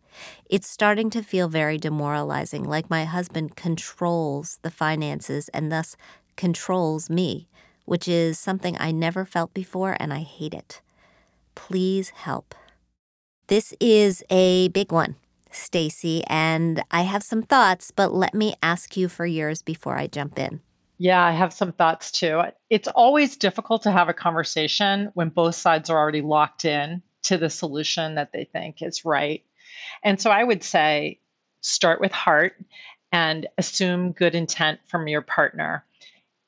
It's 0.49 0.67
starting 0.67 1.09
to 1.11 1.23
feel 1.23 1.47
very 1.47 1.77
demoralizing, 1.77 2.63
like 2.63 2.89
my 2.89 3.05
husband 3.05 3.55
controls 3.55 4.59
the 4.61 4.71
finances 4.71 5.49
and 5.49 5.71
thus 5.71 5.95
controls 6.35 7.09
me, 7.09 7.47
which 7.85 8.07
is 8.07 8.39
something 8.39 8.77
I 8.79 8.91
never 8.91 9.25
felt 9.25 9.53
before 9.53 9.97
and 9.99 10.13
I 10.13 10.19
hate 10.19 10.53
it. 10.53 10.81
Please 11.55 12.09
help. 12.09 12.55
This 13.47 13.73
is 13.79 14.23
a 14.29 14.69
big 14.69 14.91
one, 14.91 15.15
Stacey, 15.51 16.23
and 16.27 16.81
I 16.91 17.01
have 17.01 17.23
some 17.23 17.43
thoughts, 17.43 17.91
but 17.91 18.13
let 18.13 18.33
me 18.33 18.53
ask 18.63 18.95
you 18.95 19.09
for 19.09 19.25
yours 19.25 19.61
before 19.61 19.97
I 19.97 20.07
jump 20.07 20.39
in. 20.39 20.61
Yeah, 21.03 21.21
I 21.21 21.31
have 21.33 21.51
some 21.51 21.73
thoughts 21.73 22.13
too. 22.13 22.43
It's 22.69 22.87
always 22.87 23.35
difficult 23.35 23.81
to 23.81 23.91
have 23.91 24.07
a 24.07 24.13
conversation 24.13 25.11
when 25.15 25.27
both 25.27 25.55
sides 25.55 25.89
are 25.89 25.97
already 25.97 26.21
locked 26.21 26.63
in 26.63 27.01
to 27.23 27.37
the 27.37 27.49
solution 27.49 28.15
that 28.15 28.31
they 28.31 28.45
think 28.45 28.81
is 28.81 29.03
right. 29.03 29.43
And 30.01 30.21
so 30.21 30.31
I 30.31 30.45
would 30.45 30.63
say 30.63 31.19
start 31.59 31.99
with 31.99 32.13
heart 32.13 32.55
and 33.11 33.47
assume 33.57 34.13
good 34.13 34.33
intent 34.33 34.79
from 34.87 35.09
your 35.09 35.21
partner. 35.21 35.83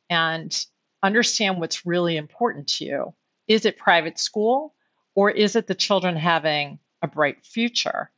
And 0.10 0.58
understand 1.04 1.60
what's 1.60 1.86
really 1.86 2.16
important 2.16 2.70
to 2.78 2.86
you. 2.86 3.14
Is 3.50 3.66
it 3.66 3.78
private 3.78 4.18
school 4.18 4.74
or 5.16 5.30
is 5.32 5.58
it 5.58 5.68
the 5.68 5.76
children 5.76 6.16
having 6.16 6.80
a 7.02 7.10
bright 7.10 7.46
future? 7.46 8.10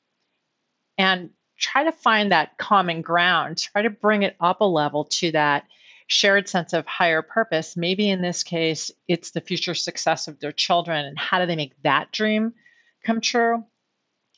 And 0.99 1.31
try 1.57 1.85
to 1.85 1.91
find 1.91 2.31
that 2.31 2.59
common 2.59 3.01
ground, 3.01 3.57
try 3.57 3.81
to 3.81 3.89
bring 3.89 4.21
it 4.21 4.35
up 4.39 4.61
a 4.61 4.65
level 4.65 5.05
to 5.05 5.31
that 5.31 5.63
shared 6.07 6.47
sense 6.47 6.73
of 6.73 6.85
higher 6.87 7.21
purpose. 7.21 7.77
Maybe 7.77 8.09
in 8.09 8.21
this 8.21 8.43
case, 8.43 8.91
it's 9.07 9.31
the 9.31 9.41
future 9.41 9.75
success 9.75 10.27
of 10.27 10.39
their 10.39 10.51
children 10.51 11.05
and 11.05 11.19
how 11.19 11.39
do 11.39 11.45
they 11.45 11.55
make 11.55 11.81
that 11.83 12.11
dream 12.11 12.53
come 13.03 13.21
true? 13.21 13.63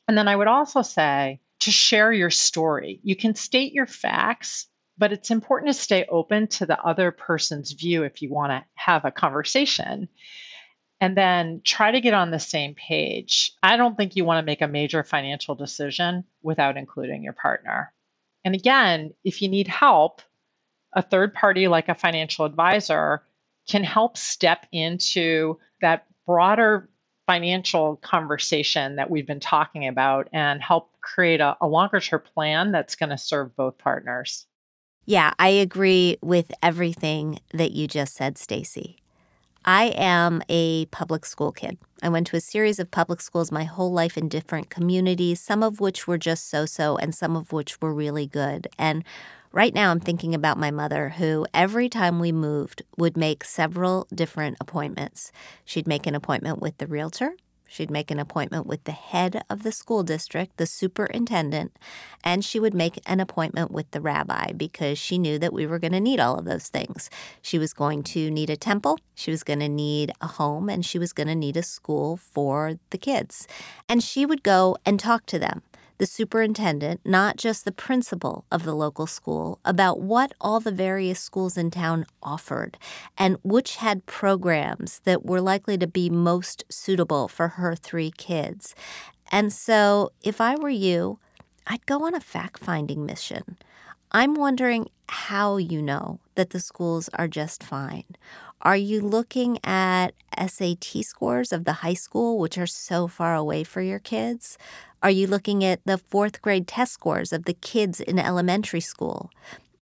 And 0.08 0.18
then 0.18 0.28
I 0.28 0.36
would 0.36 0.48
also 0.48 0.82
say 0.82 1.40
to 1.60 1.72
share 1.72 2.12
your 2.12 2.32
story. 2.32 3.00
You 3.04 3.16
can 3.16 3.36
state 3.36 3.74
your 3.74 3.86
facts, 3.86 4.68
but 4.98 5.12
it's 5.12 5.32
important 5.32 5.72
to 5.72 5.80
stay 5.80 6.06
open 6.10 6.48
to 6.48 6.66
the 6.66 6.80
other 6.82 7.12
person's 7.12 7.74
view 7.74 8.04
if 8.04 8.22
you 8.22 8.32
want 8.32 8.52
to 8.52 8.66
have 8.76 9.06
a 9.06 9.12
conversation. 9.12 10.10
And 11.02 11.16
then 11.16 11.62
try 11.64 11.92
to 11.92 12.02
get 12.02 12.14
on 12.14 12.32
the 12.32 12.40
same 12.40 12.76
page. 12.76 13.54
I 13.64 13.78
don't 13.78 13.96
think 13.96 14.16
you 14.16 14.26
want 14.26 14.44
to 14.44 14.46
make 14.46 14.62
a 14.62 14.68
major 14.68 15.04
financial 15.04 15.56
decision 15.56 16.26
without 16.42 16.76
including 16.76 17.24
your 17.24 17.34
partner. 17.34 17.94
And 18.44 18.54
again, 18.54 19.14
if 19.24 19.42
you 19.42 19.48
need 19.48 19.68
help, 19.68 20.22
a 20.94 21.02
third 21.02 21.34
party 21.34 21.68
like 21.68 21.90
a 21.90 21.96
financial 21.96 22.46
advisor 22.46 23.24
can 23.68 23.84
help 23.84 24.18
step 24.18 24.66
into 24.72 25.58
that 25.82 26.06
broader 26.26 26.90
financial 27.28 27.98
conversation 27.98 28.96
that 28.96 29.10
we've 29.10 29.28
been 29.28 29.40
talking 29.40 29.88
about 29.88 30.28
and 30.34 30.62
help 30.64 30.90
create 31.02 31.40
a, 31.40 31.56
a 31.62 31.68
longer 31.68 32.00
term 32.00 32.22
plan 32.34 32.72
that's 32.72 32.96
going 32.96 33.10
to 33.10 33.18
serve 33.18 33.56
both 33.56 33.78
partners. 33.78 34.48
Yeah, 35.06 35.34
I 35.38 35.50
agree 35.50 36.18
with 36.22 36.52
everything 36.64 37.40
that 37.54 37.72
you 37.72 37.88
just 37.88 38.16
said, 38.16 38.38
Stacey. 38.38 38.98
I 39.66 39.94
am 39.96 40.42
a 40.50 40.86
public 40.88 41.26
school 41.26 41.52
kid. 41.52 41.78
I 42.02 42.10
went 42.10 42.28
to 42.28 42.38
a 42.38 42.42
series 42.42 42.80
of 42.80 42.92
public 42.92 43.22
schools 43.22 43.52
my 43.52 43.66
whole 43.66 43.92
life 43.92 44.18
in 44.18 44.30
different 44.30 44.70
communities, 44.70 45.40
some 45.40 45.62
of 45.62 45.80
which 45.80 46.08
were 46.08 46.18
just 46.18 46.50
so 46.50 46.66
so, 46.66 46.98
and 46.98 47.14
some 47.14 47.36
of 47.36 47.52
which 47.52 47.82
were 47.82 47.94
really 47.94 48.26
good. 48.26 48.68
And 48.78 49.04
right 49.52 49.74
now, 49.74 49.92
I'm 49.92 50.00
thinking 50.00 50.36
about 50.36 50.58
my 50.58 50.72
mother, 50.72 51.10
who 51.10 51.46
every 51.54 51.90
time 51.90 52.20
we 52.20 52.32
moved 52.32 52.84
would 52.98 53.18
make 53.18 53.44
several 53.44 54.08
different 54.14 54.58
appointments. 54.60 55.32
She'd 55.66 55.88
make 55.88 56.06
an 56.06 56.16
appointment 56.16 56.60
with 56.60 56.78
the 56.78 56.88
realtor, 56.88 57.34
She'd 57.70 57.92
make 57.92 58.10
an 58.10 58.20
appointment 58.20 58.66
with 58.66 58.84
the 58.86 58.92
head 58.92 59.44
of 59.48 59.62
the 59.62 59.72
school 59.72 60.02
district, 60.02 60.58
the 60.58 60.66
superintendent, 60.66 61.78
and 62.24 62.44
she 62.44 62.60
would 62.60 62.74
make 62.74 63.00
an 63.06 63.20
appointment 63.20 63.70
with 63.70 63.92
the 63.92 64.02
rabbi 64.02 64.54
because 64.54 64.98
she 64.98 65.20
knew 65.20 65.38
that 65.38 65.54
we 65.54 65.68
were 65.68 65.78
going 65.78 65.92
to 65.92 66.00
need 66.00 66.20
all 66.20 66.40
of 66.40 66.46
those 66.46 66.68
things. 66.68 67.12
She 67.44 67.60
was 67.60 67.74
going 67.74 68.02
to 68.04 68.32
need 68.32 68.50
a 68.50 68.58
temple, 68.58 68.98
she 69.14 69.30
was 69.30 69.44
going 69.44 69.60
to 69.60 69.70
need 69.70 70.12
a 70.20 70.26
home, 70.26 70.68
and 70.68 70.84
she 70.84 70.98
was 70.98 71.14
going 71.14 71.28
to 71.28 71.36
need 71.36 71.58
a 71.58 71.64
school 71.64 72.18
for 72.18 72.80
the 72.90 72.98
kids. 72.98 73.48
And 73.88 74.04
she 74.04 74.26
would 74.26 74.42
go 74.42 74.76
and 74.84 75.00
talk 75.00 75.28
to 75.28 75.38
them 75.38 75.62
the 76.00 76.06
superintendent, 76.06 77.02
not 77.06 77.38
just 77.38 77.66
the 77.66 77.72
principal 77.72 78.46
of 78.52 78.64
the 78.64 78.74
local 78.74 79.06
school, 79.06 79.60
about 79.64 80.00
what 80.00 80.34
all 80.42 80.60
the 80.60 80.72
various 80.72 81.20
schools 81.20 81.58
in 81.58 81.70
town 81.70 82.06
offered 82.24 82.78
and 83.18 83.38
which 83.44 83.76
had 83.76 84.06
programs 84.06 85.02
that 85.04 85.26
were 85.26 85.42
likely 85.42 85.78
to 85.78 85.88
be 85.88 86.10
most 86.10 86.64
suitable 86.70 87.28
for 87.28 87.50
her 87.50 87.76
three 87.76 88.12
kids. 88.12 88.74
And 89.32 89.54
so, 89.54 90.12
if 90.24 90.42
I 90.42 90.56
were 90.56 90.70
you, 90.70 91.20
I'd 91.68 91.86
go 91.86 92.06
on 92.06 92.16
a 92.16 92.22
fact 92.22 92.64
finding 92.64 93.06
mission. 93.06 93.58
I'm 94.12 94.34
wondering 94.34 94.90
how 95.08 95.58
you 95.58 95.82
know 95.82 96.20
that 96.36 96.50
the 96.52 96.60
schools 96.60 97.10
are 97.14 97.28
just 97.28 97.62
fine. 97.62 98.06
Are 98.62 98.76
you 98.76 99.02
looking 99.02 99.58
at 99.64 100.14
SAT 100.38 101.04
scores 101.04 101.54
of 101.54 101.64
the 101.64 101.74
high 101.74 101.94
school, 101.94 102.40
which 102.40 102.58
are 102.58 102.68
so 102.68 103.08
far 103.08 103.36
away 103.36 103.64
for 103.64 103.82
your 103.82 104.00
kids? 104.00 104.58
Are 105.02 105.10
you 105.10 105.28
looking 105.28 105.64
at 105.64 105.80
the 105.86 105.98
fourth 105.98 106.42
grade 106.42 106.68
test 106.68 106.92
scores 106.92 107.32
of 107.32 107.46
the 107.46 107.54
kids 107.54 108.02
in 108.02 108.20
elementary 108.20 108.82
school? 108.82 109.32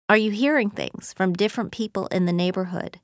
Are 0.10 0.18
you 0.18 0.30
hearing 0.30 0.70
things 0.70 1.14
from 1.14 1.32
different 1.32 1.72
people 1.72 2.08
in 2.08 2.26
the 2.26 2.34
neighborhood? 2.34 3.00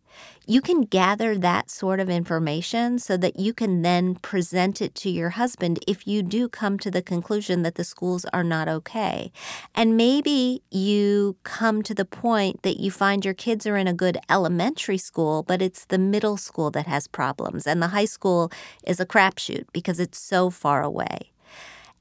You 0.46 0.60
can 0.60 0.82
gather 0.82 1.38
that 1.38 1.72
sort 1.72 2.02
of 2.02 2.10
information 2.10 3.00
so 3.00 3.16
that 3.16 3.40
you 3.40 3.54
can 3.54 3.82
then 3.82 4.16
present 4.16 4.82
it 4.82 4.94
to 4.96 5.10
your 5.10 5.30
husband 5.32 5.80
if 5.88 6.06
you 6.06 6.22
do 6.22 6.50
come 6.50 6.78
to 6.80 6.92
the 6.92 7.02
conclusion 7.02 7.62
that 7.62 7.76
the 7.76 7.86
schools 7.86 8.26
are 8.34 8.44
not 8.44 8.68
okay. 8.68 9.32
And 9.74 9.96
maybe 9.96 10.62
you 10.70 11.38
come 11.44 11.82
to 11.84 11.94
the 11.94 12.04
point 12.04 12.64
that 12.64 12.78
you 12.78 12.92
find 12.92 13.24
your 13.24 13.34
kids 13.34 13.66
are 13.66 13.78
in 13.78 13.88
a 13.88 13.94
good 13.94 14.18
elementary 14.30 14.98
school, 14.98 15.44
but 15.44 15.62
it's 15.62 15.86
the 15.86 15.98
middle 15.98 16.36
school 16.36 16.72
that 16.72 16.88
has 16.88 17.08
problems, 17.08 17.66
and 17.66 17.82
the 17.82 17.88
high 17.88 18.06
school 18.06 18.52
is 18.86 19.00
a 19.00 19.06
crapshoot 19.06 19.64
because 19.72 19.98
it's 20.02 20.20
so 20.20 20.50
far 20.50 20.84
away. 20.84 21.31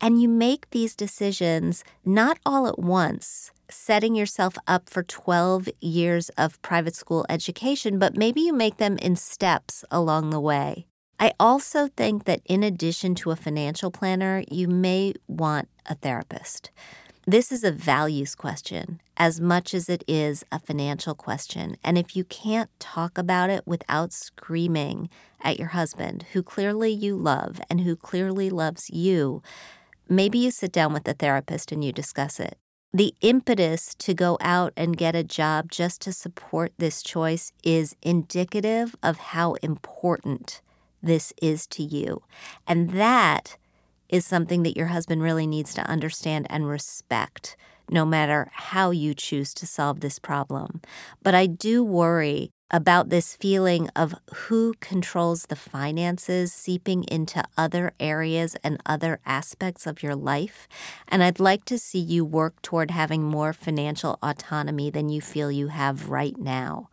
And 0.01 0.21
you 0.21 0.29
make 0.29 0.71
these 0.71 0.97
decisions 0.97 1.85
not 2.05 2.39
all 2.47 2.67
at 2.67 2.79
once, 2.79 3.51
setting 3.69 4.15
yourself 4.15 4.57
up 4.67 4.89
for 4.89 5.03
12 5.03 5.69
years 5.81 6.31
of 6.31 6.61
private 6.63 6.97
school 6.97 7.27
education, 7.29 7.99
but 7.99 8.17
maybe 8.17 8.41
you 8.41 8.53
make 8.53 8.79
them 8.79 8.97
in 8.99 9.17
steps 9.17 9.85
along 9.91 10.31
the 10.31 10.41
way. 10.41 10.87
I 11.19 11.33
also 11.39 11.89
think 11.89 12.25
that 12.25 12.41
in 12.47 12.63
addition 12.63 13.15
to 13.17 13.31
a 13.31 13.37
financial 13.37 13.91
planner, 13.91 14.43
you 14.51 14.69
may 14.69 15.13
want 15.29 15.69
a 15.85 15.95
therapist. 15.95 16.71
This 17.27 17.53
is 17.53 17.63
a 17.63 17.71
values 17.71 18.35
question 18.35 19.03
as 19.19 19.39
much 19.39 19.75
as 19.75 19.91
it 19.91 20.03
is 20.09 20.43
a 20.51 20.59
financial 20.59 21.15
question. 21.15 21.77
And 21.85 21.99
if 21.99 22.17
you 22.17 22.25
can't 22.25 22.71
talk 22.81 23.19
about 23.19 23.51
it 23.51 23.67
without 23.67 24.15
screaming 24.15 25.11
at 25.43 25.59
your 25.59 25.69
husband, 25.69 26.25
who 26.33 26.43
clearly 26.43 26.91
you 26.91 27.17
love 27.17 27.61
and 27.69 27.83
who 27.83 27.97
clearly 27.97 28.49
loves 28.49 28.89
you, 28.89 29.43
maybe 30.11 30.39
you 30.39 30.51
sit 30.51 30.73
down 30.73 30.93
with 30.93 31.09
a 31.09 31.15
therapist 31.15 31.73
and 31.73 31.83
you 31.83 31.93
discuss 31.93 32.41
it. 32.41 32.59
The 32.93 33.15
impetus 33.21 33.95
to 34.01 34.15
go 34.15 34.37
out 34.41 34.73
and 34.77 34.97
get 34.97 35.15
a 35.15 35.23
job 35.23 35.71
just 35.71 36.01
to 36.03 36.13
support 36.13 36.73
this 36.77 37.03
choice 37.03 37.53
is 37.63 37.95
indicative 38.03 38.97
of 39.03 39.17
how 39.19 39.55
important 39.63 40.61
this 41.01 41.33
is 41.41 41.69
to 41.69 41.85
you. 41.85 42.23
And 42.67 42.91
that 42.91 43.57
is 44.09 44.27
something 44.27 44.65
that 44.65 44.77
your 44.77 44.89
husband 44.89 45.23
really 45.23 45.47
needs 45.47 45.73
to 45.75 45.89
understand 45.89 46.49
and 46.51 46.69
respect, 46.69 47.57
no 47.89 48.05
matter 48.05 48.51
how 48.53 48.91
you 48.91 49.15
choose 49.15 49.55
to 49.55 49.67
solve 49.67 50.01
this 50.01 50.19
problem. 50.19 50.81
But 51.23 51.37
I 51.37 51.47
do 51.47 51.85
worry 51.85 52.51
about 52.71 53.09
this 53.09 53.37
feeling 53.37 53.89
of 53.97 54.15
who 54.35 54.75
controls 54.81 55.47
the 55.47 55.57
finances 55.57 56.53
seeping 56.53 57.05
into 57.05 57.43
other 57.57 57.93
areas 57.99 58.57
and 58.63 58.81
other 58.87 59.21
aspects 59.27 59.87
of 59.87 60.03
your 60.03 60.15
life. 60.15 60.69
And 61.09 61.23
I'd 61.23 61.41
like 61.41 61.65
to 61.67 61.79
see 61.79 61.99
you 61.99 62.25
work 62.25 62.61
toward 62.63 62.91
having 62.91 63.25
more 63.25 63.53
financial 63.53 64.19
autonomy 64.23 64.91
than 64.91 65.09
you 65.09 65.21
feel 65.21 65.51
you 65.51 65.69
have 65.69 66.09
right 66.09 66.39
now. 66.39 66.89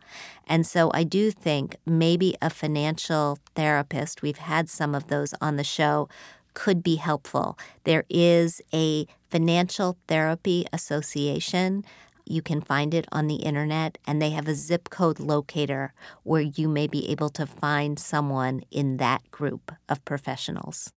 And 0.46 0.66
so 0.66 0.90
I 0.94 1.04
do 1.04 1.30
think 1.30 1.76
maybe 1.86 2.36
a 2.42 2.50
financial 2.50 3.38
therapist, 3.54 4.22
we've 4.22 4.38
had 4.38 4.68
some 4.68 4.94
of 4.94 5.08
those 5.08 5.34
on 5.40 5.56
the 5.56 5.64
show, 5.64 6.08
could 6.54 6.82
be 6.82 6.96
helpful. 6.96 7.56
There 7.84 8.04
is 8.08 8.60
a 8.74 9.06
Financial 9.30 9.96
Therapy 10.08 10.66
Association 10.72 11.84
you 12.30 12.42
can 12.42 12.60
find 12.60 12.94
it 12.94 13.06
on 13.12 13.26
the 13.26 13.36
internet, 13.36 13.98
and 14.06 14.20
they 14.20 14.30
have 14.30 14.48
a 14.48 14.54
zip 14.54 14.90
code 14.90 15.20
locator 15.20 15.92
where 16.22 16.42
you 16.42 16.68
may 16.68 16.86
be 16.86 17.10
able 17.10 17.28
to 17.30 17.46
find 17.46 17.98
someone 17.98 18.62
in 18.70 18.98
that 18.98 19.30
group 19.30 19.72
of 19.88 20.04
professionals. 20.04 20.92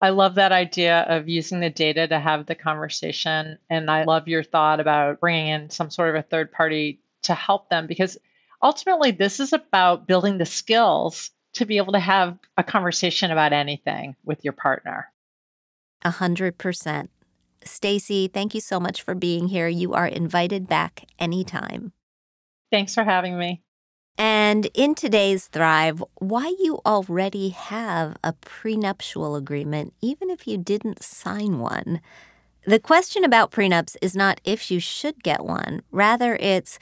I 0.00 0.10
love 0.10 0.34
that 0.34 0.50
idea 0.50 1.02
of 1.02 1.28
using 1.28 1.60
the 1.60 1.70
data 1.70 2.08
to 2.08 2.18
have 2.18 2.46
the 2.46 2.56
conversation. 2.56 3.58
And 3.70 3.88
I 3.88 4.02
love 4.02 4.26
your 4.26 4.42
thought 4.42 4.80
about 4.80 5.20
bringing 5.20 5.46
in 5.46 5.70
some 5.70 5.90
sort 5.90 6.08
of 6.10 6.16
a 6.16 6.22
third 6.22 6.50
party 6.50 7.00
to 7.22 7.34
help 7.34 7.70
them 7.70 7.86
because 7.86 8.18
ultimately, 8.60 9.12
this 9.12 9.38
is 9.38 9.52
about 9.52 10.08
building 10.08 10.38
the 10.38 10.46
skills 10.46 11.30
to 11.54 11.66
be 11.66 11.76
able 11.76 11.92
to 11.92 12.00
have 12.00 12.36
a 12.56 12.64
conversation 12.64 13.30
about 13.30 13.52
anything 13.52 14.16
with 14.24 14.42
your 14.42 14.54
partner. 14.54 15.12
A 16.04 16.10
hundred 16.10 16.58
percent. 16.58 17.10
Stacey, 17.64 18.28
thank 18.28 18.54
you 18.54 18.60
so 18.60 18.78
much 18.80 19.02
for 19.02 19.14
being 19.14 19.48
here. 19.48 19.68
You 19.68 19.92
are 19.92 20.06
invited 20.06 20.68
back 20.68 21.06
anytime. 21.18 21.92
Thanks 22.70 22.94
for 22.94 23.04
having 23.04 23.38
me. 23.38 23.62
And 24.18 24.66
in 24.74 24.94
today's 24.94 25.46
Thrive, 25.46 26.04
why 26.16 26.54
you 26.60 26.80
already 26.84 27.48
have 27.48 28.16
a 28.22 28.34
prenuptial 28.34 29.36
agreement, 29.36 29.94
even 30.02 30.28
if 30.30 30.46
you 30.46 30.58
didn't 30.58 31.02
sign 31.02 31.58
one. 31.58 32.00
The 32.66 32.78
question 32.78 33.24
about 33.24 33.50
prenups 33.50 33.96
is 34.02 34.14
not 34.14 34.40
if 34.44 34.70
you 34.70 34.80
should 34.80 35.22
get 35.22 35.44
one, 35.44 35.82
rather, 35.90 36.36
it's 36.36 36.78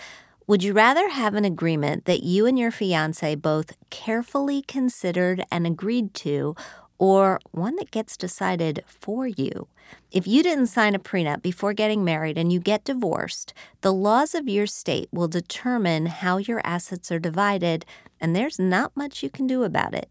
Would 0.47 0.65
you 0.65 0.73
rather 0.73 1.11
have 1.11 1.35
an 1.35 1.45
agreement 1.45 2.07
that 2.07 2.25
you 2.25 2.45
and 2.45 2.59
your 2.59 2.73
fiance 2.73 3.37
both 3.37 3.73
carefully 3.89 4.63
considered 4.63 5.45
and 5.53 5.65
agreed 5.65 6.13
to, 6.15 6.57
or 7.01 7.41
one 7.51 7.75
that 7.77 7.91
gets 7.91 8.17
decided 8.17 8.85
for 8.87 9.27
you? 9.27 9.67
If 10.13 10.27
you 10.27 10.43
didn't 10.43 10.67
sign 10.67 10.95
a 10.95 11.01
prenup 11.01 11.41
before 11.43 11.73
getting 11.73 12.05
married 12.05 12.37
and 12.37 12.53
you 12.53 12.61
get 12.61 12.85
divorced, 12.85 13.55
the 13.81 13.93
laws 13.93 14.35
of 14.35 14.49
your 14.49 14.67
state 14.67 15.09
will 15.11 15.27
determine 15.27 16.07
how 16.07 16.37
your 16.37 16.61
assets 16.63 17.11
are 17.11 17.19
divided, 17.19 17.87
and 18.21 18.37
there's 18.37 18.59
not 18.59 18.95
much 18.95 19.23
you 19.23 19.31
can 19.31 19.47
do 19.47 19.65
about 19.65 19.95
it. 19.95 20.11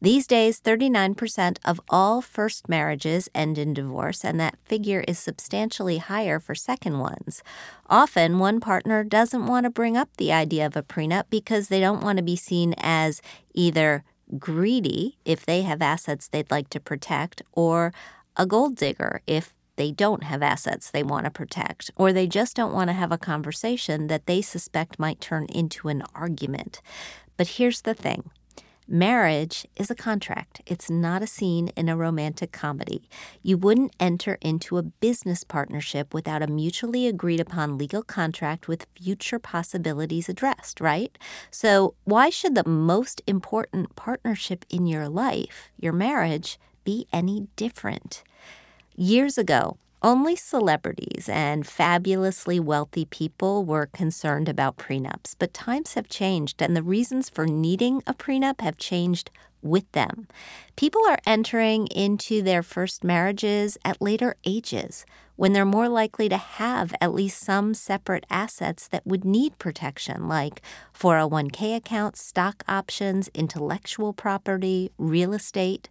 These 0.00 0.26
days, 0.26 0.60
39% 0.60 1.56
of 1.64 1.80
all 1.88 2.20
first 2.20 2.68
marriages 2.68 3.30
end 3.34 3.56
in 3.56 3.72
divorce, 3.72 4.22
and 4.22 4.38
that 4.38 4.58
figure 4.62 5.02
is 5.08 5.18
substantially 5.18 5.96
higher 5.96 6.38
for 6.38 6.54
second 6.54 6.98
ones. 6.98 7.42
Often, 7.88 8.38
one 8.38 8.60
partner 8.60 9.04
doesn't 9.04 9.46
want 9.46 9.64
to 9.64 9.70
bring 9.70 9.96
up 9.96 10.10
the 10.18 10.32
idea 10.32 10.66
of 10.66 10.76
a 10.76 10.82
prenup 10.82 11.24
because 11.30 11.68
they 11.68 11.80
don't 11.80 12.02
want 12.02 12.18
to 12.18 12.22
be 12.22 12.36
seen 12.36 12.74
as 12.76 13.22
either 13.54 14.04
greedy 14.38 15.18
if 15.24 15.46
they 15.46 15.62
have 15.62 15.82
assets 15.82 16.28
they'd 16.28 16.50
like 16.50 16.70
to 16.70 16.80
protect, 16.80 17.42
or 17.52 17.92
a 18.36 18.46
gold 18.46 18.76
digger 18.76 19.22
if 19.26 19.54
they 19.76 19.92
don't 19.92 20.24
have 20.24 20.42
assets 20.42 20.90
they 20.90 21.02
want 21.02 21.24
to 21.24 21.30
protect, 21.30 21.90
or 21.96 22.12
they 22.12 22.26
just 22.26 22.56
don't 22.56 22.72
want 22.72 22.88
to 22.88 22.94
have 22.94 23.12
a 23.12 23.18
conversation 23.18 24.06
that 24.08 24.26
they 24.26 24.42
suspect 24.42 24.98
might 24.98 25.20
turn 25.20 25.46
into 25.46 25.88
an 25.88 26.02
argument. 26.14 26.80
But 27.36 27.48
here's 27.48 27.82
the 27.82 27.94
thing 27.94 28.30
Marriage 28.88 29.66
is 29.74 29.90
a 29.90 29.96
contract. 29.96 30.62
It's 30.64 30.88
not 30.88 31.20
a 31.20 31.26
scene 31.26 31.72
in 31.74 31.88
a 31.88 31.96
romantic 31.96 32.52
comedy. 32.52 33.08
You 33.42 33.58
wouldn't 33.58 33.96
enter 33.98 34.38
into 34.40 34.78
a 34.78 34.84
business 34.84 35.42
partnership 35.42 36.14
without 36.14 36.40
a 36.40 36.46
mutually 36.46 37.08
agreed 37.08 37.40
upon 37.40 37.78
legal 37.78 38.04
contract 38.04 38.68
with 38.68 38.86
future 38.96 39.40
possibilities 39.40 40.28
addressed, 40.28 40.80
right? 40.80 41.18
So, 41.50 41.94
why 42.04 42.30
should 42.30 42.54
the 42.54 42.68
most 42.68 43.22
important 43.26 43.96
partnership 43.96 44.64
in 44.70 44.86
your 44.86 45.08
life, 45.08 45.68
your 45.76 45.92
marriage, 45.92 46.56
be 46.84 47.08
any 47.12 47.48
different? 47.56 48.22
Years 48.94 49.36
ago, 49.36 49.78
only 50.02 50.36
celebrities 50.36 51.28
and 51.28 51.66
fabulously 51.66 52.60
wealthy 52.60 53.04
people 53.06 53.64
were 53.64 53.86
concerned 53.86 54.48
about 54.48 54.76
prenups, 54.76 55.34
but 55.38 55.54
times 55.54 55.94
have 55.94 56.08
changed 56.08 56.62
and 56.62 56.76
the 56.76 56.82
reasons 56.82 57.28
for 57.28 57.46
needing 57.46 58.02
a 58.06 58.14
prenup 58.14 58.60
have 58.60 58.76
changed 58.76 59.30
with 59.62 59.90
them. 59.92 60.28
People 60.76 61.02
are 61.08 61.18
entering 61.26 61.86
into 61.88 62.42
their 62.42 62.62
first 62.62 63.02
marriages 63.02 63.78
at 63.84 64.00
later 64.00 64.36
ages 64.44 65.04
when 65.36 65.52
they're 65.52 65.64
more 65.64 65.88
likely 65.88 66.28
to 66.28 66.36
have 66.36 66.94
at 67.00 67.14
least 67.14 67.42
some 67.42 67.74
separate 67.74 68.26
assets 68.30 68.88
that 68.88 69.06
would 69.06 69.24
need 69.24 69.58
protection, 69.58 70.28
like 70.28 70.62
401k 70.98 71.76
accounts, 71.76 72.22
stock 72.22 72.64
options, 72.66 73.28
intellectual 73.34 74.12
property, 74.12 74.90
real 74.98 75.32
estate. 75.34 75.88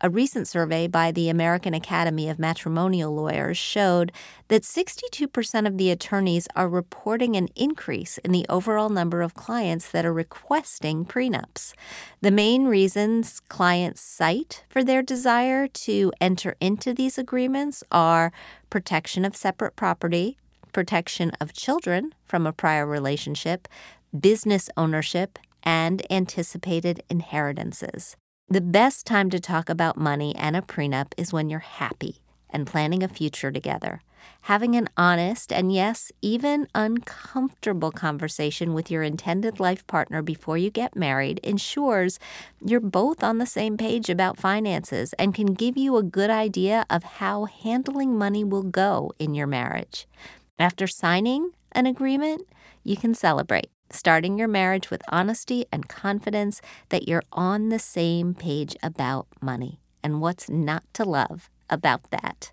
A 0.00 0.10
recent 0.10 0.48
survey 0.48 0.86
by 0.86 1.10
the 1.12 1.28
American 1.28 1.74
Academy 1.74 2.28
of 2.28 2.38
Matrimonial 2.38 3.14
Lawyers 3.14 3.56
showed 3.56 4.12
that 4.48 4.62
62% 4.62 5.66
of 5.66 5.78
the 5.78 5.90
attorneys 5.90 6.48
are 6.54 6.68
reporting 6.68 7.36
an 7.36 7.48
increase 7.56 8.18
in 8.18 8.32
the 8.32 8.46
overall 8.48 8.88
number 8.88 9.22
of 9.22 9.34
clients 9.34 9.90
that 9.90 10.04
are 10.04 10.12
requesting 10.12 11.04
prenups. 11.04 11.72
The 12.20 12.30
main 12.30 12.66
reasons 12.66 13.40
clients 13.48 14.00
cite 14.00 14.64
for 14.68 14.84
their 14.84 15.02
desire 15.02 15.66
to 15.66 16.12
enter 16.20 16.56
into 16.60 16.92
these 16.92 17.18
agreements 17.18 17.82
are 17.90 18.32
protection 18.70 19.24
of 19.24 19.36
separate 19.36 19.76
property, 19.76 20.38
protection 20.72 21.32
of 21.40 21.52
children 21.52 22.14
from 22.24 22.46
a 22.46 22.52
prior 22.52 22.86
relationship, 22.86 23.68
business 24.18 24.68
ownership, 24.76 25.38
and 25.62 26.02
anticipated 26.12 27.02
inheritances. 27.10 28.16
The 28.48 28.60
best 28.60 29.06
time 29.06 29.30
to 29.30 29.40
talk 29.40 29.68
about 29.68 29.96
money 29.96 30.34
and 30.36 30.54
a 30.56 30.62
prenup 30.62 31.12
is 31.16 31.32
when 31.32 31.50
you're 31.50 31.60
happy 31.60 32.20
and 32.50 32.66
planning 32.66 33.02
a 33.02 33.08
future 33.08 33.50
together. 33.50 34.02
Having 34.42 34.76
an 34.76 34.88
honest 34.96 35.52
and, 35.52 35.72
yes, 35.72 36.12
even 36.22 36.68
uncomfortable 36.74 37.90
conversation 37.90 38.74
with 38.74 38.90
your 38.90 39.02
intended 39.02 39.58
life 39.58 39.86
partner 39.86 40.22
before 40.22 40.56
you 40.56 40.70
get 40.70 40.94
married 40.94 41.40
ensures 41.42 42.20
you're 42.64 42.78
both 42.78 43.24
on 43.24 43.38
the 43.38 43.46
same 43.46 43.76
page 43.76 44.08
about 44.08 44.38
finances 44.38 45.12
and 45.14 45.34
can 45.34 45.54
give 45.54 45.76
you 45.76 45.96
a 45.96 46.02
good 46.02 46.30
idea 46.30 46.86
of 46.88 47.02
how 47.02 47.46
handling 47.46 48.16
money 48.16 48.44
will 48.44 48.62
go 48.62 49.10
in 49.18 49.34
your 49.34 49.48
marriage. 49.48 50.06
After 50.58 50.86
signing 50.86 51.50
an 51.72 51.86
agreement, 51.86 52.46
you 52.84 52.96
can 52.96 53.14
celebrate 53.14 53.70
starting 53.90 54.38
your 54.38 54.48
marriage 54.48 54.90
with 54.90 55.02
honesty 55.08 55.64
and 55.72 55.88
confidence 55.88 56.60
that 56.88 57.08
you're 57.08 57.22
on 57.32 57.68
the 57.68 57.78
same 57.78 58.34
page 58.34 58.76
about 58.82 59.26
money 59.40 59.80
and 60.02 60.20
what's 60.20 60.48
not 60.48 60.84
to 60.94 61.04
love 61.04 61.50
about 61.68 62.10
that. 62.10 62.52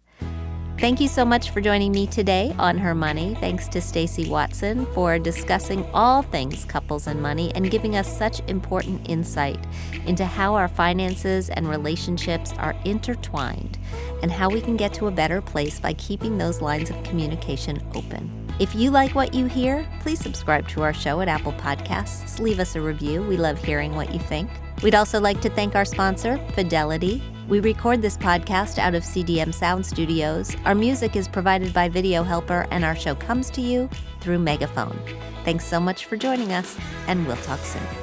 Thank 0.80 0.99
you 0.99 1.07
so 1.07 1.24
much 1.24 1.51
for 1.51 1.61
joining 1.61 1.93
me 1.93 2.07
today 2.07 2.53
on 2.59 2.78
Her 2.78 2.93
Money. 2.93 3.36
Thanks 3.39 3.69
to 3.69 3.80
Stacey 3.80 4.30
Watson 4.30 4.86
for 4.88 5.17
discussing 5.17 5.86
all 5.93 6.24
things 6.24 6.65
couples 6.65 7.07
and 7.07 7.21
money 7.21 7.53
and 7.55 7.71
giving 7.71 7.95
us 7.95 8.17
such 8.17 8.41
important 8.49 9.07
insight 9.07 9.65
into 10.07 10.26
how 10.26 10.55
our 10.55 10.67
finances 10.67 11.49
and 11.49 11.69
relationships 11.69 12.53
are 12.57 12.76
intertwined 12.84 13.78
and 14.21 14.32
how 14.32 14.49
we 14.49 14.59
can 14.59 14.76
get 14.76 14.93
to 14.95 15.07
a 15.07 15.11
better 15.11 15.41
place 15.41 15.80
by 15.80 15.93
keeping 15.93 16.38
those 16.38 16.59
lines 16.59 16.89
of 16.89 17.01
communication 17.03 17.82
open. 17.95 18.30
If 18.59 18.76
you 18.76 18.91
like 18.91 19.15
what 19.15 19.34
you 19.34 19.45
hear, 19.45 19.88
please 20.01 20.19
subscribe 20.19 20.67
to 20.69 20.84
our 20.84 20.93
show 20.93 21.21
at 21.21 21.30
Apple 21.30 21.53
Podcasts. 21.53 22.39
Leave 22.39 22.59
us 22.59 22.76
a 22.76 22.82
review. 22.82 23.24
We 23.24 23.38
love 23.38 23.63
hearing 23.63 23.95
what 23.95 24.13
you 24.13 24.19
think. 24.19 24.49
We'd 24.82 24.95
also 24.95 25.21
like 25.21 25.39
to 25.41 25.49
thank 25.49 25.76
our 25.76 25.86
sponsor, 25.86 26.38
Fidelity. 26.53 27.24
We 27.50 27.60
record 27.60 28.02
this 28.02 28.18
podcast 28.18 28.80
out 28.80 28.96
of 28.96 29.04
CDM 29.04 29.54
Sound 29.54 29.86
Studios. 29.86 30.56
Our 30.64 30.74
music 30.74 31.18
is 31.18 31.28
provided 31.28 31.74
by 31.74 31.89
Video 31.89 32.24
Helper, 32.24 32.66
and 32.72 32.86
our 32.86 32.96
show 32.96 33.16
comes 33.16 33.50
to 33.52 33.62
you 33.62 33.89
through 34.22 34.39
Megaphone. 34.39 34.98
Thanks 35.44 35.66
so 35.66 35.80
much 35.80 36.06
for 36.06 36.16
joining 36.16 36.54
us, 36.54 36.78
and 37.08 37.28
we'll 37.28 37.36
talk 37.38 37.60
soon. 37.60 38.03